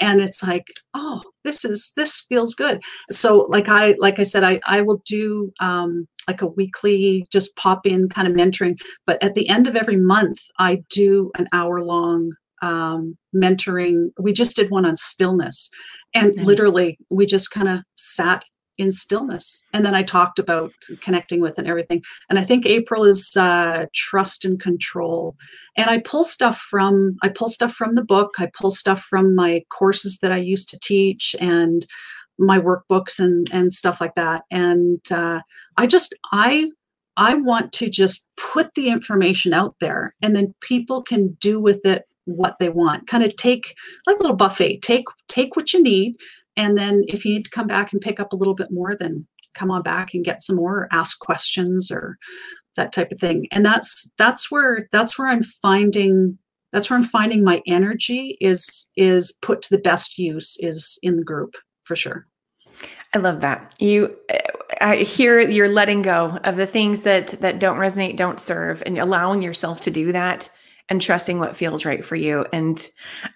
And 0.00 0.20
it's 0.20 0.42
like, 0.42 0.66
oh, 0.94 1.22
this 1.44 1.64
is 1.64 1.92
this 1.96 2.22
feels 2.22 2.54
good 2.54 2.82
so 3.10 3.46
like 3.48 3.68
i 3.68 3.94
like 3.98 4.18
i 4.18 4.22
said 4.22 4.42
i 4.42 4.58
i 4.66 4.80
will 4.80 5.00
do 5.06 5.52
um 5.60 6.08
like 6.26 6.42
a 6.42 6.46
weekly 6.46 7.24
just 7.30 7.54
pop 7.56 7.86
in 7.86 8.08
kind 8.08 8.26
of 8.26 8.34
mentoring 8.34 8.76
but 9.06 9.22
at 9.22 9.34
the 9.34 9.48
end 9.48 9.68
of 9.68 9.76
every 9.76 9.96
month 9.96 10.40
i 10.58 10.82
do 10.90 11.30
an 11.38 11.46
hour 11.52 11.80
long 11.82 12.32
um, 12.62 13.18
mentoring 13.36 14.08
we 14.18 14.32
just 14.32 14.56
did 14.56 14.70
one 14.70 14.86
on 14.86 14.96
stillness 14.96 15.68
and 16.14 16.32
nice. 16.34 16.46
literally 16.46 16.98
we 17.10 17.26
just 17.26 17.50
kind 17.50 17.68
of 17.68 17.80
sat 17.96 18.46
in 18.78 18.92
stillness. 18.92 19.64
And 19.72 19.84
then 19.84 19.94
i 19.94 20.02
talked 20.02 20.38
about 20.38 20.72
connecting 21.00 21.40
with 21.40 21.58
and 21.58 21.66
everything. 21.66 22.02
And 22.28 22.38
i 22.38 22.44
think 22.44 22.66
april 22.66 23.04
is 23.04 23.36
uh, 23.36 23.86
trust 23.94 24.44
and 24.44 24.60
control. 24.60 25.36
And 25.76 25.90
i 25.90 25.98
pull 25.98 26.24
stuff 26.24 26.58
from 26.58 27.16
i 27.22 27.28
pull 27.28 27.48
stuff 27.48 27.72
from 27.72 27.92
the 27.92 28.04
book. 28.04 28.34
I 28.38 28.50
pull 28.58 28.70
stuff 28.70 29.00
from 29.00 29.34
my 29.34 29.64
courses 29.70 30.18
that 30.22 30.32
i 30.32 30.36
used 30.36 30.68
to 30.70 30.78
teach 30.78 31.34
and 31.40 31.86
my 32.38 32.58
workbooks 32.58 33.18
and 33.18 33.46
and 33.52 33.72
stuff 33.72 34.00
like 34.00 34.14
that. 34.14 34.42
And 34.50 35.00
uh, 35.10 35.40
i 35.76 35.86
just 35.86 36.14
i 36.32 36.70
i 37.16 37.34
want 37.34 37.72
to 37.72 37.88
just 37.88 38.26
put 38.36 38.74
the 38.74 38.88
information 38.88 39.52
out 39.52 39.76
there 39.80 40.14
and 40.20 40.34
then 40.34 40.54
people 40.60 41.02
can 41.02 41.36
do 41.40 41.60
with 41.60 41.84
it 41.84 42.04
what 42.26 42.58
they 42.58 42.68
want. 42.68 43.06
Kind 43.06 43.24
of 43.24 43.36
take 43.36 43.74
like 44.06 44.16
a 44.16 44.22
little 44.22 44.36
buffet. 44.36 44.78
Take 44.82 45.04
take 45.28 45.56
what 45.56 45.72
you 45.72 45.82
need 45.82 46.16
and 46.56 46.76
then 46.78 47.04
if 47.08 47.24
you 47.24 47.34
need 47.34 47.44
to 47.44 47.50
come 47.50 47.66
back 47.66 47.92
and 47.92 48.00
pick 48.00 48.20
up 48.20 48.32
a 48.32 48.36
little 48.36 48.54
bit 48.54 48.70
more, 48.70 48.96
then 48.96 49.26
come 49.54 49.70
on 49.70 49.82
back 49.82 50.14
and 50.14 50.24
get 50.24 50.42
some 50.42 50.56
more, 50.56 50.80
or 50.80 50.88
ask 50.92 51.18
questions 51.20 51.90
or 51.90 52.18
that 52.76 52.92
type 52.92 53.12
of 53.12 53.20
thing. 53.20 53.46
And 53.50 53.64
that's 53.64 54.10
that's 54.18 54.50
where 54.50 54.88
that's 54.92 55.18
where 55.18 55.28
I'm 55.28 55.42
finding 55.42 56.38
that's 56.72 56.90
where 56.90 56.98
I'm 56.98 57.04
finding 57.04 57.44
my 57.44 57.62
energy 57.66 58.36
is 58.40 58.90
is 58.96 59.36
put 59.42 59.62
to 59.62 59.76
the 59.76 59.82
best 59.82 60.18
use 60.18 60.56
is 60.60 60.98
in 61.02 61.16
the 61.16 61.24
group 61.24 61.54
for 61.84 61.96
sure. 61.96 62.26
I 63.14 63.18
love 63.18 63.40
that. 63.40 63.74
You 63.78 64.16
I 64.80 64.96
hear 64.96 65.40
you're 65.40 65.68
letting 65.68 66.02
go 66.02 66.38
of 66.42 66.56
the 66.56 66.66
things 66.66 67.02
that 67.02 67.28
that 67.40 67.60
don't 67.60 67.78
resonate, 67.78 68.16
don't 68.16 68.40
serve 68.40 68.82
and 68.84 68.98
allowing 68.98 69.42
yourself 69.42 69.80
to 69.82 69.90
do 69.90 70.10
that 70.12 70.50
and 70.88 71.00
trusting 71.00 71.38
what 71.38 71.56
feels 71.56 71.84
right 71.84 72.04
for 72.04 72.16
you. 72.16 72.44
And 72.52 72.86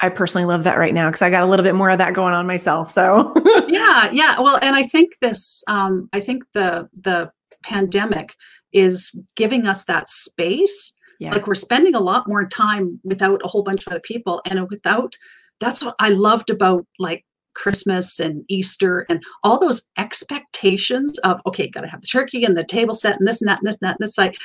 I 0.01 0.11
personally 0.11 0.47
love 0.47 0.65
that 0.65 0.79
right 0.79 0.93
now 0.93 1.09
because 1.09 1.23
I 1.23 1.31
got 1.31 1.43
a 1.43 1.47
little 1.47 1.65
bit 1.65 1.75
more 1.75 1.91
of 1.91 1.99
that 1.99 2.15
going 2.15 2.35
on 2.35 2.47
myself. 2.47 2.91
So 2.91 3.33
yeah, 3.69 4.11
yeah. 4.13 4.41
Well, 4.41 4.59
and 4.61 4.77
I 4.77 4.83
think 4.83 5.15
this, 5.21 5.63
um, 5.69 6.09
I 6.13 6.21
think 6.21 6.45
the 6.55 6.89
the 7.01 7.31
pandemic 7.63 8.35
is 8.73 9.19
giving 9.35 9.67
us 9.67 9.85
that 9.87 10.09
space. 10.09 10.95
Yeah. 11.21 11.33
Like 11.33 11.47
we're 11.47 11.55
spending 11.55 11.95
a 11.95 12.01
lot 12.01 12.29
more 12.29 12.47
time 12.47 13.01
without 13.03 13.41
a 13.43 13.49
whole 13.49 13.63
bunch 13.63 13.87
of 13.87 13.93
other 13.93 14.01
people, 14.01 14.43
and 14.45 14.69
without 14.69 15.17
that's 15.59 15.83
what 15.83 15.97
I 15.99 16.11
loved 16.11 16.51
about 16.51 16.87
like 16.99 17.25
Christmas 17.55 18.21
and 18.21 18.45
Easter 18.49 19.05
and 19.09 19.23
all 19.43 19.59
those 19.59 19.83
expectations 19.97 21.19
of 21.21 21.41
okay, 21.47 21.69
got 21.69 21.81
to 21.81 21.89
have 21.89 22.03
the 22.03 22.07
turkey 22.07 22.45
and 22.45 22.57
the 22.57 22.65
table 22.65 22.95
set 22.95 23.19
and 23.19 23.27
this 23.27 23.41
and 23.41 23.49
that 23.49 23.59
and 23.59 23.67
this 23.67 23.79
and 23.81 23.89
that 23.89 23.97
and 23.99 24.07
this. 24.07 24.19
Like, 24.19 24.37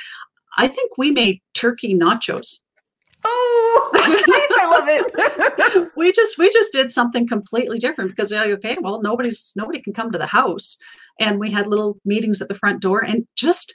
I 0.56 0.68
think 0.68 0.96
we 0.96 1.10
made 1.10 1.42
turkey 1.52 1.94
nachos 1.94 2.63
Oh, 3.24 3.90
I 3.94 4.66
love 4.70 4.84
it. 4.88 5.92
we 5.96 6.12
just 6.12 6.38
we 6.38 6.52
just 6.52 6.72
did 6.72 6.90
something 6.90 7.26
completely 7.26 7.78
different 7.78 8.10
because 8.10 8.30
we're 8.30 8.40
like, 8.40 8.50
okay, 8.58 8.76
well, 8.80 9.00
nobody's 9.02 9.52
nobody 9.56 9.80
can 9.80 9.92
come 9.92 10.10
to 10.12 10.18
the 10.18 10.26
house, 10.26 10.76
and 11.18 11.38
we 11.38 11.50
had 11.50 11.66
little 11.66 11.98
meetings 12.04 12.42
at 12.42 12.48
the 12.48 12.54
front 12.54 12.80
door, 12.82 13.02
and 13.02 13.26
just 13.36 13.74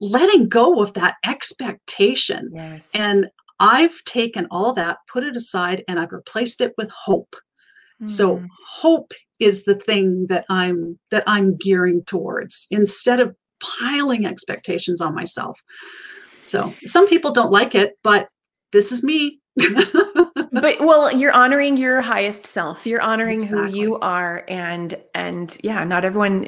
letting 0.00 0.48
go 0.48 0.82
of 0.82 0.94
that 0.94 1.16
expectation. 1.24 2.50
Yes. 2.52 2.90
And 2.94 3.28
I've 3.58 4.02
taken 4.04 4.46
all 4.50 4.72
that, 4.74 4.98
put 5.10 5.24
it 5.24 5.36
aside, 5.36 5.84
and 5.88 5.98
I've 5.98 6.12
replaced 6.12 6.60
it 6.60 6.74
with 6.76 6.90
hope. 6.90 7.34
Mm. 8.02 8.10
So 8.10 8.36
hmm. 8.36 8.44
hope 8.68 9.12
is 9.38 9.64
the 9.64 9.74
thing 9.74 10.26
that 10.28 10.44
I'm 10.48 10.98
that 11.10 11.24
I'm 11.26 11.56
gearing 11.56 12.04
towards 12.04 12.66
instead 12.70 13.20
of 13.20 13.34
piling 13.60 14.26
expectations 14.26 15.00
on 15.00 15.14
myself. 15.14 15.58
So 16.44 16.72
some 16.84 17.08
people 17.08 17.32
don't 17.32 17.50
like 17.50 17.74
it, 17.74 17.94
but 18.02 18.28
this 18.76 18.92
is 18.92 19.02
me. 19.02 19.40
Mm-hmm. 19.58 20.50
but 20.52 20.80
well, 20.80 21.12
you're 21.16 21.32
honoring 21.32 21.76
your 21.76 22.02
highest 22.02 22.46
self. 22.46 22.86
You're 22.86 23.00
honoring 23.00 23.42
exactly. 23.42 23.70
who 23.72 23.78
you 23.78 23.98
are 23.98 24.44
and 24.48 24.96
and 25.14 25.56
yeah, 25.62 25.82
not 25.84 26.04
everyone 26.04 26.44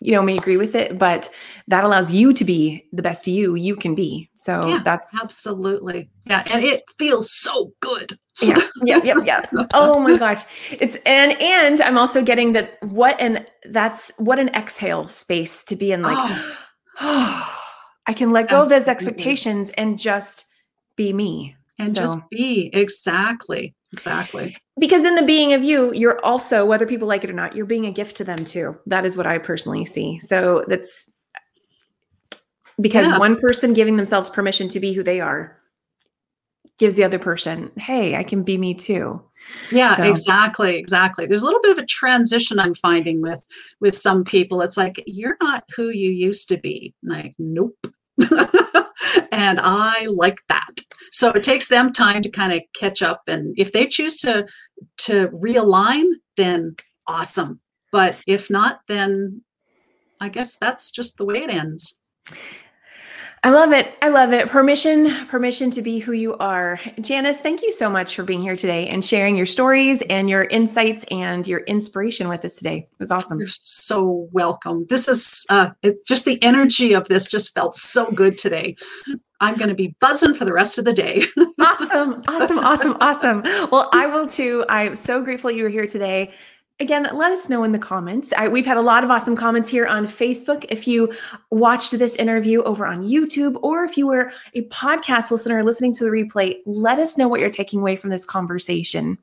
you 0.00 0.12
know 0.12 0.22
may 0.22 0.36
agree 0.36 0.56
with 0.56 0.74
it, 0.74 0.98
but 0.98 1.28
that 1.68 1.84
allows 1.84 2.12
you 2.12 2.32
to 2.32 2.44
be 2.44 2.84
the 2.92 3.02
best 3.02 3.26
you 3.26 3.56
you 3.56 3.74
can 3.74 3.94
be. 3.94 4.30
So 4.36 4.64
yeah, 4.66 4.80
that's 4.84 5.12
absolutely. 5.20 6.08
Yeah, 6.26 6.44
and 6.52 6.64
it 6.64 6.84
feels 6.98 7.32
so 7.32 7.72
good. 7.80 8.12
yeah, 8.40 8.60
yeah, 8.84 9.00
yeah, 9.02 9.16
yeah. 9.24 9.42
Oh 9.74 9.98
my 9.98 10.16
gosh. 10.16 10.42
It's 10.70 10.96
and 11.04 11.40
and 11.42 11.80
I'm 11.80 11.98
also 11.98 12.22
getting 12.22 12.52
that 12.52 12.78
what 12.82 13.20
an 13.20 13.46
that's 13.70 14.12
what 14.18 14.38
an 14.38 14.50
exhale 14.50 15.08
space 15.08 15.64
to 15.64 15.74
be 15.76 15.90
in 15.90 16.02
like 16.02 16.16
oh. 17.00 17.52
I 18.08 18.12
can 18.12 18.30
let 18.30 18.48
go 18.48 18.62
Absolutely. 18.62 18.76
of 18.76 18.80
those 18.84 18.88
expectations 18.88 19.70
and 19.70 19.98
just 19.98 20.46
be 20.96 21.12
me 21.12 21.55
and 21.78 21.94
so. 21.94 22.00
just 22.00 22.18
be 22.30 22.70
exactly 22.72 23.74
exactly 23.92 24.56
because 24.78 25.04
in 25.04 25.14
the 25.14 25.22
being 25.22 25.52
of 25.52 25.62
you 25.62 25.92
you're 25.94 26.24
also 26.24 26.64
whether 26.64 26.86
people 26.86 27.08
like 27.08 27.24
it 27.24 27.30
or 27.30 27.34
not 27.34 27.56
you're 27.56 27.66
being 27.66 27.86
a 27.86 27.92
gift 27.92 28.16
to 28.16 28.24
them 28.24 28.44
too 28.44 28.76
that 28.86 29.04
is 29.04 29.16
what 29.16 29.26
i 29.26 29.38
personally 29.38 29.84
see 29.84 30.18
so 30.18 30.64
that's 30.68 31.08
because 32.80 33.08
yeah. 33.08 33.18
one 33.18 33.40
person 33.40 33.72
giving 33.72 33.96
themselves 33.96 34.28
permission 34.28 34.68
to 34.68 34.80
be 34.80 34.92
who 34.92 35.02
they 35.02 35.20
are 35.20 35.56
gives 36.78 36.96
the 36.96 37.04
other 37.04 37.18
person 37.18 37.70
hey 37.76 38.16
i 38.16 38.22
can 38.22 38.42
be 38.42 38.58
me 38.58 38.74
too 38.74 39.22
yeah 39.70 39.96
so. 39.96 40.02
exactly 40.02 40.76
exactly 40.76 41.26
there's 41.26 41.42
a 41.42 41.46
little 41.46 41.62
bit 41.62 41.72
of 41.72 41.78
a 41.78 41.86
transition 41.86 42.58
i'm 42.58 42.74
finding 42.74 43.22
with 43.22 43.42
with 43.80 43.96
some 43.96 44.24
people 44.24 44.60
it's 44.60 44.76
like 44.76 45.02
you're 45.06 45.36
not 45.40 45.64
who 45.74 45.88
you 45.88 46.10
used 46.10 46.48
to 46.48 46.58
be 46.58 46.94
like 47.02 47.34
nope 47.38 47.86
and 49.32 49.60
I 49.60 50.06
like 50.06 50.38
that. 50.48 50.80
So 51.12 51.30
it 51.30 51.42
takes 51.42 51.68
them 51.68 51.92
time 51.92 52.22
to 52.22 52.30
kind 52.30 52.52
of 52.52 52.60
catch 52.78 53.02
up. 53.02 53.22
And 53.26 53.54
if 53.56 53.72
they 53.72 53.86
choose 53.86 54.16
to 54.18 54.46
to 54.98 55.28
realign, 55.28 56.04
then 56.36 56.76
awesome. 57.06 57.60
But 57.92 58.16
if 58.26 58.50
not, 58.50 58.80
then 58.88 59.42
I 60.20 60.28
guess 60.28 60.56
that's 60.58 60.90
just 60.90 61.16
the 61.16 61.24
way 61.24 61.38
it 61.38 61.50
ends. 61.50 61.96
I 63.46 63.50
love 63.50 63.70
it. 63.70 63.94
I 64.02 64.08
love 64.08 64.32
it. 64.32 64.48
Permission, 64.48 65.08
permission 65.26 65.70
to 65.70 65.80
be 65.80 66.00
who 66.00 66.10
you 66.10 66.36
are. 66.38 66.80
Janice, 67.00 67.38
thank 67.38 67.62
you 67.62 67.70
so 67.70 67.88
much 67.88 68.16
for 68.16 68.24
being 68.24 68.42
here 68.42 68.56
today 68.56 68.88
and 68.88 69.04
sharing 69.04 69.36
your 69.36 69.46
stories 69.46 70.02
and 70.10 70.28
your 70.28 70.46
insights 70.46 71.04
and 71.12 71.46
your 71.46 71.60
inspiration 71.60 72.28
with 72.28 72.44
us 72.44 72.56
today. 72.56 72.88
It 72.90 72.98
was 72.98 73.12
awesome. 73.12 73.38
You're 73.38 73.46
so 73.46 74.28
welcome. 74.32 74.86
This 74.88 75.06
is 75.06 75.46
uh, 75.48 75.70
it, 75.84 76.04
just 76.04 76.24
the 76.24 76.42
energy 76.42 76.92
of 76.92 77.06
this 77.06 77.28
just 77.28 77.54
felt 77.54 77.76
so 77.76 78.10
good 78.10 78.36
today. 78.36 78.74
I'm 79.40 79.56
going 79.56 79.68
to 79.68 79.76
be 79.76 79.94
buzzing 80.00 80.34
for 80.34 80.44
the 80.44 80.52
rest 80.52 80.78
of 80.78 80.84
the 80.84 80.92
day. 80.92 81.22
awesome. 81.60 82.24
Awesome. 82.26 82.58
Awesome. 82.58 82.96
Awesome. 83.00 83.42
Well, 83.70 83.88
I 83.92 84.06
will 84.06 84.26
too. 84.26 84.64
I'm 84.68 84.96
so 84.96 85.22
grateful 85.22 85.52
you 85.52 85.62
were 85.62 85.68
here 85.68 85.86
today 85.86 86.32
again, 86.78 87.08
let 87.12 87.32
us 87.32 87.48
know 87.48 87.64
in 87.64 87.72
the 87.72 87.78
comments. 87.78 88.32
I, 88.36 88.48
we've 88.48 88.66
had 88.66 88.76
a 88.76 88.82
lot 88.82 89.04
of 89.04 89.10
awesome 89.10 89.36
comments 89.36 89.68
here 89.68 89.86
on 89.86 90.06
Facebook. 90.06 90.64
If 90.68 90.86
you 90.86 91.12
watched 91.50 91.98
this 91.98 92.14
interview 92.16 92.62
over 92.62 92.86
on 92.86 93.04
YouTube, 93.04 93.58
or 93.62 93.84
if 93.84 93.96
you 93.96 94.06
were 94.06 94.32
a 94.54 94.62
podcast 94.68 95.30
listener 95.30 95.62
listening 95.62 95.94
to 95.94 96.04
the 96.04 96.10
replay, 96.10 96.58
let 96.66 96.98
us 96.98 97.16
know 97.16 97.28
what 97.28 97.40
you're 97.40 97.50
taking 97.50 97.80
away 97.80 97.96
from 97.96 98.10
this 98.10 98.24
conversation. 98.24 99.18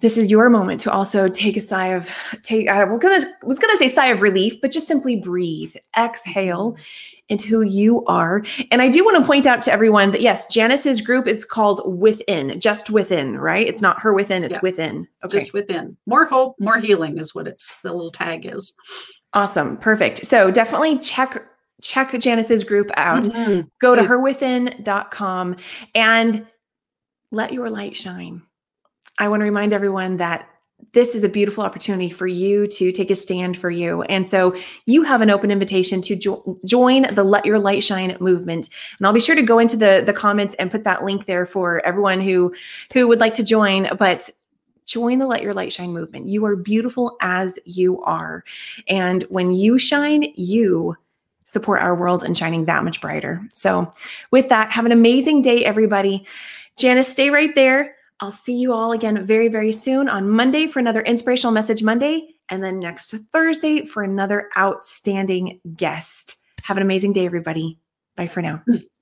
This 0.00 0.18
is 0.18 0.30
your 0.30 0.50
moment 0.50 0.80
to 0.82 0.92
also 0.92 1.26
take 1.28 1.56
a 1.56 1.60
sigh 1.60 1.88
of 1.88 2.10
take. 2.42 2.68
I 2.68 2.84
was 2.84 3.58
gonna 3.58 3.76
say 3.78 3.88
sigh 3.88 4.08
of 4.08 4.20
relief, 4.20 4.60
but 4.60 4.70
just 4.70 4.86
simply 4.86 5.16
breathe, 5.16 5.74
exhale, 5.96 6.76
and 7.28 7.40
who 7.40 7.62
you 7.62 8.04
are. 8.06 8.44
And 8.70 8.80
I 8.80 8.88
do 8.88 9.04
want 9.04 9.18
to 9.18 9.26
point 9.26 9.46
out 9.46 9.62
to 9.62 9.72
everyone 9.72 10.12
that 10.12 10.20
yes, 10.20 10.46
Janice's 10.46 11.00
group 11.00 11.26
is 11.26 11.44
called 11.44 11.82
Within, 11.98 12.58
just 12.60 12.90
within, 12.90 13.38
right? 13.38 13.66
It's 13.66 13.82
not 13.82 14.00
her 14.00 14.12
within, 14.14 14.44
it's 14.44 14.54
yeah. 14.54 14.60
within. 14.62 15.08
Okay. 15.24 15.38
Just 15.38 15.52
within. 15.52 15.96
More 16.06 16.26
hope, 16.26 16.56
more 16.58 16.78
healing 16.78 17.18
is 17.18 17.34
what 17.34 17.48
it's 17.48 17.80
the 17.80 17.92
little 17.92 18.12
tag 18.12 18.46
is. 18.46 18.74
Awesome. 19.32 19.76
Perfect. 19.76 20.24
So 20.24 20.50
definitely 20.50 20.98
check 20.98 21.46
check 21.82 22.18
Janice's 22.18 22.64
group 22.64 22.90
out. 22.96 23.24
Mm-hmm. 23.24 23.68
Go 23.80 23.94
to 23.94 24.02
herwithin.com 24.02 25.56
and 25.94 26.46
let 27.30 27.52
your 27.52 27.68
light 27.68 27.94
shine. 27.94 28.42
I 29.18 29.28
want 29.28 29.40
to 29.40 29.44
remind 29.44 29.72
everyone 29.72 30.18
that 30.18 30.48
this 30.92 31.14
is 31.14 31.24
a 31.24 31.28
beautiful 31.28 31.62
opportunity 31.62 32.08
for 32.08 32.26
you 32.26 32.66
to 32.66 32.92
take 32.92 33.10
a 33.10 33.14
stand 33.14 33.56
for 33.56 33.70
you. 33.70 34.02
And 34.02 34.26
so 34.26 34.54
you 34.86 35.02
have 35.02 35.20
an 35.20 35.30
open 35.30 35.50
invitation 35.50 36.00
to 36.02 36.16
jo- 36.16 36.58
join 36.64 37.02
the 37.14 37.24
Let 37.24 37.44
Your 37.44 37.58
Light 37.58 37.84
Shine 37.84 38.16
movement. 38.20 38.70
And 38.98 39.06
I'll 39.06 39.12
be 39.12 39.20
sure 39.20 39.34
to 39.34 39.42
go 39.42 39.58
into 39.58 39.76
the, 39.76 40.02
the 40.04 40.12
comments 40.12 40.54
and 40.54 40.70
put 40.70 40.84
that 40.84 41.04
link 41.04 41.26
there 41.26 41.44
for 41.46 41.84
everyone 41.84 42.20
who 42.20 42.54
who 42.92 43.08
would 43.08 43.20
like 43.20 43.34
to 43.34 43.42
join. 43.42 43.88
But 43.98 44.30
join 44.86 45.18
the 45.18 45.26
Let 45.26 45.42
Your 45.42 45.54
Light 45.54 45.72
Shine 45.72 45.92
movement. 45.92 46.28
You 46.28 46.44
are 46.46 46.56
beautiful 46.56 47.16
as 47.20 47.58
you 47.66 48.02
are. 48.02 48.44
And 48.88 49.22
when 49.24 49.52
you 49.52 49.78
shine, 49.78 50.32
you 50.36 50.96
support 51.44 51.80
our 51.80 51.94
world 51.94 52.24
and 52.24 52.36
shining 52.36 52.64
that 52.64 52.84
much 52.84 53.00
brighter. 53.00 53.42
So 53.52 53.90
with 54.30 54.48
that, 54.48 54.72
have 54.72 54.86
an 54.86 54.92
amazing 54.92 55.42
day, 55.42 55.64
everybody. 55.64 56.26
Janice, 56.76 57.08
stay 57.08 57.30
right 57.30 57.54
there. 57.54 57.95
I'll 58.20 58.30
see 58.30 58.56
you 58.56 58.72
all 58.72 58.92
again 58.92 59.24
very, 59.26 59.48
very 59.48 59.72
soon 59.72 60.08
on 60.08 60.28
Monday 60.28 60.66
for 60.66 60.78
another 60.78 61.02
Inspirational 61.02 61.52
Message 61.52 61.82
Monday, 61.82 62.28
and 62.48 62.64
then 62.64 62.78
next 62.78 63.14
Thursday 63.32 63.84
for 63.84 64.02
another 64.02 64.48
outstanding 64.56 65.60
guest. 65.76 66.36
Have 66.62 66.76
an 66.76 66.82
amazing 66.82 67.12
day, 67.12 67.26
everybody. 67.26 67.78
Bye 68.16 68.28
for 68.28 68.40
now. 68.40 68.62